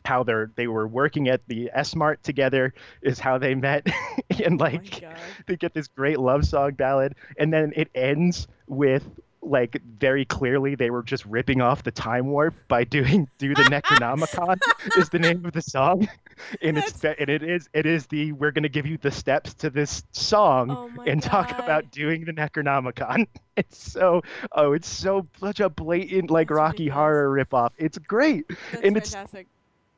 how 0.08 0.24
they're 0.24 0.49
they 0.55 0.68
were 0.68 0.88
working 0.88 1.28
at 1.28 1.41
the 1.47 1.70
S 1.74 1.93
Mart 1.95 2.24
together 2.24 2.74
is 3.01 3.20
how 3.20 3.38
they 3.38 3.53
met 3.55 3.86
and 4.45 4.60
oh 4.62 4.64
like 4.66 5.01
god. 5.01 5.18
they 5.47 5.58
get 5.58 5.74
this 5.74 5.88
great 5.88 6.18
love 6.18 6.45
song 6.45 6.72
ballad 6.76 7.14
and 7.38 7.51
then 7.51 7.74
it 7.76 7.89
ends 7.93 8.47
with 8.68 9.03
like 9.41 9.80
very 9.99 10.26
clearly 10.26 10.76
they 10.76 10.89
were 10.89 11.03
just 11.03 11.26
ripping 11.26 11.62
off 11.62 11.84
the 11.84 11.91
time 11.91 12.28
warp 12.28 12.53
by 12.70 12.84
doing 12.84 13.28
do 13.38 13.53
the 13.53 13.64
necronomicon 13.64 14.58
is 14.97 15.10
the 15.10 15.20
name 15.20 15.45
of 15.45 15.51
the 15.53 15.62
song 15.62 16.08
and 16.62 16.78
it's 16.78 17.03
and 17.03 17.30
it 17.30 17.43
is 17.43 17.70
it 17.74 17.86
is 17.86 18.08
the 18.08 18.32
we're 18.32 18.51
going 18.51 18.64
to 18.64 18.70
give 18.78 18.86
you 18.86 18.97
the 18.97 19.12
steps 19.12 19.53
to 19.53 19.70
this 19.70 20.03
song 20.12 20.72
Oh 20.72 21.03
and 21.05 21.22
talk 21.22 21.51
about 21.60 21.91
doing 21.91 22.26
the 22.26 22.34
necronomicon 22.34 23.28
it's 23.58 23.78
so 23.91 24.22
oh 24.53 24.72
it's 24.74 24.88
so 24.89 25.28
such 25.39 25.60
a 25.60 25.70
blatant 25.70 26.32
like 26.32 26.47
That's 26.47 26.58
rocky 26.58 26.84
ridiculous. 26.86 26.93
horror 26.95 27.30
ripoff 27.45 27.72
it's 27.78 27.97
great 27.99 28.45
That's 28.49 28.84
and 28.84 28.97
it's- 28.97 29.14
fantastic. 29.14 29.47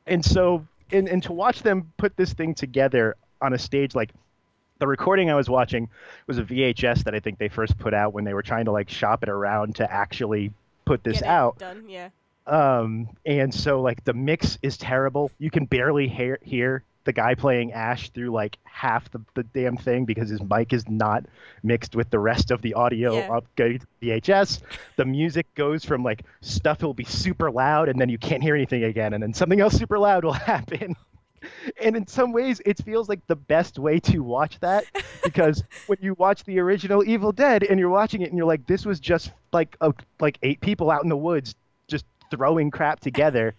And 0.06 0.24
so 0.24 0.66
and, 0.92 1.08
and 1.08 1.22
to 1.22 1.32
watch 1.32 1.62
them 1.62 1.92
put 1.96 2.16
this 2.16 2.32
thing 2.32 2.54
together 2.54 3.16
on 3.40 3.52
a 3.52 3.58
stage 3.58 3.94
like 3.94 4.10
the 4.80 4.86
recording 4.86 5.30
I 5.30 5.34
was 5.34 5.48
watching 5.48 5.88
was 6.26 6.38
a 6.38 6.42
VHS 6.42 7.04
that 7.04 7.14
I 7.14 7.20
think 7.20 7.38
they 7.38 7.48
first 7.48 7.78
put 7.78 7.94
out 7.94 8.14
when 8.14 8.24
they 8.24 8.34
were 8.34 8.42
trying 8.42 8.64
to 8.64 8.72
like 8.72 8.88
shop 8.88 9.22
it 9.22 9.28
around 9.28 9.76
to 9.76 9.90
actually 9.90 10.52
put 10.86 11.04
this 11.04 11.22
out. 11.22 11.58
Done. 11.58 11.84
Yeah. 11.88 12.08
Um, 12.46 13.10
and 13.26 13.54
so 13.54 13.82
like 13.82 14.02
the 14.04 14.14
mix 14.14 14.58
is 14.62 14.76
terrible. 14.78 15.30
You 15.38 15.50
can 15.50 15.66
barely 15.66 16.08
hear 16.08 16.38
hear 16.42 16.82
the 17.04 17.12
guy 17.12 17.34
playing 17.34 17.72
Ash 17.72 18.10
through 18.10 18.30
like 18.30 18.58
half 18.64 19.10
the, 19.10 19.20
the 19.34 19.42
damn 19.42 19.76
thing 19.76 20.04
because 20.04 20.28
his 20.28 20.42
mic 20.42 20.72
is 20.72 20.88
not 20.88 21.24
mixed 21.62 21.96
with 21.96 22.10
the 22.10 22.18
rest 22.18 22.50
of 22.50 22.60
the 22.62 22.74
audio 22.74 23.18
Yeah. 23.18 23.36
up 23.38 23.44
VHS. 23.56 24.60
The 24.96 25.04
music 25.04 25.46
goes 25.54 25.84
from 25.84 26.02
like 26.02 26.24
stuff 26.40 26.82
will 26.82 26.94
be 26.94 27.04
super 27.04 27.50
loud 27.50 27.88
and 27.88 28.00
then 28.00 28.08
you 28.08 28.18
can't 28.18 28.42
hear 28.42 28.54
anything 28.54 28.84
again, 28.84 29.12
and 29.14 29.22
then 29.22 29.32
something 29.34 29.60
else 29.60 29.74
super 29.74 29.98
loud 29.98 30.24
will 30.24 30.32
happen. 30.54 30.94
And 31.82 31.96
in 31.96 32.06
some 32.06 32.32
ways, 32.32 32.60
it 32.66 32.76
feels 32.84 33.08
like 33.08 33.26
the 33.26 33.36
best 33.36 33.78
way 33.78 33.98
to 34.00 34.18
watch 34.18 34.58
that 34.60 34.84
because 35.24 35.64
when 35.86 35.96
you 36.02 36.12
watch 36.14 36.44
the 36.44 36.58
original 36.58 37.02
Evil 37.02 37.32
Dead 37.32 37.62
and 37.62 37.80
you're 37.80 37.88
watching 37.88 38.20
it 38.20 38.28
and 38.28 38.36
you're 38.36 38.46
like, 38.46 38.66
this 38.66 38.84
was 38.84 39.00
just 39.00 39.30
like 39.52 39.74
a, 39.80 39.94
like 40.20 40.38
eight 40.42 40.60
people 40.60 40.90
out 40.90 41.02
in 41.02 41.08
the 41.08 41.16
woods 41.16 41.54
just 41.88 42.04
throwing 42.30 42.70
crap 42.70 43.00
together, 43.00 43.54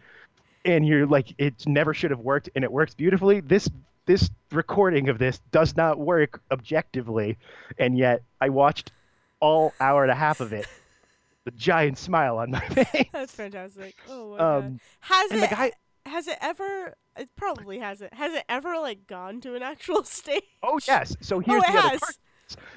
and 0.66 0.86
you're 0.86 1.06
like, 1.06 1.34
it 1.38 1.66
never 1.68 1.94
should 1.94 2.12
have 2.12 2.20
worked, 2.20 2.50
and 2.56 2.64
it 2.64 2.72
works 2.72 2.94
beautifully. 2.94 3.40
This 3.40 3.70
this 4.06 4.30
recording 4.52 5.10
of 5.10 5.20
this 5.20 5.40
does 5.52 5.76
not 5.76 6.00
work 6.00 6.42
objectively, 6.52 7.38
and 7.78 7.98
yet 7.98 8.24
I 8.40 8.50
watched 8.50 8.92
all 9.40 9.74
hour 9.80 10.04
and 10.04 10.12
a 10.12 10.16
half 10.16 10.42
of 10.42 10.54
it, 10.54 10.68
the 11.46 11.52
giant 11.52 11.98
smile 11.98 12.38
on 12.38 12.52
my 12.52 12.68
face. 12.70 13.08
That's 13.12 13.34
fantastic. 13.34 13.96
Oh. 14.10 14.38
Um, 14.38 14.80
Has 15.02 15.32
it 15.32 15.50
guy, 15.50 15.72
has 16.06 16.28
it 16.28 16.38
ever 16.42 16.96
it 17.18 17.30
probably 17.36 17.80
hasn't. 17.80 18.14
Has 18.14 18.34
it 18.34 18.44
ever 18.48 18.78
like 18.80 19.08
gone 19.08 19.42
to 19.42 19.56
an 19.56 19.64
actual 19.64 20.04
stage? 20.06 20.44
oh 20.64 20.80
yes. 20.88 21.16
So 21.22 21.40
here's 21.40 21.64
oh, 21.64 21.72
the 21.72 21.78
other 21.78 21.90
has. 21.90 22.00
part. 22.00 22.16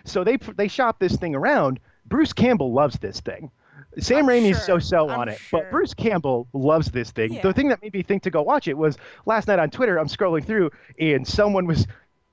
So 0.04 0.24
they 0.24 0.36
they 0.36 0.68
shop 0.68 0.98
this 0.98 1.16
thing 1.16 1.34
around. 1.34 1.80
Bruce 2.06 2.32
Campbell 2.32 2.72
loves 2.72 2.98
this 2.98 3.20
thing. 3.20 3.50
Sam 3.98 4.18
I'm 4.18 4.26
Raimi's 4.26 4.56
sure. 4.64 4.80
so-so 4.80 5.08
I'm 5.08 5.20
on 5.20 5.28
it, 5.28 5.38
sure. 5.38 5.60
but 5.60 5.70
Bruce 5.70 5.94
Campbell 5.94 6.48
loves 6.52 6.90
this 6.90 7.10
thing. 7.10 7.34
Yeah. 7.34 7.42
The 7.42 7.52
thing 7.52 7.68
that 7.68 7.80
made 7.82 7.92
me 7.94 8.02
think 8.02 8.22
to 8.24 8.30
go 8.30 8.42
watch 8.42 8.68
it 8.68 8.76
was 8.76 8.96
last 9.26 9.48
night 9.48 9.58
on 9.58 9.70
Twitter. 9.70 9.98
I'm 9.98 10.08
scrolling 10.08 10.44
through, 10.44 10.70
and 10.98 11.26
someone 11.26 11.66
was 11.66 11.86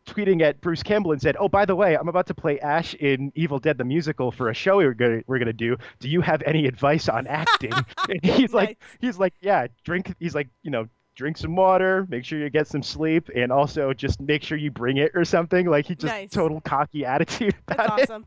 tweeting 0.08 0.42
at 0.42 0.60
Bruce 0.62 0.82
Campbell 0.84 1.12
and 1.12 1.22
said, 1.22 1.36
"Oh, 1.40 1.48
by 1.48 1.66
the 1.66 1.76
way, 1.76 1.96
I'm 1.96 2.08
about 2.08 2.26
to 2.28 2.34
play 2.34 2.60
Ash 2.60 2.94
in 2.96 3.32
Evil 3.36 3.60
Dead 3.60 3.78
the 3.78 3.84
musical 3.86 4.32
for 4.32 4.50
a 4.50 4.54
show 4.54 4.78
we're 4.78 4.94
gonna 4.94 5.22
we're 5.28 5.40
gonna 5.40 5.54
do. 5.54 5.78
Do 6.00 6.10
you 6.10 6.22
have 6.22 6.42
any 6.46 6.66
advice 6.66 7.08
on 7.08 7.28
acting?" 7.28 7.74
and 8.10 8.20
he's 8.24 8.54
like, 8.54 8.80
he's 9.00 9.20
like, 9.20 9.34
"Yeah, 9.42 9.68
drink." 9.84 10.14
He's 10.20 10.36
like, 10.36 10.50
you 10.64 10.72
know. 10.72 10.88
Drink 11.14 11.38
some 11.38 11.58
water, 11.58 12.08
make 12.10 12.24
sure 12.24 12.40
you 12.40 12.50
get 12.50 12.68
some 12.68 12.82
sleep, 12.82 13.30
and 13.36 13.52
also 13.52 13.92
just 13.94 14.22
make 14.22 14.42
sure 14.44 14.58
you 14.58 14.72
bring 14.72 14.96
it 14.96 15.12
or 15.14 15.26
something. 15.26 15.68
Like 15.68 15.86
he 15.86 15.94
just 15.94 16.06
Nice. 16.12 16.30
total 16.32 16.62
cocky 16.62 17.06
attitude 17.06 17.54
That's 17.68 17.84
about 17.84 18.00
it. 18.00 18.04
awesome. 18.10 18.26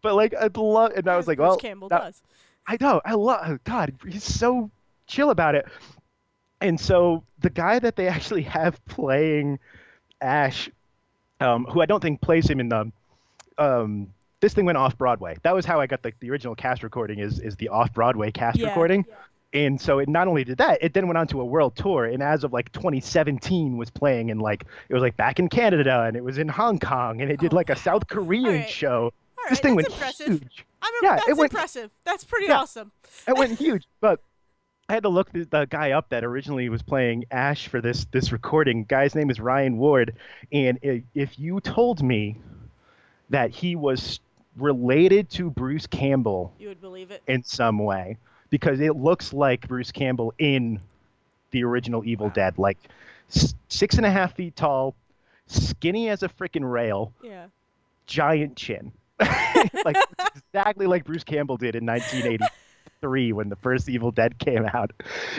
But 0.00 0.14
like 0.14 0.34
I'd 0.34 0.56
love, 0.56 0.92
and 0.96 1.06
I 1.08 1.18
was 1.18 1.28
like, 1.28 1.36
Bruce 1.36 1.48
well, 1.48 1.56
Campbell 1.58 1.90
that- 1.90 2.00
does. 2.00 2.22
I 2.66 2.76
know. 2.80 3.00
I 3.04 3.14
love 3.14 3.62
God. 3.64 3.94
He's 4.08 4.24
so 4.24 4.70
chill 5.06 5.30
about 5.30 5.54
it. 5.54 5.66
And 6.60 6.78
so 6.80 7.24
the 7.40 7.50
guy 7.50 7.78
that 7.78 7.96
they 7.96 8.08
actually 8.16 8.42
have 8.42 8.84
playing 8.86 9.58
Ash, 10.20 10.70
um, 11.40 11.64
who 11.64 11.80
I 11.80 11.86
don't 11.86 12.00
think 12.00 12.20
plays 12.20 12.48
him 12.48 12.60
in 12.60 12.68
the, 12.68 12.92
um, 13.58 14.08
this 14.40 14.54
thing 14.54 14.64
went 14.64 14.78
off 14.78 14.96
Broadway. 14.96 15.36
That 15.42 15.54
was 15.54 15.64
how 15.64 15.80
I 15.80 15.86
got 15.86 16.02
the, 16.02 16.12
the 16.20 16.30
original 16.30 16.54
cast 16.54 16.82
recording. 16.82 17.18
Is 17.20 17.38
is 17.38 17.54
the 17.56 17.68
off 17.68 17.92
Broadway 17.92 18.30
cast 18.32 18.58
Yeah. 18.58 18.68
recording. 18.68 19.04
And 19.54 19.78
so 19.78 19.98
it 19.98 20.08
not 20.08 20.28
only 20.28 20.44
did 20.44 20.58
that, 20.58 20.78
it 20.82 20.94
then 20.94 21.06
went 21.08 21.18
on 21.18 21.26
to 21.28 21.40
a 21.40 21.44
world 21.44 21.76
tour. 21.76 22.06
And 22.06 22.22
as 22.22 22.42
of 22.42 22.52
like 22.54 22.72
2017, 22.72 23.76
was 23.76 23.90
playing 23.90 24.30
in 24.30 24.38
like 24.38 24.64
it 24.88 24.94
was 24.94 25.02
like 25.02 25.16
back 25.16 25.38
in 25.38 25.48
Canada 25.48 26.02
and 26.06 26.16
it 26.16 26.24
was 26.24 26.38
in 26.38 26.48
Hong 26.48 26.78
Kong 26.78 27.20
and 27.20 27.30
it 27.30 27.38
did 27.38 27.52
Oh, 27.52 27.56
like 27.56 27.68
a 27.70 27.76
South 27.76 28.08
Korean 28.08 28.46
Alright. 28.46 28.68
show. 28.68 29.12
All 29.42 29.46
right, 29.46 29.50
this 29.50 29.60
thing 29.60 29.76
that's 29.76 29.88
went 29.88 29.94
impressive. 30.00 30.28
huge. 30.40 30.66
I 30.82 30.90
mean, 30.90 31.10
Yeah, 31.10 31.16
that's 31.16 31.28
it 31.28 31.36
went- 31.36 31.52
impressive. 31.52 31.90
That's 32.04 32.24
pretty 32.24 32.46
Yeah. 32.46 32.58
awesome. 32.60 32.92
It 33.26 33.36
went 33.36 33.58
huge, 33.58 33.84
but 34.00 34.20
I 34.88 34.94
had 34.94 35.02
to 35.04 35.08
look 35.08 35.30
the, 35.32 35.44
the 35.44 35.66
guy 35.66 35.92
up 35.92 36.08
that 36.10 36.22
originally 36.24 36.68
was 36.68 36.82
playing 36.82 37.24
Ash 37.30 37.66
for 37.68 37.80
this 37.80 38.04
this 38.12 38.30
recording. 38.32 38.84
Guy's 38.84 39.14
name 39.14 39.30
is 39.30 39.40
Ryan 39.40 39.78
Ward, 39.78 40.14
and 40.52 40.78
i 40.84 41.02
if 41.14 41.38
you 41.38 41.60
told 41.60 42.02
me 42.02 42.36
that 43.30 43.50
he 43.50 43.74
was 43.76 44.20
related 44.56 45.30
to 45.30 45.48
Bruce 45.50 45.86
Campbell 45.86 46.52
You 46.58 46.68
would 46.68 46.80
believe 46.80 47.10
it. 47.10 47.22
in 47.26 47.42
some 47.42 47.78
way, 47.78 48.18
because 48.50 48.80
it 48.80 48.96
looks 48.96 49.32
like 49.32 49.66
Bruce 49.66 49.90
Campbell 49.92 50.34
in 50.38 50.78
the 51.52 51.64
original 51.64 52.04
Evil 52.04 52.28
Dead, 52.28 52.58
like 52.58 52.76
six 53.68 53.96
and 53.96 54.04
a 54.04 54.10
half 54.10 54.34
feet 54.36 54.54
tall, 54.56 54.94
skinny 55.46 56.10
as 56.10 56.22
a 56.22 56.28
freaking 56.28 56.70
rail, 56.70 57.12
Yeah. 57.22 57.46
giant 58.06 58.56
chin, 58.56 58.92
like 59.84 59.96
exactly 60.34 60.86
like 60.86 61.04
Bruce 61.04 61.24
Campbell 61.24 61.56
did 61.56 61.74
in 61.74 61.86
1983 61.86 63.32
when 63.32 63.48
the 63.48 63.56
first 63.56 63.88
Evil 63.88 64.10
Dead 64.10 64.38
came 64.38 64.64
out, 64.66 64.92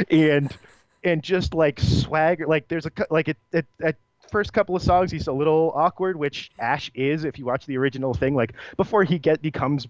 and 0.09 0.55
and 1.03 1.23
just 1.23 1.53
like 1.53 1.79
swagger. 1.79 2.47
Like 2.47 2.67
there's 2.67 2.85
a 2.85 2.91
like 3.09 3.27
it, 3.27 3.37
it 3.51 3.65
at 3.81 3.95
first 4.31 4.53
couple 4.53 4.75
of 4.75 4.81
songs 4.81 5.11
he's 5.11 5.27
a 5.27 5.33
little 5.33 5.71
awkward, 5.75 6.17
which 6.17 6.51
Ash 6.59 6.89
is 6.93 7.23
if 7.23 7.37
you 7.37 7.45
watch 7.45 7.65
the 7.65 7.77
original 7.77 8.13
thing. 8.13 8.35
Like 8.35 8.53
before 8.77 9.03
he 9.03 9.19
get 9.19 9.41
becomes 9.41 9.87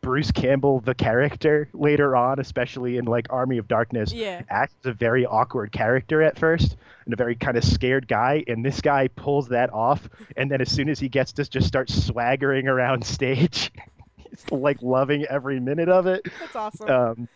Bruce 0.00 0.30
Campbell 0.30 0.80
the 0.80 0.94
character 0.94 1.68
later 1.72 2.14
on, 2.14 2.38
especially 2.38 2.96
in 2.96 3.06
like 3.06 3.26
Army 3.30 3.58
of 3.58 3.66
Darkness. 3.66 4.12
Yeah. 4.12 4.42
Ash 4.48 4.68
is 4.80 4.86
a 4.86 4.92
very 4.92 5.26
awkward 5.26 5.72
character 5.72 6.22
at 6.22 6.38
first 6.38 6.76
and 7.04 7.14
a 7.14 7.16
very 7.16 7.34
kind 7.34 7.56
of 7.56 7.64
scared 7.64 8.06
guy, 8.06 8.44
and 8.46 8.64
this 8.64 8.80
guy 8.80 9.08
pulls 9.08 9.48
that 9.48 9.72
off. 9.72 10.08
And 10.36 10.50
then 10.50 10.60
as 10.60 10.70
soon 10.70 10.88
as 10.88 10.98
he 10.98 11.08
gets 11.08 11.32
to 11.32 11.44
just 11.44 11.66
start 11.66 11.90
swaggering 11.90 12.68
around 12.68 13.04
stage, 13.04 13.72
he's 14.16 14.44
like 14.50 14.82
loving 14.82 15.24
every 15.26 15.60
minute 15.60 15.88
of 15.88 16.06
it. 16.06 16.26
That's 16.40 16.56
awesome. 16.56 16.90
Um, 16.90 17.28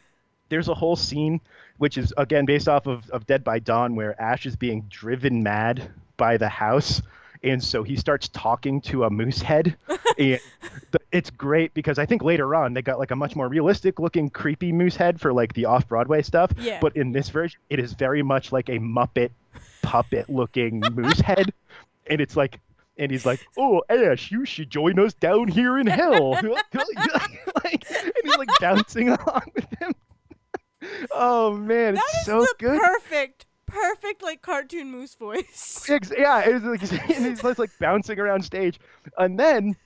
there's 0.48 0.68
a 0.68 0.74
whole 0.74 0.96
scene 0.96 1.40
which 1.78 1.96
is 1.96 2.12
again 2.18 2.44
based 2.44 2.68
off 2.68 2.86
of, 2.86 3.08
of 3.10 3.26
Dead 3.26 3.42
by 3.42 3.58
Dawn 3.58 3.94
where 3.94 4.20
Ash 4.20 4.44
is 4.44 4.54
being 4.54 4.84
driven 4.90 5.42
mad 5.42 5.90
by 6.18 6.36
the 6.36 6.48
house. 6.48 7.00
And 7.42 7.64
so 7.64 7.82
he 7.82 7.96
starts 7.96 8.28
talking 8.28 8.82
to 8.82 9.04
a 9.04 9.10
moose 9.10 9.40
head. 9.40 9.76
and 10.18 10.38
the, 10.90 10.99
it's 11.12 11.30
great 11.30 11.74
because 11.74 11.98
I 11.98 12.06
think 12.06 12.22
later 12.22 12.54
on 12.54 12.74
they 12.74 12.82
got 12.82 12.98
like 12.98 13.10
a 13.10 13.16
much 13.16 13.34
more 13.34 13.48
realistic 13.48 13.98
looking 13.98 14.30
creepy 14.30 14.72
moose 14.72 14.96
head 14.96 15.20
for 15.20 15.32
like 15.32 15.54
the 15.54 15.64
off 15.64 15.88
Broadway 15.88 16.22
stuff. 16.22 16.52
Yeah. 16.58 16.78
But 16.80 16.96
in 16.96 17.12
this 17.12 17.28
version, 17.28 17.60
it 17.68 17.78
is 17.78 17.92
very 17.94 18.22
much 18.22 18.52
like 18.52 18.68
a 18.68 18.78
Muppet 18.78 19.30
puppet 19.82 20.28
looking 20.28 20.80
moose 20.92 21.20
head. 21.20 21.52
And 22.08 22.20
it's 22.20 22.36
like, 22.36 22.60
and 22.96 23.10
he's 23.10 23.24
like, 23.24 23.40
"Oh, 23.56 23.82
Ash, 23.88 24.30
you 24.30 24.44
should 24.44 24.70
join 24.70 24.98
us 24.98 25.14
down 25.14 25.48
here 25.48 25.78
in 25.78 25.86
hell." 25.86 26.32
like, 26.74 27.90
and 27.90 28.12
he's 28.22 28.36
like 28.36 28.48
bouncing 28.60 29.08
along 29.08 29.50
with 29.54 29.66
him. 29.78 29.94
Oh 31.10 31.56
man, 31.56 31.94
that 31.94 32.04
it's 32.08 32.18
is 32.20 32.26
so 32.26 32.40
the 32.40 32.54
good. 32.58 32.80
perfect, 32.80 33.46
perfect 33.66 34.22
like 34.22 34.42
cartoon 34.42 34.90
moose 34.90 35.14
voice. 35.14 35.86
Yeah, 35.88 36.40
it 36.40 36.54
was 36.54 36.62
like, 36.64 37.10
and 37.10 37.26
he's 37.26 37.58
like 37.58 37.70
bouncing 37.78 38.18
around 38.18 38.42
stage, 38.42 38.78
and 39.18 39.38
then, 39.38 39.76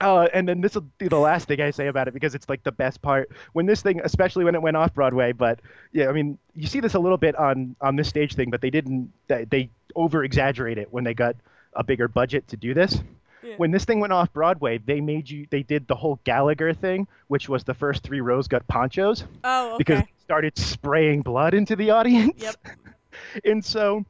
uh, 0.00 0.28
and 0.32 0.48
then 0.48 0.60
this 0.60 0.74
will 0.74 0.86
be 0.98 1.08
the 1.08 1.18
last 1.18 1.48
thing 1.48 1.60
I 1.60 1.70
say 1.70 1.88
about 1.88 2.08
it 2.08 2.14
because 2.14 2.34
it's 2.34 2.48
like 2.48 2.62
the 2.62 2.72
best 2.72 3.02
part 3.02 3.30
when 3.52 3.66
this 3.66 3.82
thing, 3.82 4.00
especially 4.02 4.44
when 4.44 4.54
it 4.54 4.62
went 4.62 4.76
off 4.76 4.94
Broadway. 4.94 5.32
But 5.32 5.60
yeah, 5.92 6.08
I 6.08 6.12
mean, 6.12 6.38
you 6.54 6.66
see 6.66 6.80
this 6.80 6.94
a 6.94 6.98
little 6.98 7.18
bit 7.18 7.36
on 7.36 7.76
on 7.80 7.96
this 7.96 8.08
stage 8.08 8.34
thing, 8.34 8.50
but 8.50 8.60
they 8.60 8.70
didn't. 8.70 9.12
They, 9.28 9.44
they 9.44 9.70
over 9.94 10.24
exaggerate 10.24 10.78
it 10.78 10.92
when 10.92 11.04
they 11.04 11.14
got 11.14 11.36
a 11.74 11.84
bigger 11.84 12.08
budget 12.08 12.48
to 12.48 12.56
do 12.56 12.74
this. 12.74 13.00
Yeah. 13.42 13.54
When 13.56 13.70
this 13.70 13.84
thing 13.84 14.00
went 14.00 14.12
off 14.12 14.32
Broadway, 14.32 14.78
they 14.78 15.00
made 15.00 15.28
you. 15.28 15.46
They 15.50 15.62
did 15.62 15.88
the 15.88 15.94
whole 15.94 16.20
Gallagher 16.24 16.74
thing, 16.74 17.06
which 17.28 17.48
was 17.48 17.64
the 17.64 17.74
first 17.74 18.02
three 18.02 18.20
rows 18.20 18.48
got 18.48 18.66
ponchos 18.68 19.24
Oh, 19.44 19.68
okay. 19.70 19.78
because 19.78 20.02
started 20.24 20.56
spraying 20.56 21.22
blood 21.22 21.54
into 21.54 21.74
the 21.74 21.90
audience. 21.90 22.40
Yep. 22.40 22.56
and 23.44 23.64
so 23.64 24.04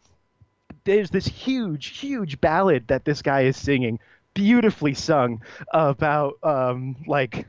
there's 0.85 1.11
this 1.11 1.27
huge, 1.27 1.99
huge 1.99 2.41
ballad 2.41 2.89
that 2.89 3.05
this 3.05 3.23
guy 3.23 3.43
is 3.43 3.57
singing, 3.57 3.99
beautifully 4.35 4.95
sung 4.95 5.43
about 5.73 6.35
um 6.43 6.97
like 7.07 7.47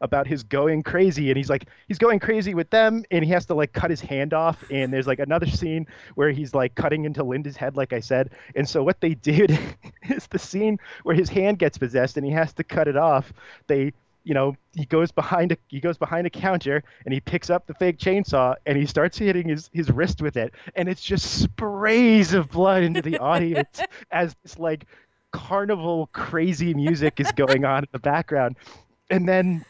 about 0.00 0.26
his 0.26 0.42
going 0.42 0.82
crazy 0.82 1.28
and 1.30 1.36
he's 1.36 1.50
like 1.50 1.66
he's 1.86 1.98
going 1.98 2.18
crazy 2.18 2.54
with 2.54 2.70
them 2.70 3.04
and 3.10 3.24
he 3.24 3.30
has 3.30 3.44
to 3.46 3.54
like 3.54 3.72
cut 3.72 3.90
his 3.90 4.00
hand 4.00 4.32
off 4.32 4.64
and 4.70 4.92
there's 4.92 5.06
like 5.06 5.18
another 5.18 5.46
scene 5.46 5.86
where 6.14 6.30
he's 6.30 6.54
like 6.54 6.74
cutting 6.74 7.04
into 7.04 7.22
Linda's 7.22 7.56
head 7.56 7.76
like 7.76 7.92
I 7.92 8.00
said 8.00 8.30
and 8.54 8.68
so 8.68 8.82
what 8.82 9.00
they 9.00 9.14
did 9.14 9.58
is 10.08 10.26
the 10.28 10.38
scene 10.38 10.78
where 11.02 11.14
his 11.14 11.28
hand 11.28 11.58
gets 11.58 11.76
possessed 11.78 12.16
and 12.16 12.24
he 12.24 12.32
has 12.32 12.52
to 12.54 12.64
cut 12.64 12.88
it 12.88 12.96
off. 12.96 13.32
They 13.66 13.92
you 14.24 14.34
know 14.34 14.54
he 14.74 14.84
goes 14.84 15.10
behind 15.10 15.52
a 15.52 15.56
he 15.68 15.80
goes 15.80 15.96
behind 15.96 16.26
a 16.26 16.30
counter 16.30 16.82
and 17.04 17.12
he 17.14 17.20
picks 17.20 17.48
up 17.50 17.66
the 17.66 17.74
fake 17.74 17.98
chainsaw 17.98 18.54
and 18.66 18.76
he 18.76 18.86
starts 18.86 19.16
hitting 19.18 19.48
his 19.48 19.70
his 19.72 19.90
wrist 19.90 20.20
with 20.20 20.36
it 20.36 20.52
and 20.74 20.88
it's 20.88 21.02
just 21.02 21.42
sprays 21.42 22.34
of 22.34 22.50
blood 22.50 22.82
into 22.82 23.00
the 23.00 23.18
audience 23.18 23.80
as 24.10 24.36
this 24.42 24.58
like 24.58 24.86
carnival 25.32 26.08
crazy 26.12 26.74
music 26.74 27.20
is 27.20 27.30
going 27.32 27.64
on 27.64 27.84
in 27.84 27.88
the 27.92 27.98
background. 27.98 28.56
And 29.10 29.28
then 29.28 29.64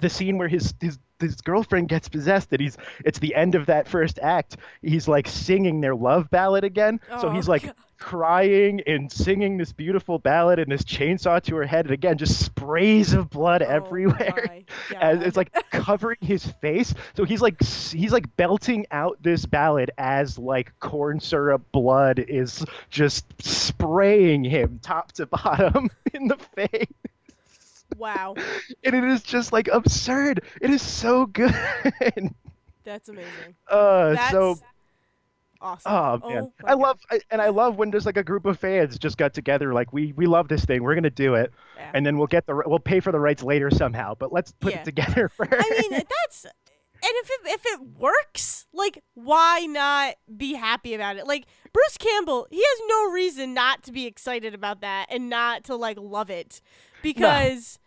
the 0.00 0.08
scene 0.08 0.38
where 0.38 0.48
his 0.48 0.74
his 0.80 0.98
his 1.20 1.40
girlfriend 1.40 1.88
gets 1.88 2.08
possessed 2.08 2.52
and 2.52 2.60
he's 2.60 2.76
it's 3.04 3.18
the 3.18 3.34
end 3.34 3.54
of 3.54 3.66
that 3.66 3.88
first 3.88 4.18
act. 4.20 4.56
He's 4.82 5.08
like 5.08 5.28
singing 5.28 5.80
their 5.80 5.94
love 5.94 6.30
ballad 6.30 6.64
again. 6.64 7.00
So 7.20 7.28
Oh, 7.28 7.30
he's 7.30 7.48
like 7.48 7.64
God. 7.64 7.74
crying 7.98 8.80
and 8.86 9.10
singing 9.10 9.56
this 9.56 9.72
beautiful 9.72 10.18
ballad 10.18 10.58
and 10.60 10.70
this 10.70 10.82
chainsaw 10.82 11.42
to 11.42 11.56
her 11.56 11.66
head 11.66 11.86
and 11.86 11.92
again 11.94 12.16
just 12.18 12.44
sprays 12.44 13.12
of 13.12 13.28
blood 13.30 13.62
Oh 13.62 13.66
everywhere. 13.66 14.62
God. 14.90 15.22
it's 15.22 15.36
like 15.36 15.52
covering 15.70 16.18
his 16.20 16.44
face. 16.60 16.94
So 17.16 17.24
he's 17.24 17.40
like 17.42 17.60
he's 17.62 18.12
like 18.12 18.36
belting 18.36 18.86
out 18.90 19.18
this 19.22 19.44
ballad 19.46 19.90
as 19.98 20.38
like 20.38 20.72
corn 20.80 21.20
syrup 21.20 21.62
blood 21.72 22.18
is 22.20 22.64
just 22.90 23.24
spraying 23.42 24.44
him 24.44 24.78
top 24.82 25.12
to 25.12 25.26
bottom 25.42 25.90
in 26.14 26.28
the 26.28 26.36
face 26.54 26.86
wow, 27.98 28.34
and 28.84 28.94
it 28.94 29.04
is 29.04 29.22
just 29.22 29.52
like 29.52 29.68
absurd 29.68 30.42
it 30.60 30.70
is 30.70 30.82
so 30.82 31.26
good 31.26 31.54
that's 32.84 33.08
amazing. 33.08 33.54
uh 33.68 34.14
That's 34.14 34.30
so 34.30 34.58
awesome. 35.60 35.92
Oh 35.92 36.28
man, 36.28 36.52
my 36.62 36.68
I 36.70 36.72
God. 36.74 36.80
love 36.80 36.98
I, 37.10 37.20
and 37.30 37.42
I 37.42 37.48
love 37.48 37.76
when 37.76 37.90
there's 37.90 38.06
like 38.06 38.16
a 38.16 38.22
group 38.22 38.46
of 38.46 38.58
fans 38.58 38.98
just 38.98 39.18
got 39.18 39.34
together 39.34 39.74
like 39.74 39.92
we 39.92 40.12
we 40.16 40.26
love 40.26 40.48
this 40.48 40.64
thing 40.64 40.82
we're 40.82 40.94
gonna 40.94 41.10
do 41.10 41.34
it 41.34 41.52
Yeah. 41.76 41.90
and 41.94 42.06
then 42.06 42.16
we'll 42.16 42.28
get 42.28 42.46
the 42.46 42.62
we'll 42.66 42.78
pay 42.78 43.00
for 43.00 43.10
the 43.12 43.20
rights 43.20 43.42
later 43.42 43.70
somehow 43.70 44.14
but 44.14 44.32
let's 44.32 44.52
put 44.52 44.72
Yeah. 44.72 44.80
it 44.80 44.84
together 44.84 45.28
first. 45.28 45.50
I 45.52 45.82
mean, 45.90 45.92
that's 45.92 46.44
and 47.00 47.12
if 47.14 47.30
it, 47.30 47.40
if 47.46 47.66
it 47.66 47.80
works, 48.00 48.66
like 48.72 49.02
why 49.14 49.66
not 49.68 50.16
be 50.36 50.54
happy 50.54 50.94
about 50.94 51.16
it? 51.16 51.28
Like 51.28 51.46
Bruce 51.72 51.96
Campbell, 51.96 52.48
he 52.50 52.56
has 52.58 52.80
no 52.88 53.12
reason 53.12 53.54
not 53.54 53.84
to 53.84 53.92
be 53.92 54.06
excited 54.06 54.52
about 54.52 54.80
that 54.80 55.06
and 55.08 55.28
not 55.30 55.62
to 55.64 55.76
like 55.76 55.96
love 56.00 56.28
it 56.28 56.60
because 57.02 57.78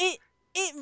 it 0.00 0.18
it 0.54 0.74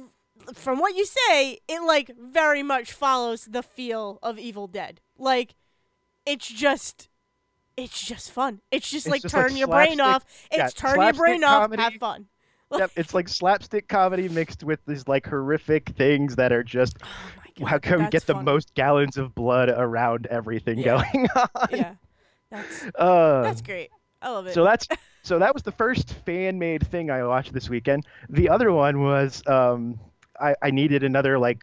from 0.55 0.79
what 0.79 0.95
you 0.97 1.05
say, 1.05 1.59
it 1.69 1.83
like 1.83 2.11
very 2.19 2.63
much 2.63 2.93
follows 2.93 3.45
the 3.51 3.63
feel 3.63 4.19
of 4.23 4.39
Evil 4.39 4.67
Dead. 4.67 5.01
Like 5.19 5.55
it's 6.25 6.47
just 6.49 7.09
it's 7.77 8.03
just 8.05 8.31
fun. 8.33 8.61
It's 8.71 8.91
just 8.91 9.07
It's 9.07 9.11
like 9.13 9.23
just, 9.23 9.35
like, 9.35 9.49
turn 9.49 9.57
your 9.57 9.69
brain 9.69 10.01
off. 10.01 10.25
yeah, 10.53 10.65
It's 10.67 10.75
turn 10.75 11.01
your 11.01 11.13
brain 11.13 11.41
slapstick 11.41 11.49
off, 11.49 11.63
comedy. 11.63 11.83
have 11.83 11.93
fun. 11.95 12.27
yep, 12.79 12.91
it's 12.97 13.15
like 13.15 13.29
slapstick 13.29 13.89
comedy 13.89 14.29
mixed 14.29 14.63
with 14.65 14.81
these 14.87 15.07
like 15.09 15.27
horrific 15.27 15.89
things 15.91 16.37
that 16.37 16.53
are 16.53 16.63
just 16.65 16.99
Oh 17.03 17.07
my 17.37 17.45
god. 17.59 17.69
how 17.71 17.79
can 17.79 18.05
we 18.05 18.11
get 18.11 18.27
the 18.27 18.35
funny. 18.35 18.45
most 18.45 18.75
gallons 18.75 19.17
of 19.17 19.35
blood 19.35 19.69
around 19.71 20.27
everything 20.27 20.79
Yeah. 20.79 21.03
going 21.13 21.29
on? 21.37 21.49
Yeah. 21.71 21.95
That's 22.51 22.85
Uh, 22.95 23.43
that's 23.43 23.63
great. 23.63 23.91
I 24.21 24.31
love 24.31 24.47
it. 24.47 24.55
So 24.55 24.65
that's 24.65 24.89
so 25.23 25.39
that 25.39 25.55
was 25.55 25.63
the 25.63 25.73
first 25.73 26.15
fan 26.25 26.59
made 26.59 26.87
thing 26.87 27.11
I 27.11 27.23
watched 27.25 27.53
this 27.53 27.69
weekend. 27.69 28.07
The 28.29 28.49
other 28.49 28.73
one 28.73 29.03
was 29.03 29.43
um, 29.47 29.99
I, 30.41 30.55
I 30.63 30.71
needed 30.71 31.03
another 31.03 31.39
like 31.39 31.63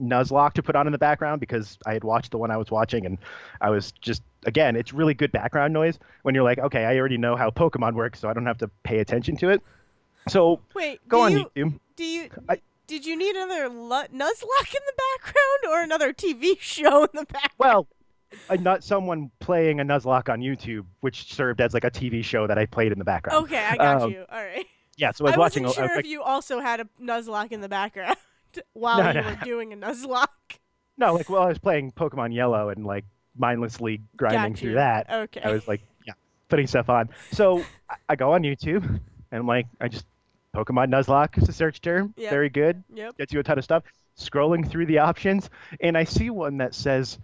Nuzlocke 0.00 0.52
to 0.54 0.62
put 0.62 0.76
on 0.76 0.86
in 0.86 0.92
the 0.92 0.98
background 0.98 1.40
because 1.40 1.78
I 1.86 1.94
had 1.94 2.04
watched 2.04 2.32
the 2.32 2.38
one 2.38 2.50
I 2.50 2.56
was 2.56 2.70
watching 2.70 3.06
and 3.06 3.18
I 3.60 3.70
was 3.70 3.92
just 3.92 4.22
again 4.44 4.76
it's 4.76 4.92
really 4.92 5.14
good 5.14 5.32
background 5.32 5.72
noise 5.72 5.98
when 6.22 6.34
you're 6.34 6.44
like 6.44 6.58
okay 6.58 6.84
I 6.84 6.98
already 6.98 7.16
know 7.16 7.34
how 7.36 7.50
Pokemon 7.50 7.94
works 7.94 8.20
so 8.20 8.28
I 8.28 8.34
don't 8.34 8.46
have 8.46 8.58
to 8.58 8.68
pay 8.82 8.98
attention 8.98 9.36
to 9.38 9.48
it. 9.48 9.62
So 10.28 10.60
Wait, 10.74 11.00
go 11.08 11.22
on 11.22 11.32
you, 11.32 11.50
YouTube. 11.56 11.80
Do 11.96 12.04
you 12.04 12.28
I- 12.48 12.60
did 12.86 13.06
you 13.06 13.16
need 13.16 13.36
another 13.36 13.68
Nuzlocke 13.70 14.10
in 14.74 14.82
the 14.84 15.00
background 15.22 15.70
or 15.70 15.82
another 15.82 16.12
TV 16.12 16.56
show 16.60 17.04
in 17.04 17.10
the 17.14 17.24
background? 17.24 17.52
Well, 17.58 17.86
not 18.60 18.84
someone 18.84 19.30
playing 19.40 19.80
a 19.80 19.84
Nuzlocke 19.84 20.28
on 20.28 20.40
YouTube, 20.40 20.84
which 21.00 21.32
served 21.32 21.60
as 21.60 21.74
like 21.74 21.84
a 21.84 21.90
TV 21.90 22.24
show 22.24 22.46
that 22.46 22.58
I 22.58 22.66
played 22.66 22.92
in 22.92 22.98
the 22.98 23.04
background. 23.04 23.44
okay, 23.44 23.64
I 23.64 23.76
got 23.76 24.02
um, 24.02 24.10
you. 24.10 24.24
All 24.30 24.42
right. 24.42 24.66
Yeah, 24.96 25.12
so 25.12 25.24
I 25.24 25.28
was 25.30 25.34
I 25.34 25.38
watching. 25.38 25.62
wasn't 25.62 25.74
sure 25.76 25.84
was 25.84 25.96
like, 25.96 26.04
if 26.04 26.10
you 26.10 26.22
also 26.22 26.60
had 26.60 26.80
a 26.80 26.88
Nuzlocke 27.02 27.52
in 27.52 27.60
the 27.60 27.68
background 27.68 28.16
while 28.74 28.98
No, 29.02 29.08
you 29.08 29.14
no, 29.14 29.28
were 29.28 29.38
doing 29.44 29.72
a 29.72 29.76
Nuzlocke. 29.76 30.26
No, 30.98 31.14
like 31.14 31.30
while 31.30 31.42
I 31.42 31.48
was 31.48 31.58
playing 31.58 31.92
Pokemon 31.92 32.34
Yellow 32.34 32.68
and 32.68 32.84
like 32.84 33.04
mindlessly 33.36 34.02
grinding 34.16 34.54
through 34.54 34.74
that. 34.74 35.10
Okay. 35.10 35.40
I 35.42 35.52
was 35.52 35.66
like, 35.66 35.80
yeah, 36.06 36.12
putting 36.48 36.66
stuff 36.66 36.90
on. 36.90 37.08
So 37.32 37.64
I, 37.88 37.94
I 38.10 38.16
go 38.16 38.34
on 38.34 38.42
YouTube 38.42 38.84
and 38.84 39.00
I'm 39.32 39.46
like, 39.46 39.66
I 39.80 39.88
just 39.88 40.04
Pokemon 40.54 40.88
Nuzlocke 40.90 41.40
is 41.40 41.48
a 41.48 41.52
search 41.52 41.80
term. 41.80 42.12
Yep. 42.16 42.30
Very 42.30 42.50
good. 42.50 42.82
Yep. 42.92 43.16
Gets 43.18 43.32
you 43.32 43.40
a 43.40 43.42
ton 43.42 43.56
of 43.58 43.64
stuff. 43.64 43.84
Scrolling 44.18 44.68
through 44.68 44.86
the 44.86 44.98
options, 44.98 45.48
and 45.80 45.96
I 45.96 46.04
see 46.04 46.28
one 46.28 46.58
that 46.58 46.74
says 46.74 47.18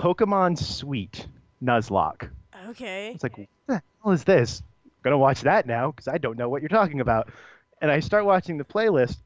Pokemon 0.00 0.58
Sweet 0.58 1.26
Nuzlocke. 1.62 2.30
Okay. 2.68 3.12
It's 3.14 3.22
like, 3.22 3.36
what 3.36 3.48
the 3.66 3.82
hell 4.02 4.12
is 4.12 4.24
this? 4.24 4.62
gonna 5.02 5.16
watch 5.16 5.40
that 5.42 5.66
now 5.66 5.90
because 5.90 6.08
I 6.08 6.18
don't 6.18 6.36
know 6.36 6.48
what 6.48 6.60
you're 6.62 6.68
talking 6.68 7.00
about. 7.00 7.30
And 7.80 7.90
I 7.90 8.00
start 8.00 8.24
watching 8.24 8.58
the 8.58 8.64
playlist. 8.64 9.16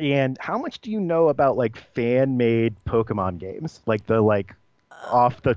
And 0.00 0.38
how 0.40 0.58
much 0.58 0.80
do 0.80 0.90
you 0.90 1.00
know 1.00 1.28
about 1.28 1.56
like 1.56 1.76
fan-made 1.76 2.74
Pokemon 2.86 3.38
games, 3.38 3.80
like 3.84 4.06
the 4.06 4.20
like 4.20 4.54
off 5.10 5.42
the, 5.42 5.56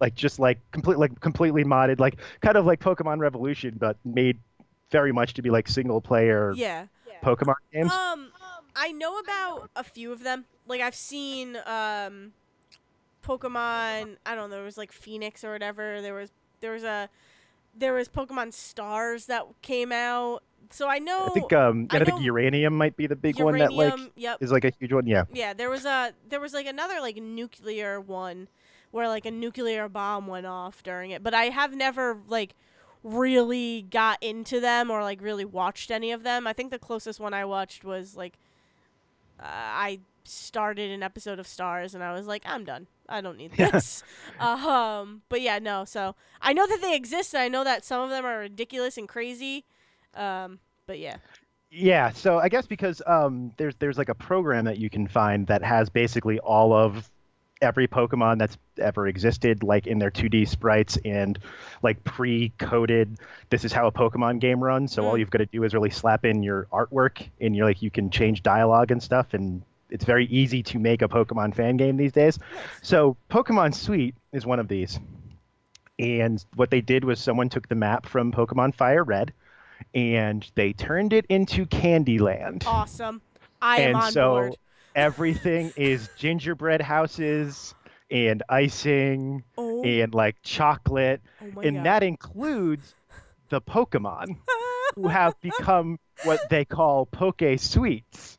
like 0.00 0.14
just 0.14 0.38
like 0.38 0.58
complete 0.72 0.98
like 0.98 1.20
completely 1.20 1.64
modded, 1.64 2.00
like 2.00 2.16
kind 2.40 2.56
of 2.56 2.66
like 2.66 2.80
Pokemon 2.80 3.18
Revolution, 3.18 3.76
but 3.78 3.96
made 4.04 4.38
very 4.90 5.12
much 5.12 5.34
to 5.34 5.42
be 5.42 5.50
like 5.50 5.68
single-player 5.68 6.54
Yeah. 6.56 6.86
Pokemon 7.22 7.54
games. 7.72 7.92
Um, 7.92 8.32
I 8.74 8.92
know 8.92 9.18
about 9.18 9.70
a 9.76 9.84
few 9.84 10.12
of 10.12 10.24
them. 10.24 10.44
Like 10.66 10.80
I've 10.80 10.94
seen 10.94 11.56
um, 11.66 12.32
Pokemon. 13.24 14.16
I 14.26 14.34
don't 14.34 14.50
know. 14.50 14.56
There 14.56 14.64
was 14.64 14.78
like 14.78 14.92
Phoenix 14.92 15.44
or 15.44 15.52
whatever. 15.52 16.00
There 16.00 16.14
was 16.14 16.30
there 16.60 16.72
was 16.72 16.84
a 16.84 17.08
there 17.76 17.92
was 17.92 18.08
Pokemon 18.08 18.52
Stars 18.52 19.26
that 19.26 19.46
came 19.62 19.92
out. 19.92 20.42
So 20.70 20.88
I 20.88 20.98
know. 20.98 21.26
I 21.26 21.30
think 21.30 21.52
um, 21.52 21.86
I 21.90 21.98
I 21.98 22.04
think 22.04 22.20
Uranium 22.22 22.76
might 22.76 22.96
be 22.96 23.06
the 23.06 23.16
big 23.16 23.40
one 23.40 23.56
that 23.58 23.72
like 23.72 23.88
Uranium, 23.90 24.10
Yep. 24.16 24.42
is 24.42 24.52
like 24.52 24.64
a 24.64 24.72
huge 24.78 24.92
one. 24.92 25.06
Yeah. 25.06 25.24
Yeah. 25.32 25.52
There 25.54 25.70
was 25.70 25.84
a 25.84 26.12
there 26.28 26.40
was 26.40 26.52
like 26.52 26.66
another 26.66 27.00
like 27.00 27.16
nuclear 27.16 28.00
one 28.00 28.48
where 28.90 29.08
like 29.08 29.26
a 29.26 29.30
nuclear 29.30 29.88
bomb 29.88 30.26
went 30.26 30.46
off 30.46 30.82
during 30.82 31.10
it. 31.10 31.22
But 31.22 31.34
I 31.34 31.44
have 31.44 31.74
never 31.74 32.18
like 32.28 32.54
really 33.04 33.82
got 33.90 34.22
into 34.22 34.60
them 34.60 34.90
or 34.90 35.02
like 35.02 35.22
really 35.22 35.44
watched 35.44 35.90
any 35.90 36.10
of 36.10 36.22
them. 36.22 36.46
I 36.46 36.52
think 36.52 36.70
the 36.70 36.78
closest 36.78 37.20
one 37.20 37.32
I 37.32 37.44
watched 37.44 37.84
was 37.84 38.16
like 38.16 38.34
uh, 39.40 39.44
I 39.46 40.00
started 40.24 40.90
an 40.90 41.02
episode 41.02 41.38
of 41.38 41.46
Stars 41.46 41.94
and 41.94 42.02
I 42.02 42.12
was 42.12 42.26
like, 42.26 42.42
I'm 42.44 42.64
done. 42.64 42.88
I 43.08 43.20
don't 43.20 43.36
need 43.38 43.52
Yeah. 43.58 43.70
this. 43.70 44.02
um, 44.40 45.22
but 45.28 45.40
yeah, 45.40 45.58
no. 45.58 45.84
So 45.84 46.14
I 46.42 46.52
know 46.52 46.66
that 46.66 46.80
they 46.80 46.94
exist. 46.94 47.34
And 47.34 47.42
I 47.42 47.48
know 47.48 47.64
that 47.64 47.84
some 47.84 48.02
of 48.02 48.10
them 48.10 48.24
are 48.24 48.38
ridiculous 48.40 48.96
and 48.98 49.08
crazy. 49.08 49.64
Um, 50.14 50.58
but 50.86 50.98
yeah. 50.98 51.16
Yeah, 51.70 52.10
so 52.12 52.38
I 52.38 52.48
guess 52.48 52.66
because 52.66 53.02
um, 53.06 53.52
there's 53.58 53.74
there's 53.76 53.98
like 53.98 54.08
a 54.08 54.14
program 54.14 54.64
that 54.64 54.78
you 54.78 54.88
can 54.88 55.06
find 55.06 55.46
that 55.48 55.62
has 55.62 55.90
basically 55.90 56.38
all 56.38 56.72
of 56.72 57.10
every 57.60 57.86
Pokemon 57.88 58.38
that's 58.38 58.56
ever 58.78 59.06
existed, 59.08 59.62
like 59.62 59.86
in 59.86 59.98
their 59.98 60.10
2D 60.10 60.48
sprites 60.48 60.96
and 61.04 61.38
like 61.82 62.02
pre-coded. 62.04 63.18
This 63.50 63.64
is 63.64 63.72
how 63.72 63.86
a 63.86 63.92
Pokemon 63.92 64.38
game 64.40 64.62
runs. 64.62 64.92
So 64.92 65.04
all 65.04 65.14
Mm. 65.14 65.18
you've 65.18 65.30
got 65.30 65.38
to 65.38 65.46
do 65.46 65.62
is 65.64 65.74
really 65.74 65.90
slap 65.90 66.24
in 66.24 66.42
your 66.42 66.68
artwork, 66.72 67.26
and 67.40 67.54
you're 67.54 67.66
like 67.66 67.82
you 67.82 67.90
can 67.90 68.10
change 68.10 68.42
dialogue 68.42 68.90
and 68.90 69.02
stuff, 69.02 69.34
and 69.34 69.62
it's 69.90 70.04
very 70.04 70.26
easy 70.26 70.62
to 70.64 70.78
make 70.78 71.02
a 71.02 71.08
Pokemon 71.08 71.54
fan 71.54 71.76
game 71.76 71.96
these 71.96 72.12
days. 72.12 72.38
So 72.82 73.16
Pokemon 73.30 73.74
Sweet 73.74 74.14
is 74.32 74.44
one 74.46 74.58
of 74.60 74.68
these. 74.68 74.98
And 75.98 76.44
what 76.54 76.70
they 76.70 76.80
did 76.80 77.04
was 77.04 77.18
someone 77.20 77.48
took 77.48 77.68
the 77.68 77.74
map 77.74 78.06
from 78.06 78.30
Pokemon 78.32 78.74
Fire 78.74 79.02
Red 79.04 79.32
and 79.94 80.48
they 80.54 80.72
turned 80.72 81.12
it 81.12 81.26
into 81.28 81.66
Candyland. 81.66 82.64
Awesome. 82.66 83.20
I 83.60 83.80
am 83.80 83.86
And 83.88 83.96
on 83.96 84.12
so- 84.12 84.30
board. 84.30 84.56
Everything 84.94 85.72
is 85.76 86.08
gingerbread 86.16 86.80
houses 86.80 87.72
and 88.10 88.42
icing 88.48 89.44
Oh, 89.56 89.84
and 89.84 90.12
like 90.12 90.36
chocolate. 90.42 91.20
oh 91.40 91.60
and 91.60 91.76
god. 91.76 91.86
that 91.86 92.02
includes 92.02 92.94
the 93.48 93.60
Pokemon 93.60 94.38
who 94.96 95.06
have 95.08 95.40
become 95.40 96.00
what 96.24 96.40
they 96.50 96.64
call 96.64 97.06
Poke 97.06 97.42
Sweets. 97.58 98.36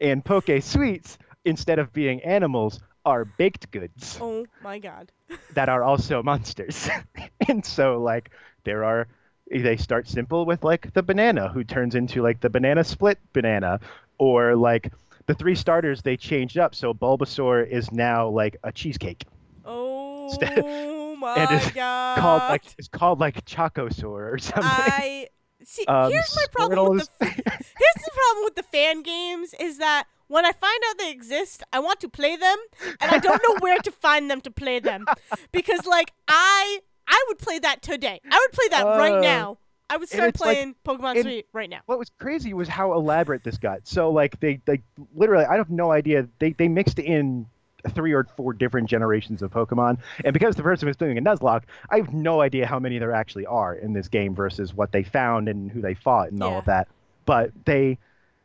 And 0.00 0.24
Poke 0.24 0.50
Sweets, 0.60 1.18
instead 1.44 1.78
of 1.78 1.92
being 1.92 2.20
animals, 2.22 2.80
are 3.04 3.24
baked 3.24 3.70
goods 3.70 4.18
oh 4.20 4.44
my 4.62 4.78
god. 4.78 5.10
that 5.54 5.68
are 5.68 5.82
also 5.82 6.22
monsters. 6.22 6.88
and 7.48 7.64
so 7.64 7.98
like 8.00 8.30
there 8.64 8.84
are 8.84 9.08
they 9.50 9.76
start 9.76 10.06
simple 10.06 10.44
with 10.44 10.62
like 10.62 10.92
the 10.92 11.02
banana 11.02 11.48
who 11.48 11.64
turns 11.64 11.94
into 11.94 12.22
like 12.22 12.40
the 12.40 12.50
banana 12.50 12.84
split 12.84 13.18
banana 13.32 13.80
or 14.18 14.54
like 14.54 14.92
the 15.26 15.34
three 15.34 15.54
starters 15.54 16.02
they 16.02 16.16
changed 16.16 16.58
up 16.58 16.74
so 16.74 16.92
Bulbasaur 16.92 17.66
is 17.66 17.90
now 17.90 18.28
like 18.28 18.56
a 18.62 18.70
cheesecake 18.70 19.24
Oh 19.64 21.16
my 21.16 21.34
and 21.36 21.50
it's 21.50 21.70
god. 21.72 22.18
called 22.18 22.42
like 22.42 22.62
it's 22.78 22.88
called 22.88 23.18
like 23.20 23.44
Chocosaur 23.44 24.32
or 24.32 24.38
something. 24.38 24.62
I 24.64 25.28
see. 25.64 25.84
Um, 25.86 26.10
here's 26.10 26.34
my 26.36 26.44
problem 26.52 26.96
with 26.96 27.08
the 27.18 27.24
here's 27.26 28.04
the 28.04 28.10
problem 28.14 28.44
with 28.44 28.54
the 28.56 28.62
fan 28.64 29.02
games 29.02 29.54
is 29.60 29.78
that 29.78 30.04
when 30.28 30.44
I 30.44 30.52
find 30.52 30.80
out 30.88 30.98
they 30.98 31.10
exist, 31.10 31.62
I 31.72 31.80
want 31.80 32.00
to 32.00 32.08
play 32.08 32.36
them, 32.36 32.56
and 33.00 33.10
I 33.10 33.18
don't 33.18 33.42
know 33.46 33.56
where 33.60 33.78
to 33.78 33.90
find 33.90 34.30
them 34.30 34.40
to 34.42 34.50
play 34.50 34.78
them, 34.80 35.04
because 35.52 35.86
like 35.86 36.12
I 36.28 36.80
I 37.08 37.24
would 37.28 37.38
play 37.38 37.58
that 37.58 37.82
today. 37.82 38.20
I 38.30 38.38
would 38.46 38.52
play 38.52 38.68
that 38.70 38.84
right 38.84 39.14
Uh, 39.14 39.20
now. 39.20 39.58
I 39.92 39.96
would 39.96 40.08
start 40.08 40.28
it's 40.28 40.40
like- 40.40 40.56
playing 40.56 40.76
Pokemon 40.86 41.20
Sweet 41.22 41.46
right 41.52 41.68
now. 41.68 41.80
what 41.86 41.98
was 41.98 42.10
crazy 42.20 42.54
was 42.54 42.68
how 42.68 42.92
elaborate 42.92 43.42
this 43.42 43.58
got. 43.58 43.88
So 43.88 44.10
like 44.10 44.38
they 44.38 44.60
they 44.64 44.82
literally 45.14 45.44
I 45.46 45.56
have 45.56 45.68
no 45.70 45.90
idea 45.90 46.28
they 46.38 46.52
they 46.52 46.68
mixed 46.68 47.00
in 47.00 47.46
three 47.90 48.12
or 48.12 48.26
four 48.36 48.52
different 48.52 48.88
generations 48.88 49.42
of 49.42 49.50
Pokemon, 49.50 49.98
and 50.24 50.32
because 50.32 50.56
the 50.56 50.62
person 50.62 50.86
was 50.86 50.96
doing 50.96 51.18
a 51.18 51.20
Nuzlocke, 51.20 51.62
I 51.90 51.96
have 51.96 52.12
no 52.12 52.40
idea 52.40 52.66
how 52.66 52.78
many 52.78 52.98
there 52.98 53.12
actually 53.12 53.46
are 53.46 53.74
in 53.74 53.92
this 53.92 54.08
game 54.08 54.34
versus 54.34 54.74
what 54.74 54.92
they 54.92 55.02
found 55.02 55.48
and 55.48 55.70
who 55.70 55.80
they 55.80 55.94
fought 55.94 56.30
and 56.30 56.42
all 56.42 56.58
of 56.58 56.64
that. 56.66 56.88
But 57.26 57.52
they 57.64 57.98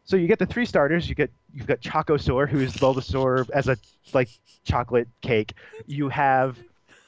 so 0.06 0.18
you 0.18 0.28
get 0.28 0.40
the 0.40 0.46
three 0.46 0.66
starters. 0.66 1.10
You 1.10 1.16
get 1.16 1.32
you've 1.54 1.68
got 1.68 1.82
Chocosaur, 1.82 2.48
who 2.48 2.60
is 2.60 2.74
Bulbasaur 2.74 3.50
as 3.52 3.68
a 3.68 3.78
like 4.14 4.30
chocolate 4.64 5.08
cake. 5.22 5.54
You 5.88 6.10
have 6.10 6.58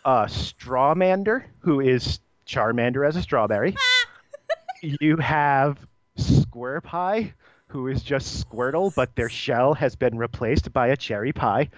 uh, 0.03 0.25
Strawmander, 0.25 1.43
who 1.59 1.79
is 1.79 2.19
Charmander 2.47 3.07
as 3.07 3.15
a 3.15 3.21
strawberry. 3.21 3.75
you 4.81 5.17
have 5.17 5.77
Square 6.17 6.81
Pie, 6.81 7.33
who 7.67 7.87
is 7.87 8.01
just 8.01 8.47
Squirtle, 8.47 8.93
but 8.95 9.15
their 9.15 9.29
shell 9.29 9.73
has 9.75 9.95
been 9.95 10.17
replaced 10.17 10.73
by 10.73 10.87
a 10.87 10.97
cherry 10.97 11.33
pie. 11.33 11.69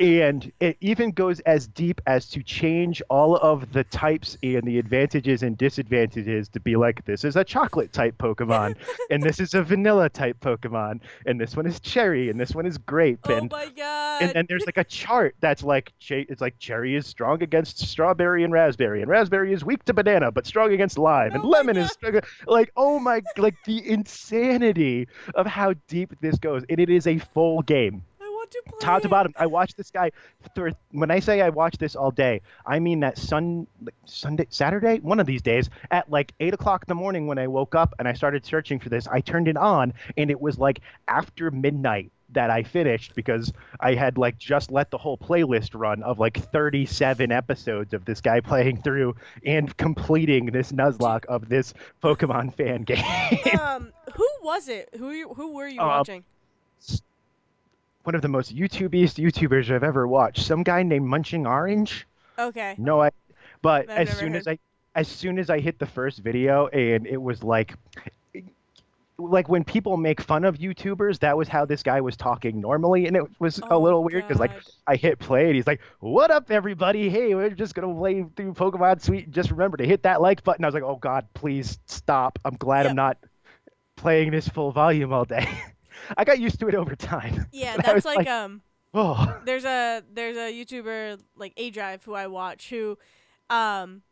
And 0.00 0.50
it 0.60 0.76
even 0.80 1.12
goes 1.12 1.40
as 1.40 1.66
deep 1.68 2.00
as 2.06 2.28
to 2.30 2.42
change 2.42 3.00
all 3.10 3.36
of 3.36 3.72
the 3.72 3.84
types 3.84 4.36
and 4.42 4.62
the 4.62 4.78
advantages 4.78 5.42
and 5.42 5.56
disadvantages 5.56 6.48
to 6.50 6.60
be 6.60 6.74
like, 6.76 7.04
this 7.04 7.24
is 7.24 7.36
a 7.36 7.44
chocolate 7.44 7.92
type 7.92 8.16
Pokemon, 8.18 8.76
and 9.10 9.22
this 9.22 9.38
is 9.40 9.54
a 9.54 9.62
vanilla 9.62 10.08
type 10.08 10.38
Pokemon, 10.40 11.00
and 11.26 11.40
this 11.40 11.56
one 11.56 11.66
is 11.66 11.78
cherry, 11.80 12.28
and 12.28 12.40
this 12.40 12.54
one 12.54 12.66
is 12.66 12.78
grape, 12.78 13.20
Oh 13.28 13.34
and 13.34 13.50
my 13.50 13.68
god. 13.68 14.22
and 14.22 14.32
then 14.32 14.46
there's 14.48 14.66
like 14.66 14.78
a 14.78 14.84
chart 14.84 15.34
that's 15.40 15.62
like 15.62 15.92
it's 16.08 16.40
like 16.40 16.58
cherry 16.58 16.96
is 16.96 17.06
strong 17.06 17.42
against 17.42 17.78
strawberry 17.78 18.42
and 18.44 18.52
raspberry 18.52 19.00
and 19.00 19.10
raspberry 19.10 19.52
is 19.52 19.64
weak 19.64 19.84
to 19.84 19.94
banana 19.94 20.30
but 20.30 20.46
strong 20.46 20.72
against 20.72 20.98
lime 20.98 21.32
and 21.32 21.42
Oh 21.44 21.48
my 21.50 21.58
lemon 21.58 21.76
is 21.76 21.90
strong, 21.92 22.20
like 22.46 22.72
oh 22.76 22.98
my 22.98 23.22
like 23.36 23.54
the 23.64 23.88
insanity 23.88 25.08
of 25.34 25.46
how 25.46 25.74
deep 25.88 26.14
this 26.20 26.38
goes 26.38 26.62
and 26.68 26.78
it 26.80 26.90
is 26.90 27.06
a 27.06 27.18
full 27.18 27.62
game 27.62 28.02
want 28.44 28.50
to 28.50 28.62
play. 28.66 28.78
top 28.80 29.02
to 29.02 29.08
bottom 29.08 29.32
i 29.36 29.46
watched 29.46 29.76
this 29.76 29.90
guy 29.90 30.10
th- 30.54 30.74
when 30.92 31.10
i 31.10 31.18
say 31.18 31.40
i 31.40 31.48
watched 31.48 31.78
this 31.80 31.96
all 31.96 32.10
day 32.10 32.40
i 32.66 32.78
mean 32.78 33.00
that 33.00 33.16
sun 33.18 33.66
like 33.82 33.94
sunday 34.04 34.46
saturday 34.50 34.98
one 35.00 35.18
of 35.20 35.26
these 35.26 35.42
days 35.42 35.70
at 35.90 36.10
like 36.10 36.32
8 36.40 36.54
o'clock 36.54 36.84
in 36.84 36.88
the 36.88 36.94
morning 36.94 37.26
when 37.26 37.38
i 37.38 37.46
woke 37.46 37.74
up 37.74 37.94
and 37.98 38.06
i 38.08 38.12
started 38.12 38.44
searching 38.44 38.78
for 38.78 38.88
this 38.88 39.06
i 39.08 39.20
turned 39.20 39.48
it 39.48 39.56
on 39.56 39.92
and 40.16 40.30
it 40.30 40.40
was 40.40 40.58
like 40.58 40.80
after 41.08 41.50
midnight 41.50 42.10
that 42.30 42.50
i 42.50 42.62
finished 42.62 43.14
because 43.14 43.52
i 43.80 43.94
had 43.94 44.18
like 44.18 44.38
just 44.38 44.70
let 44.70 44.90
the 44.90 44.98
whole 44.98 45.16
playlist 45.18 45.70
run 45.74 46.02
of 46.02 46.18
like 46.18 46.36
37 46.50 47.30
episodes 47.30 47.94
of 47.94 48.04
this 48.06 48.20
guy 48.20 48.40
playing 48.40 48.80
through 48.82 49.14
and 49.46 49.76
completing 49.76 50.46
this 50.46 50.72
nuzlocke 50.72 51.24
of 51.26 51.48
this 51.48 51.74
pokemon 52.02 52.52
fan 52.54 52.82
game 52.84 53.04
um, 53.60 53.92
who 54.14 54.26
was 54.42 54.68
it? 54.68 54.88
Who 54.98 55.10
you, 55.10 55.28
who 55.30 55.54
were 55.54 55.66
you 55.66 55.80
Uh, 55.80 55.86
watching? 55.86 56.24
One 58.04 58.14
of 58.14 58.22
the 58.22 58.28
most 58.28 58.54
youtubiest 58.54 59.22
youtubers 59.22 59.70
i've 59.70 59.82
ever 59.84 60.06
watched 60.06 60.44
some 60.44 60.62
guy 60.62 60.82
named 60.82 61.06
munching 61.06 61.46
orange 61.46 62.06
Okay. 62.38 62.74
No, 62.78 63.02
I. 63.02 63.10
But 63.62 63.88
I've 63.88 63.96
as 63.98 64.18
soon 64.18 64.34
heard. 64.34 64.40
as 64.40 64.46
I, 64.48 64.58
as 64.94 65.08
soon 65.08 65.38
as 65.38 65.50
I 65.50 65.60
hit 65.60 65.78
the 65.78 65.86
first 65.86 66.18
video, 66.18 66.66
and 66.68 67.06
it 67.06 67.16
was 67.20 67.42
like, 67.42 67.74
like 69.18 69.48
when 69.48 69.62
people 69.64 69.96
make 69.96 70.20
fun 70.20 70.44
of 70.44 70.58
YouTubers, 70.58 71.20
that 71.20 71.36
was 71.36 71.48
how 71.48 71.64
this 71.64 71.82
guy 71.82 72.00
was 72.00 72.16
talking 72.16 72.60
normally, 72.60 73.06
and 73.06 73.16
it 73.16 73.22
was 73.38 73.62
a 73.70 73.74
Oh, 73.74 73.78
little 73.78 74.02
weird 74.02 74.26
because 74.26 74.40
like 74.40 74.52
I 74.86 74.96
hit 74.96 75.18
play, 75.20 75.46
and 75.46 75.54
he's 75.54 75.66
like, 75.66 75.80
"What 76.00 76.30
up, 76.30 76.50
everybody? 76.50 77.08
Hey, 77.08 77.34
we're 77.34 77.50
just 77.50 77.74
gonna 77.74 77.94
play 77.94 78.24
through 78.36 78.54
Pokemon 78.54 79.00
Sweet. 79.00 79.30
Just 79.30 79.50
remember 79.52 79.76
to 79.76 79.86
hit 79.86 80.02
that 80.02 80.20
like 80.20 80.42
button." 80.42 80.64
I 80.64 80.68
was 80.68 80.74
like, 80.74 80.82
"Oh 80.82 80.96
God, 80.96 81.28
please 81.34 81.78
stop! 81.86 82.38
I'm 82.44 82.56
glad 82.56 82.86
Yep. 82.86 82.90
I'm 82.90 82.96
not 82.96 83.18
playing 83.96 84.32
this 84.32 84.48
full 84.48 84.72
volume 84.72 85.12
all 85.12 85.24
day." 85.24 85.46
I 86.16 86.24
got 86.24 86.38
used 86.38 86.58
to 86.60 86.68
it 86.68 86.74
over 86.74 86.94
time. 86.96 87.46
Yeah, 87.52 87.76
that's 87.76 88.04
was 88.04 88.04
like, 88.04 88.26
um. 88.28 88.62
Oh, 88.96 89.40
there's 89.44 89.64
a 89.64 90.02
there's 90.12 90.36
a 90.36 90.52
YouTuber 90.52 91.20
like 91.36 91.52
A 91.56 91.70
Drive 91.70 92.04
who 92.04 92.14
I 92.14 92.28
watch 92.28 92.70
who, 92.70 92.96
um, 93.50 94.02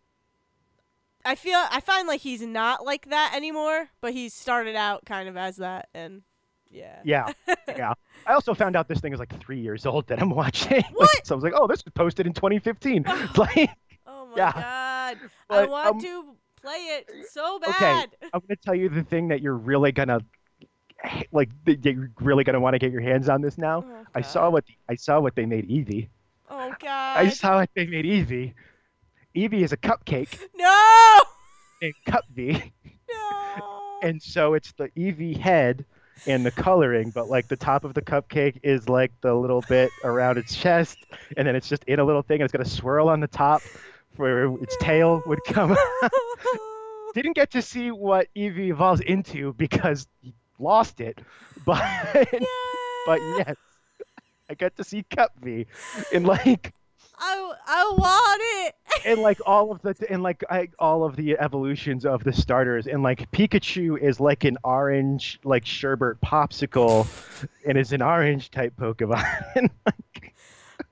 I 1.25 1.37
feel 1.37 1.57
I 1.71 1.81
find 1.81 2.09
like 2.09 2.21
he's 2.21 2.43
not 2.43 2.85
like 2.85 3.09
that 3.11 3.33
anymore, 3.37 3.89
but 4.01 4.13
he 4.13 4.29
started 4.29 4.75
out 4.75 5.05
kind 5.05 5.29
of 5.29 5.37
as 5.37 5.57
that, 5.59 5.89
and 5.95 6.23
yeah. 6.69 7.01
Yeah, 7.05 7.33
yeah. 7.69 7.93
I 8.27 8.33
also 8.33 8.55
found 8.55 8.75
out 8.75 8.89
this 8.89 8.99
thing 9.01 9.13
is 9.13 9.21
like 9.21 9.39
three 9.39 9.61
years 9.61 9.87
old 9.87 10.09
that 10.09 10.21
I'm 10.21 10.31
watching. 10.43 10.83
What? 10.93 11.27
so 11.27 11.35
I 11.35 11.37
was 11.37 11.45
like, 11.45 11.53
oh, 11.55 11.67
this 11.69 11.85
was 11.85 11.93
posted 11.95 12.27
in 12.27 12.33
2015. 12.33 13.05
like, 13.37 13.71
Oh 14.07 14.27
my 14.27 14.37
Yeah. 14.37 14.53
god, 14.53 15.19
I 15.49 15.67
want 15.67 15.95
um, 15.97 16.01
to 16.01 16.35
play 16.61 16.79
it 16.99 17.09
so 17.31 17.59
bad. 17.61 18.09
okay. 18.21 18.29
I'm 18.33 18.41
gonna 18.41 18.57
tell 18.65 18.75
you 18.75 18.89
the 18.89 19.05
thing 19.05 19.29
that 19.29 19.43
you're 19.43 19.57
really 19.57 19.93
gonna 19.93 20.21
like. 21.33 21.49
You're 21.67 22.11
really 22.21 22.45
gonna 22.45 22.61
want 22.61 22.75
to 22.75 22.79
get 22.79 22.93
your 22.93 23.01
hands 23.01 23.29
on 23.29 23.41
this 23.43 23.59
now. 23.59 23.85
Oh, 23.87 24.07
I 24.15 24.21
saw 24.21 24.51
what 24.51 24.65
I 24.89 24.95
saw 24.95 25.21
what 25.21 25.35
they 25.35 25.47
made 25.47 25.69
Eevee. 25.69 26.09
Oh 26.51 26.75
god. 26.81 27.19
I 27.19 27.29
saw 27.29 27.57
what 27.57 27.71
they 27.75 27.87
made 27.87 28.05
Eevee. 28.05 28.53
Eevee 29.35 29.63
is 29.63 29.73
a 29.73 29.77
cupcake 29.77 30.39
No. 30.55 31.21
named 31.81 31.95
Cup 32.07 32.25
V, 32.35 32.73
No. 33.11 33.81
and 34.03 34.23
so 34.23 34.55
it's 34.55 34.73
the 34.73 34.89
Eevee 34.91 35.37
head 35.37 35.85
and 36.27 36.45
the 36.45 36.51
coloring, 36.51 37.11
but 37.11 37.29
like 37.31 37.49
the 37.49 37.57
top 37.57 37.85
of 37.85 37.95
the 37.95 38.03
cupcake 38.03 38.61
is 38.63 38.89
like 38.89 39.11
the 39.23 39.35
little 39.35 39.63
bit 39.69 39.91
around 40.05 40.37
its 40.39 40.55
chest, 40.55 40.99
and 41.37 41.47
then 41.49 41.57
it's 41.57 41.69
just 41.69 41.83
in 41.85 41.99
a 41.99 42.05
little 42.05 42.23
thing, 42.23 42.37
and 42.37 42.45
it's 42.45 42.53
got 42.53 42.61
a 42.65 42.69
swirl 42.69 43.09
on 43.09 43.21
the 43.21 43.27
top 43.27 43.63
where 44.17 44.45
its 44.63 44.77
tail 44.81 45.23
would 45.27 45.41
come. 45.47 45.77
Didn't 47.15 47.35
get 47.35 47.51
to 47.53 47.63
see 47.63 47.91
what 47.91 48.29
Eevee 48.37 48.69
evolves 48.69 49.01
into 49.01 49.53
because 49.55 50.07
lost 50.59 51.01
it, 51.01 51.21
but 51.65 51.83
but 53.07 53.21
yes, 53.39 53.57
I 54.51 54.55
got 54.55 54.77
to 54.77 54.85
see 54.85 55.03
Cup 55.05 55.33
V, 55.43 55.67
and 56.13 56.27
like 56.27 56.73
I 57.19 57.53
I 57.67 57.93
want 57.97 58.43
it. 58.67 58.75
and 59.07 59.21
like 59.21 59.39
all 59.47 59.71
of 59.73 59.81
the 59.83 59.95
and 60.11 60.23
like 60.23 60.43
I, 60.51 60.69
all 60.79 61.05
of 61.05 61.17
the 61.17 61.39
evolutions 61.39 62.05
of 62.05 62.25
the 62.25 62.33
starters 62.33 62.87
and 62.87 63.03
like 63.03 63.31
Pikachu 63.31 63.99
is 64.01 64.19
like 64.21 64.45
an 64.45 64.57
orange 64.65 65.39
like 65.45 65.65
sherbet 65.65 66.21
popsicle 66.21 67.07
and 67.67 67.79
is 67.79 67.93
an 67.93 68.03
orange 68.03 68.51
type 68.51 68.75
Pokemon 68.77 69.25
and, 69.57 69.71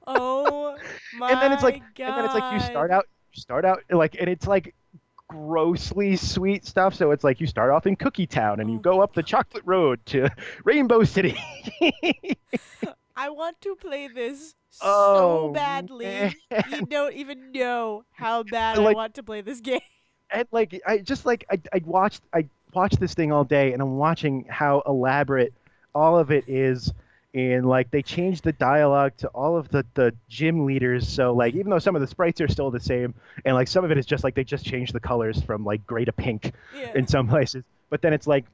Oh 0.06 0.76
my 1.18 1.30
and 1.30 1.40
then 1.40 1.52
it's 1.52 1.62
like 1.62 1.82
god. 1.94 2.08
and 2.08 2.16
then 2.18 2.24
it's 2.24 2.34
like 2.34 2.52
you 2.52 2.61
start 2.61 2.90
out 2.90 3.06
you 3.32 3.40
start 3.40 3.64
out 3.64 3.82
like 3.90 4.16
and 4.18 4.28
it's 4.28 4.46
like 4.46 4.74
grossly 5.30 6.16
sweet 6.16 6.66
stuff 6.66 6.92
so 6.92 7.12
it's 7.12 7.22
like 7.22 7.40
you 7.40 7.46
start 7.46 7.70
off 7.70 7.86
in 7.86 7.94
Cookie 7.94 8.26
Town 8.26 8.58
and 8.58 8.68
you 8.68 8.78
Oh 8.78 8.80
go 8.80 9.00
up 9.00 9.14
the 9.14 9.22
chocolate 9.22 9.62
road 9.64 10.04
to 10.06 10.28
Rainbow 10.64 11.04
City 11.04 11.38
I 13.16 13.28
want 13.28 13.60
to 13.60 13.76
play 13.76 14.08
this 14.08 14.54
Oh, 14.82 15.48
so 15.48 15.52
badly. 15.52 16.04
man. 16.06 16.34
You 16.70 16.86
don't 16.86 17.12
even 17.14 17.52
know 17.52 18.04
how 18.12 18.42
bad 18.50 18.78
I 18.78 18.92
want 18.92 19.14
to 19.14 19.22
play 19.22 19.40
this 19.40 19.60
game. 19.60 19.80
and 20.30 20.46
like 20.52 20.80
I 20.86 20.98
just 20.98 21.26
like 21.26 21.44
I, 21.50 21.60
I 21.72 21.80
watched 21.84 22.22
I 22.32 22.48
watched 22.72 22.98
this 22.98 23.14
thing 23.14 23.30
all 23.30 23.44
day 23.44 23.72
and 23.72 23.80
I'm 23.82 23.98
watching 23.98 24.46
how 24.48 24.82
elaborate 24.86 25.52
all 25.94 26.18
of 26.18 26.30
it 26.30 26.48
is 26.48 26.92
and 27.32 27.64
like 27.64 27.90
they 27.92 28.02
changed 28.02 28.42
the 28.42 28.52
dialogue 28.52 29.12
to 29.18 29.28
all 29.28 29.56
of 29.56 29.68
the 29.68 29.86
the 29.94 30.12
gym 30.28 30.64
leaders. 30.66 31.08
So 31.08 31.32
like 31.32 31.54
even 31.54 31.70
though 31.70 31.78
some 31.78 31.94
of 31.94 32.00
the 32.00 32.06
sprites 32.08 32.40
are 32.40 32.48
still 32.48 32.70
the 32.70 32.80
same 32.80 33.14
and 33.44 33.54
like 33.54 33.68
some 33.68 33.84
of 33.84 33.90
it 33.90 33.98
is 33.98 34.06
just 34.06 34.24
like 34.24 34.34
they 34.34 34.42
just 34.44 34.64
changed 34.64 34.92
the 34.92 35.00
colors 35.00 35.40
from 35.42 35.64
like 35.64 35.86
gray 35.86 36.04
to 36.04 36.12
pink 36.12 36.52
Yeah. 36.76 36.92
in 36.94 37.06
some 37.06 37.28
places. 37.34 37.62
But 37.88 38.02
then 38.02 38.12
it's 38.12 38.26
like 38.26 38.46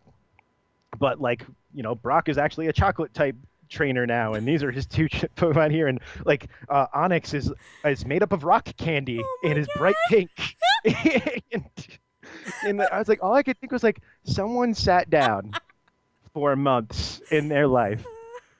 but 0.98 1.20
like 1.20 1.44
you 1.74 1.82
know 1.82 1.94
Brock 1.94 2.28
is 2.28 2.36
actually 2.38 2.68
a 2.68 2.72
chocolate 2.72 3.14
type 3.14 3.34
trainer 3.68 4.06
now 4.06 4.34
and 4.34 4.46
these 4.46 4.62
are 4.62 4.70
his 4.70 4.86
two 4.86 5.08
ch- 5.08 5.24
Pokemon 5.36 5.70
here. 5.70 5.88
And 5.88 6.00
like 6.24 6.46
uh, 6.68 6.86
Onix 6.94 7.32
is 7.34 7.50
is 7.84 8.04
made 8.04 8.22
up 8.22 8.32
of 8.32 8.44
rock 8.44 8.68
candy 8.76 9.20
Oh 9.22 9.38
and 9.44 9.58
is 9.58 9.68
bright 9.76 9.96
pink. 10.10 10.30
And, 11.52 11.64
and 12.64 12.82
I 12.82 12.98
was 12.98 13.08
like 13.08 13.22
all 13.22 13.34
I 13.34 13.42
could 13.42 13.58
think 13.58 13.72
was 13.72 13.82
like 13.82 14.00
someone 14.24 14.74
sat 14.74 15.08
down 15.10 15.52
for 16.34 16.54
months 16.54 17.20
in 17.30 17.48
their 17.48 17.66
life 17.66 18.04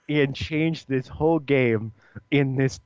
and 0.09 0.35
changed 0.35 0.89
this 0.89 1.09
whole 1.09 1.39
game 1.39 1.93
in 2.31 2.57
this 2.57 2.81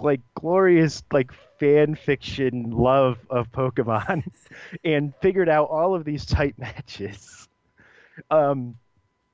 like 0.00 0.20
glorious 0.34 1.02
like 1.12 1.30
fan 1.58 1.94
fiction 1.94 2.70
love 2.70 3.18
of 3.30 3.50
Pokemon 3.52 4.24
and 4.84 5.14
figured 5.20 5.48
out 5.48 5.68
all 5.68 5.94
of 5.94 6.04
these 6.04 6.24
type 6.26 6.54
matches. 6.58 7.48
Um, 8.30 8.76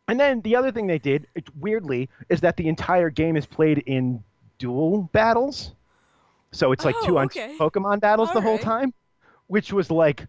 and 0.08 0.18
then 0.18 0.40
the 0.42 0.56
other 0.56 0.72
thing 0.72 0.86
they 0.86 0.98
did, 0.98 1.26
weirdly, 1.58 2.08
is 2.28 2.40
that 2.40 2.56
the 2.56 2.68
entire 2.68 3.10
game 3.10 3.36
is 3.36 3.46
played 3.46 3.78
in 3.86 4.22
dual 4.58 5.02
battles. 5.12 5.72
So 6.52 6.72
it's 6.72 6.84
like 6.84 6.96
Oh, 7.02 7.06
two 7.06 7.18
on 7.18 7.26
okay. 7.26 7.56
Pokemon 7.58 8.00
battles 8.00 8.32
the 8.32 8.40
whole 8.40 8.58
time, 8.58 8.94
which 9.48 9.72
was 9.72 9.90
like 9.90 10.26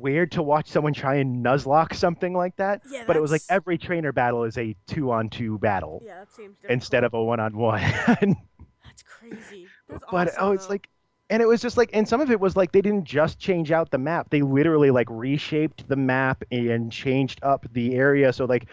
weird 0.00 0.32
to 0.32 0.42
watch 0.42 0.68
someone 0.68 0.92
try 0.92 1.16
and 1.16 1.44
nuzlocke 1.44 1.94
something 1.94 2.34
like 2.34 2.56
that. 2.56 2.82
Yeah, 2.88 3.04
but 3.06 3.16
it 3.16 3.22
was 3.22 3.30
like 3.30 3.42
every 3.48 3.78
trainer 3.78 4.12
battle 4.12 4.44
is 4.44 4.58
a 4.58 4.74
two 4.86 5.10
on 5.10 5.28
two 5.28 5.58
battle 5.58 6.02
Yeah, 6.04 6.20
that 6.20 6.32
seems 6.32 6.56
instead 6.68 7.04
of 7.04 7.14
a 7.14 7.22
one 7.22 7.40
on 7.40 7.56
one. 7.56 7.80
That's 7.80 9.02
crazy. 9.02 9.68
That's 9.88 10.04
but 10.10 10.28
awesome, 10.28 10.38
oh, 10.40 10.52
it's 10.52 10.66
though. 10.66 10.72
like, 10.74 10.88
and 11.30 11.42
it 11.42 11.46
was 11.46 11.60
just 11.60 11.76
like, 11.76 11.90
and 11.92 12.08
some 12.08 12.20
of 12.20 12.30
it 12.30 12.38
was 12.38 12.56
like 12.56 12.72
they 12.72 12.82
didn't 12.82 13.04
just 13.04 13.38
change 13.38 13.72
out 13.72 13.90
the 13.90 13.98
map; 13.98 14.30
they 14.30 14.42
literally 14.42 14.90
like 14.90 15.08
reshaped 15.10 15.88
the 15.88 15.96
map 15.96 16.44
and 16.50 16.92
changed 16.92 17.40
up 17.42 17.66
the 17.72 17.94
area. 17.94 18.32
So 18.32 18.44
like, 18.44 18.66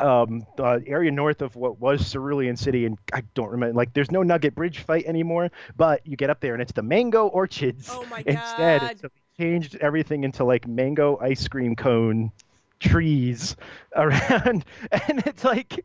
um, 0.00 0.44
the 0.56 0.82
area 0.86 1.10
north 1.10 1.42
of 1.42 1.54
what 1.56 1.80
was 1.80 2.10
Cerulean 2.10 2.56
City, 2.56 2.86
and 2.86 2.98
I 3.12 3.22
don't 3.34 3.50
remember, 3.50 3.74
like, 3.74 3.92
there's 3.94 4.10
no 4.10 4.22
Nugget 4.22 4.54
Bridge 4.54 4.80
fight 4.80 5.04
anymore, 5.06 5.50
but 5.76 6.06
you 6.06 6.16
get 6.16 6.30
up 6.30 6.40
there 6.40 6.54
and 6.54 6.62
it's 6.62 6.72
the 6.72 6.82
Mango 6.82 7.28
Orchards 7.28 7.88
Oh 7.90 8.04
my 8.06 8.18
instead. 8.26 8.98
They 9.00 9.08
changed 9.42 9.76
everything 9.80 10.24
into 10.24 10.44
like 10.44 10.66
mango 10.68 11.18
ice 11.20 11.48
cream 11.48 11.74
cone 11.74 12.30
trees 12.78 13.56
around, 13.96 14.64
and 14.90 15.22
it's 15.26 15.44
like, 15.44 15.84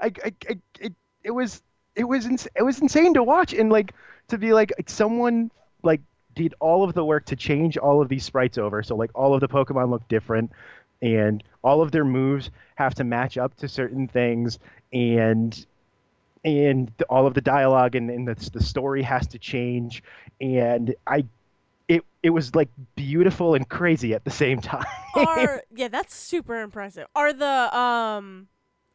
I, 0.00 0.12
I, 0.24 0.32
I 0.48 0.58
it, 0.78 0.92
it 1.24 1.30
was 1.30 1.62
it 1.96 2.04
was 2.04 2.26
ins- 2.26 2.48
it 2.54 2.62
was 2.62 2.80
insane 2.80 3.14
to 3.14 3.22
watch 3.22 3.52
and 3.52 3.70
like 3.70 3.94
to 4.28 4.38
be 4.38 4.52
like 4.52 4.72
someone 4.86 5.50
like 5.82 6.00
did 6.34 6.54
all 6.60 6.84
of 6.84 6.94
the 6.94 7.04
work 7.04 7.26
to 7.26 7.36
change 7.36 7.76
all 7.76 8.00
of 8.00 8.08
these 8.08 8.24
sprites 8.24 8.58
over. 8.58 8.82
So 8.82 8.96
like 8.96 9.10
all 9.14 9.34
of 9.34 9.40
the 9.40 9.48
pokemon 9.48 9.90
look 9.90 10.06
different 10.08 10.52
and 11.02 11.42
all 11.62 11.82
of 11.82 11.90
their 11.90 12.04
moves 12.04 12.50
have 12.76 12.94
to 12.96 13.04
match 13.04 13.36
up 13.36 13.56
to 13.56 13.68
certain 13.68 14.06
things 14.06 14.58
and 14.92 15.66
and 16.44 16.90
all 17.10 17.26
of 17.26 17.34
the 17.34 17.40
dialogue 17.40 17.94
and, 17.96 18.10
and 18.10 18.26
the, 18.28 18.50
the 18.52 18.62
story 18.62 19.02
has 19.02 19.26
to 19.28 19.38
change. 19.38 20.02
And 20.40 20.94
i 21.06 21.24
it 21.90 22.02
it 22.22 22.30
was 22.30 22.54
like 22.54 22.68
beautiful 22.96 23.54
and 23.54 23.68
crazy 23.68 24.14
at 24.14 24.24
the 24.24 24.30
same 24.30 24.60
time 24.72 24.86
are 25.16 25.62
yeah, 25.74 25.88
that's 25.88 26.14
super 26.14 26.60
impressive. 26.62 27.06
Are 27.14 27.32
the 27.32 27.76
um 27.76 28.48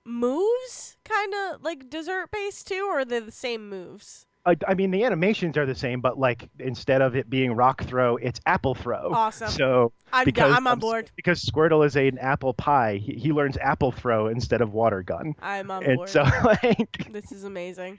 moves 0.06 0.98
kind 1.04 1.34
of 1.34 1.64
like 1.64 1.90
dessert 1.90 2.30
based 2.32 2.68
too, 2.68 2.88
or 2.90 3.00
are 3.00 3.06
they 3.06 3.20
the 3.20 3.32
same 3.32 3.70
moves? 3.70 4.26
I, 4.48 4.56
I 4.68 4.76
mean 4.76 4.92
the 4.92 5.04
animations 5.04 5.58
are 5.58 5.66
the 5.66 5.74
same 5.74 6.02
but 6.02 6.20
like 6.20 6.48
instead 6.60 7.02
of 7.02 7.16
it 7.16 7.28
being 7.32 7.54
rock 7.54 7.84
throw 7.84 8.16
it's 8.18 8.40
apple 8.46 8.76
throw 8.76 9.12
Awesome. 9.12 9.50
so 9.50 9.92
I'm 10.14 10.24
because 10.24 10.56
I'm 10.56 10.68
on 10.68 10.78
board. 10.78 11.10
because 11.16 11.44
Squirtle 11.44 11.84
is 11.84 11.96
an 11.96 12.20
apple 12.20 12.54
pie. 12.54 12.98
He, 13.04 13.14
he 13.16 13.32
learns 13.32 13.58
apple 13.58 13.92
throw 13.92 14.28
instead 14.28 14.62
of 14.62 14.72
water 14.72 15.02
gun, 15.02 15.34
I'm 15.42 15.72
on 15.72 15.84
and 15.84 15.96
board. 15.96 16.10
so 16.10 16.22
like, 16.64 17.12
this 17.12 17.32
is 17.32 17.44
amazing. 17.44 17.98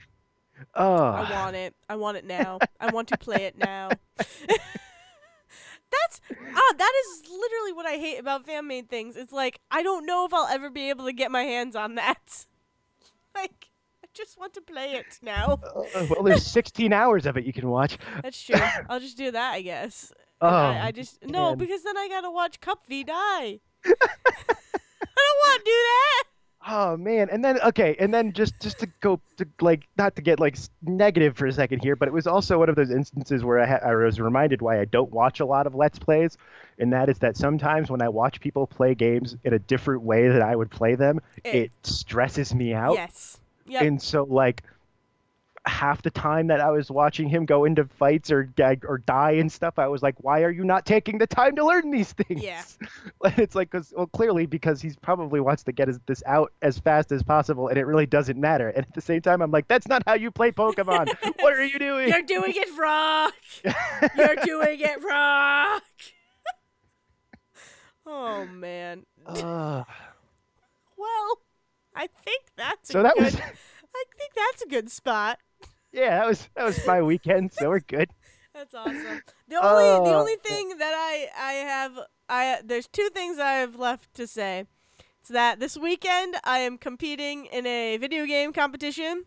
Oh, 0.74 1.04
I 1.04 1.30
want 1.30 1.56
it. 1.56 1.74
I 1.88 1.96
want 1.96 2.16
it 2.16 2.24
now. 2.24 2.58
I 2.80 2.90
want 2.90 3.08
to 3.08 3.18
play 3.18 3.44
it 3.44 3.58
now. 3.58 3.90
That's 5.90 6.20
ah, 6.32 6.72
that 6.76 6.92
is 7.04 7.22
literally 7.30 7.72
what 7.72 7.86
I 7.86 7.96
hate 7.96 8.18
about 8.18 8.44
fan 8.44 8.66
made 8.66 8.88
things. 8.88 9.16
It's 9.16 9.32
like 9.32 9.60
I 9.70 9.82
don't 9.82 10.04
know 10.04 10.26
if 10.26 10.34
I'll 10.34 10.48
ever 10.48 10.68
be 10.68 10.88
able 10.90 11.04
to 11.06 11.12
get 11.12 11.30
my 11.30 11.42
hands 11.42 11.76
on 11.76 11.94
that. 11.96 12.46
Like 13.34 13.68
I 14.02 14.06
just 14.14 14.38
want 14.40 14.54
to 14.54 14.62
play 14.62 14.92
it 14.92 15.18
now. 15.20 15.60
uh, 15.62 16.06
well, 16.08 16.22
there's 16.22 16.46
16 16.46 16.90
hours 16.90 17.26
of 17.26 17.36
it 17.36 17.44
you 17.44 17.52
can 17.52 17.68
watch. 17.68 17.98
That's 18.22 18.42
true. 18.42 18.56
I'll 18.88 18.98
just 18.98 19.18
do 19.18 19.30
that, 19.30 19.52
I 19.52 19.60
guess. 19.60 20.10
Oh, 20.40 20.48
I, 20.48 20.86
I 20.86 20.90
just 20.90 21.22
no, 21.22 21.50
man. 21.50 21.58
because 21.58 21.82
then 21.82 21.98
I 21.98 22.08
gotta 22.08 22.30
watch 22.30 22.60
Cup 22.62 22.86
V 22.88 23.04
die. 23.04 23.60
I 23.84 23.90
don't 25.18 25.38
want 25.44 25.58
to 25.58 25.64
do 25.66 25.70
that. 25.70 26.22
Oh 26.68 26.96
man, 26.96 27.28
and 27.30 27.44
then 27.44 27.60
okay, 27.60 27.96
and 27.98 28.12
then 28.12 28.32
just 28.32 28.58
just 28.60 28.78
to 28.80 28.86
go 29.00 29.20
to 29.36 29.46
like 29.60 29.86
not 29.96 30.16
to 30.16 30.22
get 30.22 30.40
like 30.40 30.56
negative 30.82 31.36
for 31.36 31.46
a 31.46 31.52
second 31.52 31.82
here, 31.82 31.96
but 31.96 32.08
it 32.08 32.12
was 32.12 32.26
also 32.26 32.58
one 32.58 32.68
of 32.68 32.76
those 32.76 32.90
instances 32.90 33.44
where 33.44 33.60
I, 33.60 33.66
ha- 33.66 33.80
I 33.82 33.94
was 33.94 34.20
reminded 34.20 34.62
why 34.62 34.80
I 34.80 34.84
don't 34.84 35.10
watch 35.12 35.40
a 35.40 35.46
lot 35.46 35.66
of 35.66 35.74
Let's 35.74 35.98
Plays, 35.98 36.36
and 36.78 36.92
that 36.92 37.08
is 37.08 37.18
that 37.18 37.36
sometimes 37.36 37.90
when 37.90 38.02
I 38.02 38.08
watch 38.08 38.40
people 38.40 38.66
play 38.66 38.94
games 38.94 39.36
in 39.44 39.54
a 39.54 39.58
different 39.58 40.02
way 40.02 40.28
that 40.28 40.42
I 40.42 40.54
would 40.56 40.70
play 40.70 40.94
them, 40.94 41.20
Eh. 41.44 41.50
it 41.64 41.70
stresses 41.82 42.54
me 42.54 42.74
out. 42.74 42.94
Yes. 42.94 43.38
Yep. 43.68 43.82
And 43.82 44.02
so 44.02 44.24
like 44.24 44.62
half 45.66 46.02
the 46.02 46.10
time 46.10 46.46
that 46.46 46.60
I 46.60 46.70
was 46.70 46.90
watching 46.90 47.28
him 47.28 47.44
go 47.44 47.64
into 47.64 47.84
fights 47.84 48.30
or 48.30 48.44
gag 48.44 48.84
or 48.86 48.98
die 48.98 49.32
and 49.32 49.50
stuff, 49.50 49.78
I 49.78 49.88
was 49.88 50.02
like, 50.02 50.14
why 50.18 50.42
are 50.42 50.50
you 50.50 50.64
not 50.64 50.86
taking 50.86 51.18
the 51.18 51.26
time 51.26 51.56
to 51.56 51.64
learn 51.66 51.90
these 51.90 52.12
things? 52.28 52.42
Yeah. 52.42 52.62
It's 53.38 53.54
like, 53.54 53.70
cause, 53.70 53.92
well, 53.96 54.06
clearly 54.06 54.46
because 54.46 54.80
he's 54.80 54.96
probably 54.96 55.40
wants 55.40 55.64
to 55.64 55.72
get 55.72 55.88
his, 55.88 55.98
this 56.06 56.22
out 56.26 56.52
as 56.62 56.78
fast 56.78 57.10
as 57.12 57.22
possible, 57.22 57.68
and 57.68 57.76
it 57.76 57.84
really 57.84 58.06
doesn't 58.06 58.38
matter. 58.38 58.68
And 58.68 58.86
at 58.86 58.94
the 58.94 59.00
same 59.00 59.20
time, 59.20 59.42
I'm 59.42 59.50
like, 59.50 59.66
that's 59.68 59.88
not 59.88 60.02
how 60.06 60.14
you 60.14 60.30
play 60.30 60.52
Pokemon. 60.52 61.08
what 61.40 61.52
are 61.54 61.64
you 61.64 61.78
doing? 61.78 62.08
You're 62.08 62.22
doing 62.22 62.52
it 62.54 62.68
wrong. 62.78 63.30
You're 64.16 64.36
doing 64.36 64.80
it 64.80 65.02
wrong. 65.02 65.80
Oh 68.06 68.46
man. 68.46 69.04
Uh, 69.26 69.82
Well, 70.96 71.38
I 71.94 72.06
think 72.24 72.44
that's 72.56 72.90
so 72.90 73.00
a 73.00 73.02
that 73.02 73.14
good. 73.16 73.24
was 73.24 73.34
I 73.34 74.04
think 74.18 74.32
that's 74.36 74.62
a 74.62 74.68
good 74.68 74.90
spot. 74.90 75.38
Yeah, 75.96 76.18
that 76.20 76.26
was 76.28 76.48
that 76.56 76.64
was 76.64 76.84
my 76.84 77.02
weekend. 77.02 77.52
So 77.52 77.68
we're 77.70 77.80
good. 77.80 78.10
That's 78.54 78.74
awesome. 78.74 79.22
The 79.48 79.56
only 79.56 79.98
the 80.02 80.12
Uh, 80.12 80.16
only 80.16 80.36
thing 80.36 80.78
that 80.78 80.92
I 80.94 81.28
I 81.38 81.52
have 81.54 81.98
I 82.28 82.60
there's 82.64 82.88
two 82.88 83.08
things 83.12 83.38
I 83.38 83.54
have 83.54 83.76
left 83.76 84.14
to 84.14 84.26
say. 84.26 84.64
It's 85.20 85.30
that 85.30 85.60
this 85.60 85.76
weekend 85.76 86.36
I 86.44 86.58
am 86.58 86.78
competing 86.78 87.46
in 87.46 87.66
a 87.66 87.96
video 87.98 88.26
game 88.26 88.52
competition. 88.52 89.24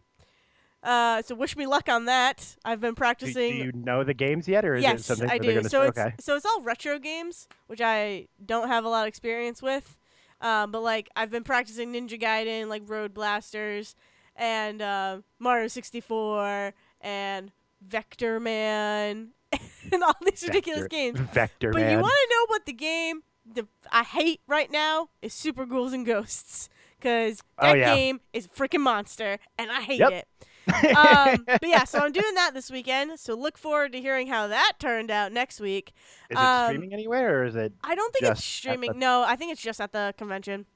Uh, 0.83 1.21
so 1.21 1.35
wish 1.35 1.57
me 1.57 1.67
luck 1.67 1.89
on 1.89 2.05
that. 2.05 2.55
I've 2.65 2.81
been 2.81 2.95
Do, 3.23 3.35
do 3.47 3.53
practicing. 3.55 3.55
you 3.55 3.71
know 3.73 4.03
the 4.03 4.13
games 4.13 4.47
yet, 4.47 4.65
or 4.65 4.75
is 4.75 4.87
it 4.87 5.03
something 5.03 5.29
I 5.29 5.37
do. 5.39 5.53
gonna 5.53 5.69
So 5.69 5.83
it's 5.83 6.07
Okay. 6.07 6.15
so 6.19 6.35
it's 6.35 6.45
all 6.45 6.61
retro 6.61 6.99
games, 6.99 7.47
which 7.67 7.81
I 7.81 8.27
don't 8.45 8.67
have 8.69 8.85
a 8.85 8.89
lot 8.89 9.03
of 9.03 9.07
experience 9.07 9.61
with. 9.61 9.97
Um, 10.41 10.71
but 10.71 10.81
like 10.81 11.09
I've 11.15 11.31
been 11.31 11.43
practicing 11.43 11.93
Ninja 11.93 12.19
Gaiden, 12.21 12.67
like 12.67 12.83
Road 12.87 13.13
Blasters, 13.13 13.95
and 14.39 14.81
uh, 14.81 15.17
Mario 15.37 15.67
64, 15.67 16.73
and 17.01 17.51
Vector 17.85 18.39
Man, 18.39 19.29
and 19.91 20.03
all 20.03 20.15
these 20.25 20.43
ridiculous 20.47 20.87
games. 20.87 21.19
Vector 21.33 21.71
But 21.71 21.81
Man. 21.81 21.91
you 21.91 21.97
want 22.01 22.13
to 22.13 22.35
know 22.35 22.45
what 22.47 22.65
the 22.65 22.73
game 22.73 23.21
the, 23.51 23.67
I 23.91 24.03
hate 24.03 24.41
right 24.47 24.71
now 24.71 25.09
is 25.21 25.33
Super 25.33 25.65
Ghouls 25.65 25.91
and 25.93 26.05
Ghosts, 26.05 26.69
because 26.99 27.41
Oh, 27.57 27.67
that 27.67 27.77
yeah. 27.77 27.95
game 27.95 28.21
is 28.33 28.47
freaking 28.47 28.81
monster, 28.81 29.39
and 29.57 29.71
I 29.71 29.81
hate 29.81 29.99
Yep. 29.99 30.11
it. 30.11 30.25
um, 30.95 31.45
but 31.47 31.67
yeah, 31.67 31.83
so 31.83 31.97
I'm 31.97 32.11
doing 32.11 32.35
that 32.35 32.51
this 32.53 32.69
weekend. 32.69 33.19
So 33.19 33.33
look 33.33 33.57
forward 33.57 33.91
to 33.93 34.01
hearing 34.01 34.27
how 34.27 34.45
that 34.47 34.73
turned 34.77 35.09
out 35.09 35.31
next 35.31 35.59
week. 35.59 35.93
is 36.29 36.37
it 36.37 36.37
um, 36.37 36.67
streaming 36.67 36.93
anywhere, 36.93 37.39
or 37.39 37.45
is 37.45 37.55
it 37.55 37.73
I 37.83 37.95
don't 37.95 38.13
think 38.13 38.23
it's 38.23 38.29
at 38.31 38.35
the- 38.37 38.41
streaming. 38.43 38.99
No, 38.99 39.23
I 39.23 39.35
think 39.35 39.51
it's 39.51 39.61
just 39.63 39.81
at 39.81 39.93
the 39.93 40.13
convention. 40.17 40.67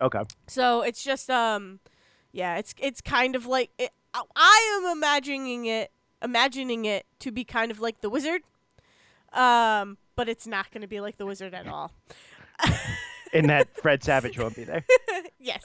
okay? 0.00 0.22
So 0.46 0.82
it's 0.82 1.02
just 1.02 1.28
um, 1.30 1.80
yeah, 2.32 2.58
it's 2.58 2.74
it's 2.78 3.00
kind 3.00 3.34
of 3.36 3.46
like 3.46 3.70
it, 3.78 3.90
I- 4.14 4.80
am 4.84 4.96
imagining 4.96 5.66
it, 5.66 5.90
imagining 6.22 6.84
it 6.84 7.06
to 7.20 7.30
be 7.30 7.44
kind 7.44 7.70
of 7.70 7.80
like 7.80 8.00
the 8.00 8.10
wizard, 8.10 8.42
um, 9.32 9.98
but 10.16 10.28
it's 10.28 10.46
not 10.46 10.70
going 10.70 10.82
to 10.82 10.88
be 10.88 11.00
like 11.00 11.16
the 11.18 11.26
wizard 11.26 11.54
at 11.54 11.66
all. 11.66 11.92
In 13.32 13.46
that 13.46 13.68
Fred 13.80 14.02
Savage 14.02 14.38
won't 14.38 14.56
be 14.56 14.64
there. 14.64 14.84
yes. 15.38 15.62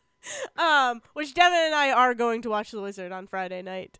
um, 0.56 1.02
which 1.12 1.34
Devin 1.34 1.58
and 1.58 1.74
I 1.74 1.92
are 1.92 2.14
going 2.14 2.42
to 2.42 2.50
watch 2.50 2.70
the 2.70 2.80
wizard 2.80 3.12
on 3.12 3.26
Friday 3.26 3.62
night. 3.62 3.98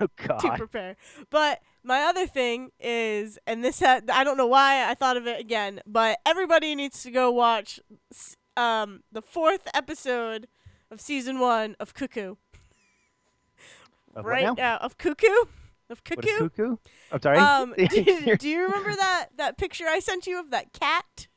Oh 0.00 0.08
to 0.38 0.54
prepare. 0.56 0.96
But 1.30 1.60
my 1.84 2.00
other 2.02 2.26
thing 2.26 2.70
is, 2.80 3.38
and 3.46 3.62
this 3.62 3.80
ha- 3.80 4.00
I 4.12 4.24
don't 4.24 4.36
know 4.36 4.46
why 4.46 4.88
I 4.88 4.94
thought 4.94 5.16
of 5.16 5.26
it 5.26 5.38
again, 5.38 5.80
but 5.86 6.18
everybody 6.26 6.74
needs 6.74 7.02
to 7.04 7.10
go 7.10 7.30
watch 7.30 7.78
s- 8.10 8.36
um, 8.56 9.02
the 9.12 9.22
fourth 9.22 9.68
episode 9.74 10.48
of 10.92 11.00
season 11.00 11.38
one 11.38 11.74
of 11.80 11.94
Cuckoo. 11.94 12.36
Of 14.14 14.24
right 14.26 14.44
now? 14.44 14.54
now 14.54 14.76
of 14.76 14.98
Cuckoo 14.98 15.26
of 15.88 16.02
What 16.06 16.24
is 16.24 16.30
Cuckoo. 16.32 16.48
cuckoo? 16.48 16.76
I'm 17.10 17.22
sorry. 17.22 17.38
Um, 17.38 17.74
do, 17.90 18.36
do 18.36 18.48
you 18.48 18.64
remember 18.64 18.94
that 18.94 19.28
that 19.36 19.56
picture 19.56 19.86
I 19.88 20.00
sent 20.00 20.26
you 20.26 20.38
of 20.38 20.50
that 20.50 20.72
cat 20.72 21.28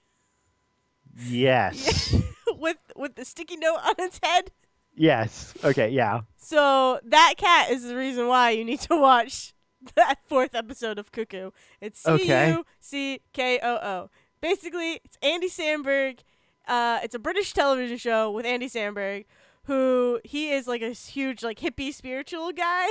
yes. 1.18 2.16
with 2.58 2.78
with 2.96 3.16
the 3.16 3.26
sticky 3.26 3.58
note 3.58 3.80
on 3.84 3.96
its 4.00 4.20
head? 4.22 4.52
yes. 4.94 5.54
Okay. 5.64 5.90
Yeah. 5.90 6.22
So 6.38 7.00
that 7.06 7.36
cat 7.38 7.72
is 7.72 7.84
the 7.84 7.96
reason 7.96 8.28
why 8.28 8.52
you 8.52 8.66
need 8.66 8.82
to 8.82 8.98
watch 8.98 9.54
that 9.96 10.20
fourth 10.26 10.54
episode 10.54 11.00
of 11.00 11.12
Cuckoo. 11.12 11.52
It's 11.80 12.02
C. 12.02 12.28
U 12.28 12.66
C 12.82 13.22
K 13.34 13.60
O 13.64 13.76
O. 13.76 14.10
Basically, 14.42 15.00
it's 15.04 15.18
Andy 15.22 15.50
Samberg. 15.50 16.20
Uh, 16.68 17.00
it's 17.04 17.16
a 17.16 17.20
British 17.20 17.54
television 17.54 17.98
show 17.98 18.32
with 18.32 18.46
Andy 18.46 18.68
Samberg, 18.68 19.26
who 19.66 20.20
he 20.24 20.52
is 20.52 20.68
like 20.68 20.82
a 20.82 20.92
huge 20.92 21.44
like 21.44 21.60
hippie 21.60 21.94
spiritual 21.94 22.52
guy, 22.52 22.90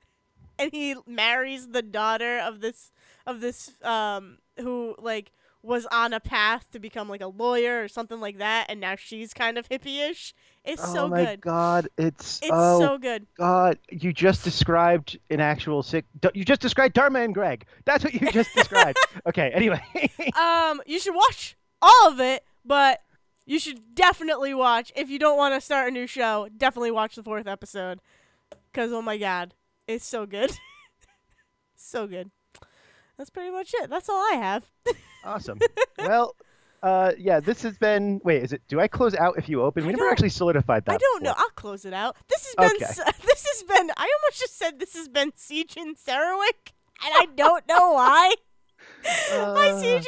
and 0.58 0.70
he 0.72 0.94
marries 1.06 1.68
the 1.68 1.82
daughter 1.82 2.38
of 2.38 2.60
this 2.60 2.90
of 3.26 3.40
this 3.40 3.72
um 3.82 4.38
who 4.58 4.94
like 4.98 5.32
was 5.62 5.86
on 5.86 6.12
a 6.12 6.20
path 6.20 6.70
to 6.70 6.78
become 6.78 7.08
like 7.08 7.20
a 7.20 7.26
lawyer 7.26 7.82
or 7.82 7.88
something 7.88 8.20
like 8.20 8.38
that, 8.38 8.66
and 8.68 8.80
now 8.80 8.94
she's 8.96 9.34
kind 9.34 9.58
of 9.58 9.68
hippie-ish. 9.68 10.32
It's 10.64 10.82
oh 10.84 10.94
so 10.94 11.08
my 11.08 11.24
good. 11.24 11.40
God! 11.40 11.88
It's, 11.98 12.38
It's 12.42 12.50
oh 12.52 12.80
so 12.80 12.98
good. 12.98 13.26
God! 13.36 13.78
You 13.90 14.12
just 14.12 14.44
described 14.44 15.18
an 15.30 15.40
actual 15.40 15.82
sick. 15.82 16.04
You 16.34 16.44
just 16.44 16.60
described 16.60 16.94
Dharma 16.94 17.20
and 17.20 17.34
Greg. 17.34 17.64
That's 17.84 18.04
what 18.04 18.14
you 18.14 18.30
just 18.30 18.54
described. 18.54 18.98
okay. 19.26 19.50
Anyway. 19.52 19.80
um, 20.38 20.80
you 20.86 21.00
should 21.00 21.14
watch 21.14 21.56
all 21.82 22.08
of 22.08 22.20
it, 22.20 22.44
but 22.64 23.02
you 23.48 23.58
should 23.58 23.94
definitely 23.94 24.54
watch 24.54 24.92
if 24.94 25.10
you 25.10 25.18
don't 25.18 25.36
want 25.36 25.54
to 25.54 25.60
start 25.60 25.88
a 25.88 25.90
new 25.90 26.06
show. 26.06 26.48
Definitely 26.56 26.90
watch 26.92 27.16
the 27.16 27.22
fourth 27.22 27.46
episode, 27.48 27.98
cause 28.72 28.92
oh 28.92 29.02
my 29.02 29.16
god, 29.16 29.54
it's 29.86 30.04
so 30.06 30.26
good, 30.26 30.52
so 31.76 32.06
good. 32.06 32.30
That's 33.16 33.30
pretty 33.30 33.50
much 33.50 33.72
it. 33.74 33.90
That's 33.90 34.08
all 34.08 34.20
I 34.32 34.36
have. 34.36 34.64
awesome. 35.24 35.58
Well. 35.98 36.34
Uh, 36.80 37.10
yeah, 37.18 37.40
this 37.40 37.62
has 37.62 37.76
been. 37.76 38.20
Wait, 38.22 38.40
is 38.40 38.52
it? 38.52 38.62
Do 38.68 38.78
I 38.78 38.86
close 38.86 39.12
out 39.16 39.36
if 39.36 39.48
you 39.48 39.62
open? 39.62 39.82
We 39.84 39.88
I 39.88 39.96
never 39.96 40.08
actually 40.08 40.28
solidified 40.28 40.84
that. 40.84 40.94
I 40.94 40.96
don't 40.98 41.24
know. 41.24 41.34
I'll 41.36 41.48
close 41.56 41.84
it 41.84 41.92
out. 41.92 42.16
This 42.28 42.46
has 42.46 42.54
been. 42.54 42.76
Okay. 42.76 43.10
This 43.26 43.44
has 43.44 43.62
been. 43.64 43.90
I 43.96 44.08
almost 44.22 44.38
just 44.38 44.56
said 44.56 44.78
this 44.78 44.94
has 44.94 45.08
been 45.08 45.32
Siege 45.34 45.76
and 45.76 45.96
Sarawik, 45.96 46.70
and 47.04 47.12
I 47.16 47.26
don't 47.34 47.66
know 47.66 47.94
why. 47.94 48.32
Hi, 49.04 49.70
Uh, 49.70 49.80
Siege. 49.80 50.06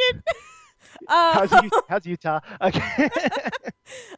Uh, 1.09 1.33
How's, 1.47 1.63
U- 1.65 1.71
how's 1.89 2.07
Utah? 2.07 2.41
Okay. 2.61 3.09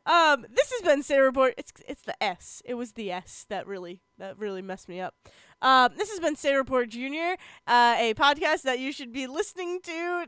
Um, 0.05 0.45
this 0.51 0.71
has 0.71 0.83
been 0.83 1.03
Say 1.03 1.19
Report. 1.19 1.55
It's 1.57 1.73
it's 1.89 2.03
the 2.03 2.21
S. 2.23 2.61
It 2.67 2.75
was 2.75 2.93
the 2.93 3.11
S 3.11 3.47
that 3.49 3.67
really 3.67 4.03
that 4.19 4.39
really 4.39 4.61
messed 4.61 4.87
me 4.89 5.01
up. 5.01 5.15
Um, 5.63 5.93
this 5.97 6.11
has 6.11 6.21
been 6.21 6.37
Say 6.37 6.55
Report 6.55 6.91
Junior, 6.91 7.37
uh, 7.67 7.95
a 7.99 8.13
podcast 8.15 8.63
that 8.63 8.81
you 8.81 8.93
should 8.93 9.13
be 9.13 9.27
listening 9.27 9.81
to, 9.85 10.27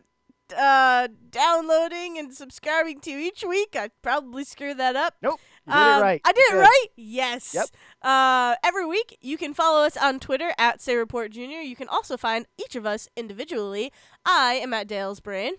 uh, 0.57 1.09
downloading 1.29 2.19
and 2.19 2.33
subscribing 2.33 3.01
to 3.01 3.11
each 3.11 3.45
week. 3.47 3.77
I 3.79 3.91
probably 4.01 4.45
screwed 4.45 4.79
that 4.79 4.97
up. 4.97 5.15
nope. 5.21 5.41
Did 5.67 5.75
Um, 5.75 5.99
it 5.99 6.03
right. 6.03 6.21
I 6.25 6.33
did 6.33 6.45
it 6.53 6.57
right. 6.57 6.87
Yes. 6.97 7.53
Yep. 7.55 7.67
Uh, 8.01 8.55
every 8.65 8.87
week 8.87 9.19
you 9.21 9.37
can 9.37 9.53
follow 9.53 9.85
us 9.85 9.97
on 9.99 10.21
Twitter 10.21 10.53
at 10.57 10.81
Say 10.81 10.95
Report 10.97 11.33
Junior. 11.33 11.61
You 11.61 11.77
can 11.77 11.89
also 11.89 12.17
find 12.17 12.47
each 12.59 12.77
of 12.77 12.87
us 12.87 13.09
individually. 13.15 13.93
I 14.25 14.55
am 14.55 14.73
at 14.73 14.87
Dale's 14.89 15.21
Brain, 15.21 15.55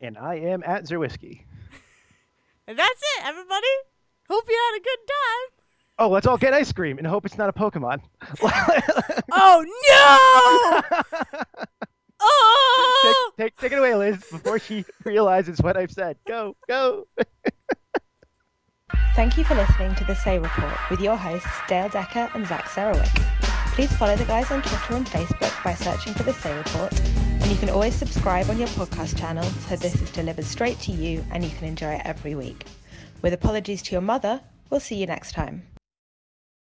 And 0.00 0.16
I 0.16 0.36
am 0.36 0.62
at 0.64 0.84
Zerwhisky. 0.84 1.44
and 2.66 2.78
that's 2.78 3.02
it. 3.18 3.24
Everybody. 3.24 3.66
Hope 4.28 4.44
you 4.48 4.70
had 4.72 4.80
a 4.80 4.82
good 4.82 4.98
time. 5.08 5.60
Oh, 5.98 6.08
let's 6.08 6.26
all 6.26 6.38
get 6.38 6.54
ice 6.54 6.72
cream 6.72 6.96
and 6.96 7.06
hope 7.06 7.26
it's 7.26 7.36
not 7.36 7.48
a 7.48 7.52
Pokemon. 7.52 8.00
Oh 9.32 9.64
no! 9.64 10.98
oh! 12.20 13.32
take, 13.36 13.46
take, 13.46 13.56
take 13.60 13.72
it 13.72 13.78
away, 13.78 13.94
Liz, 13.94 14.24
before 14.30 14.58
she 14.58 14.84
realizes 15.04 15.60
what 15.60 15.76
I've 15.76 15.92
said. 15.92 16.16
Go, 16.26 16.56
go. 16.68 17.06
Thank 19.14 19.38
you 19.38 19.44
for 19.44 19.54
listening 19.54 19.94
to 19.96 20.04
the 20.04 20.14
Say 20.14 20.38
Report 20.38 20.74
with 20.90 21.00
your 21.00 21.16
hosts 21.16 21.48
Dale 21.68 21.88
Decker 21.88 22.28
and 22.34 22.46
Zach 22.46 22.64
Sarowik. 22.64 23.14
Please 23.74 23.92
follow 23.96 24.16
the 24.16 24.24
guys 24.24 24.50
on 24.50 24.62
Twitter 24.62 24.96
and 24.96 25.06
Facebook 25.06 25.62
by 25.62 25.74
searching 25.74 26.12
for 26.14 26.24
the 26.24 26.32
Say 26.32 26.56
Report, 26.56 26.92
and 27.50 27.58
you 27.58 27.66
can 27.66 27.74
always 27.74 27.96
subscribe 27.96 28.48
on 28.48 28.58
your 28.58 28.68
podcast 28.68 29.18
channel 29.18 29.42
so 29.42 29.74
this 29.74 30.00
is 30.00 30.08
delivered 30.12 30.44
straight 30.44 30.78
to 30.78 30.92
you 30.92 31.24
and 31.32 31.42
you 31.42 31.50
can 31.50 31.66
enjoy 31.66 31.94
it 31.94 32.02
every 32.04 32.36
week. 32.36 32.64
With 33.22 33.32
apologies 33.32 33.82
to 33.82 33.92
your 33.92 34.02
mother, 34.02 34.40
we'll 34.70 34.78
see 34.78 34.94
you 34.94 35.06
next 35.06 35.32
time. 35.32 35.64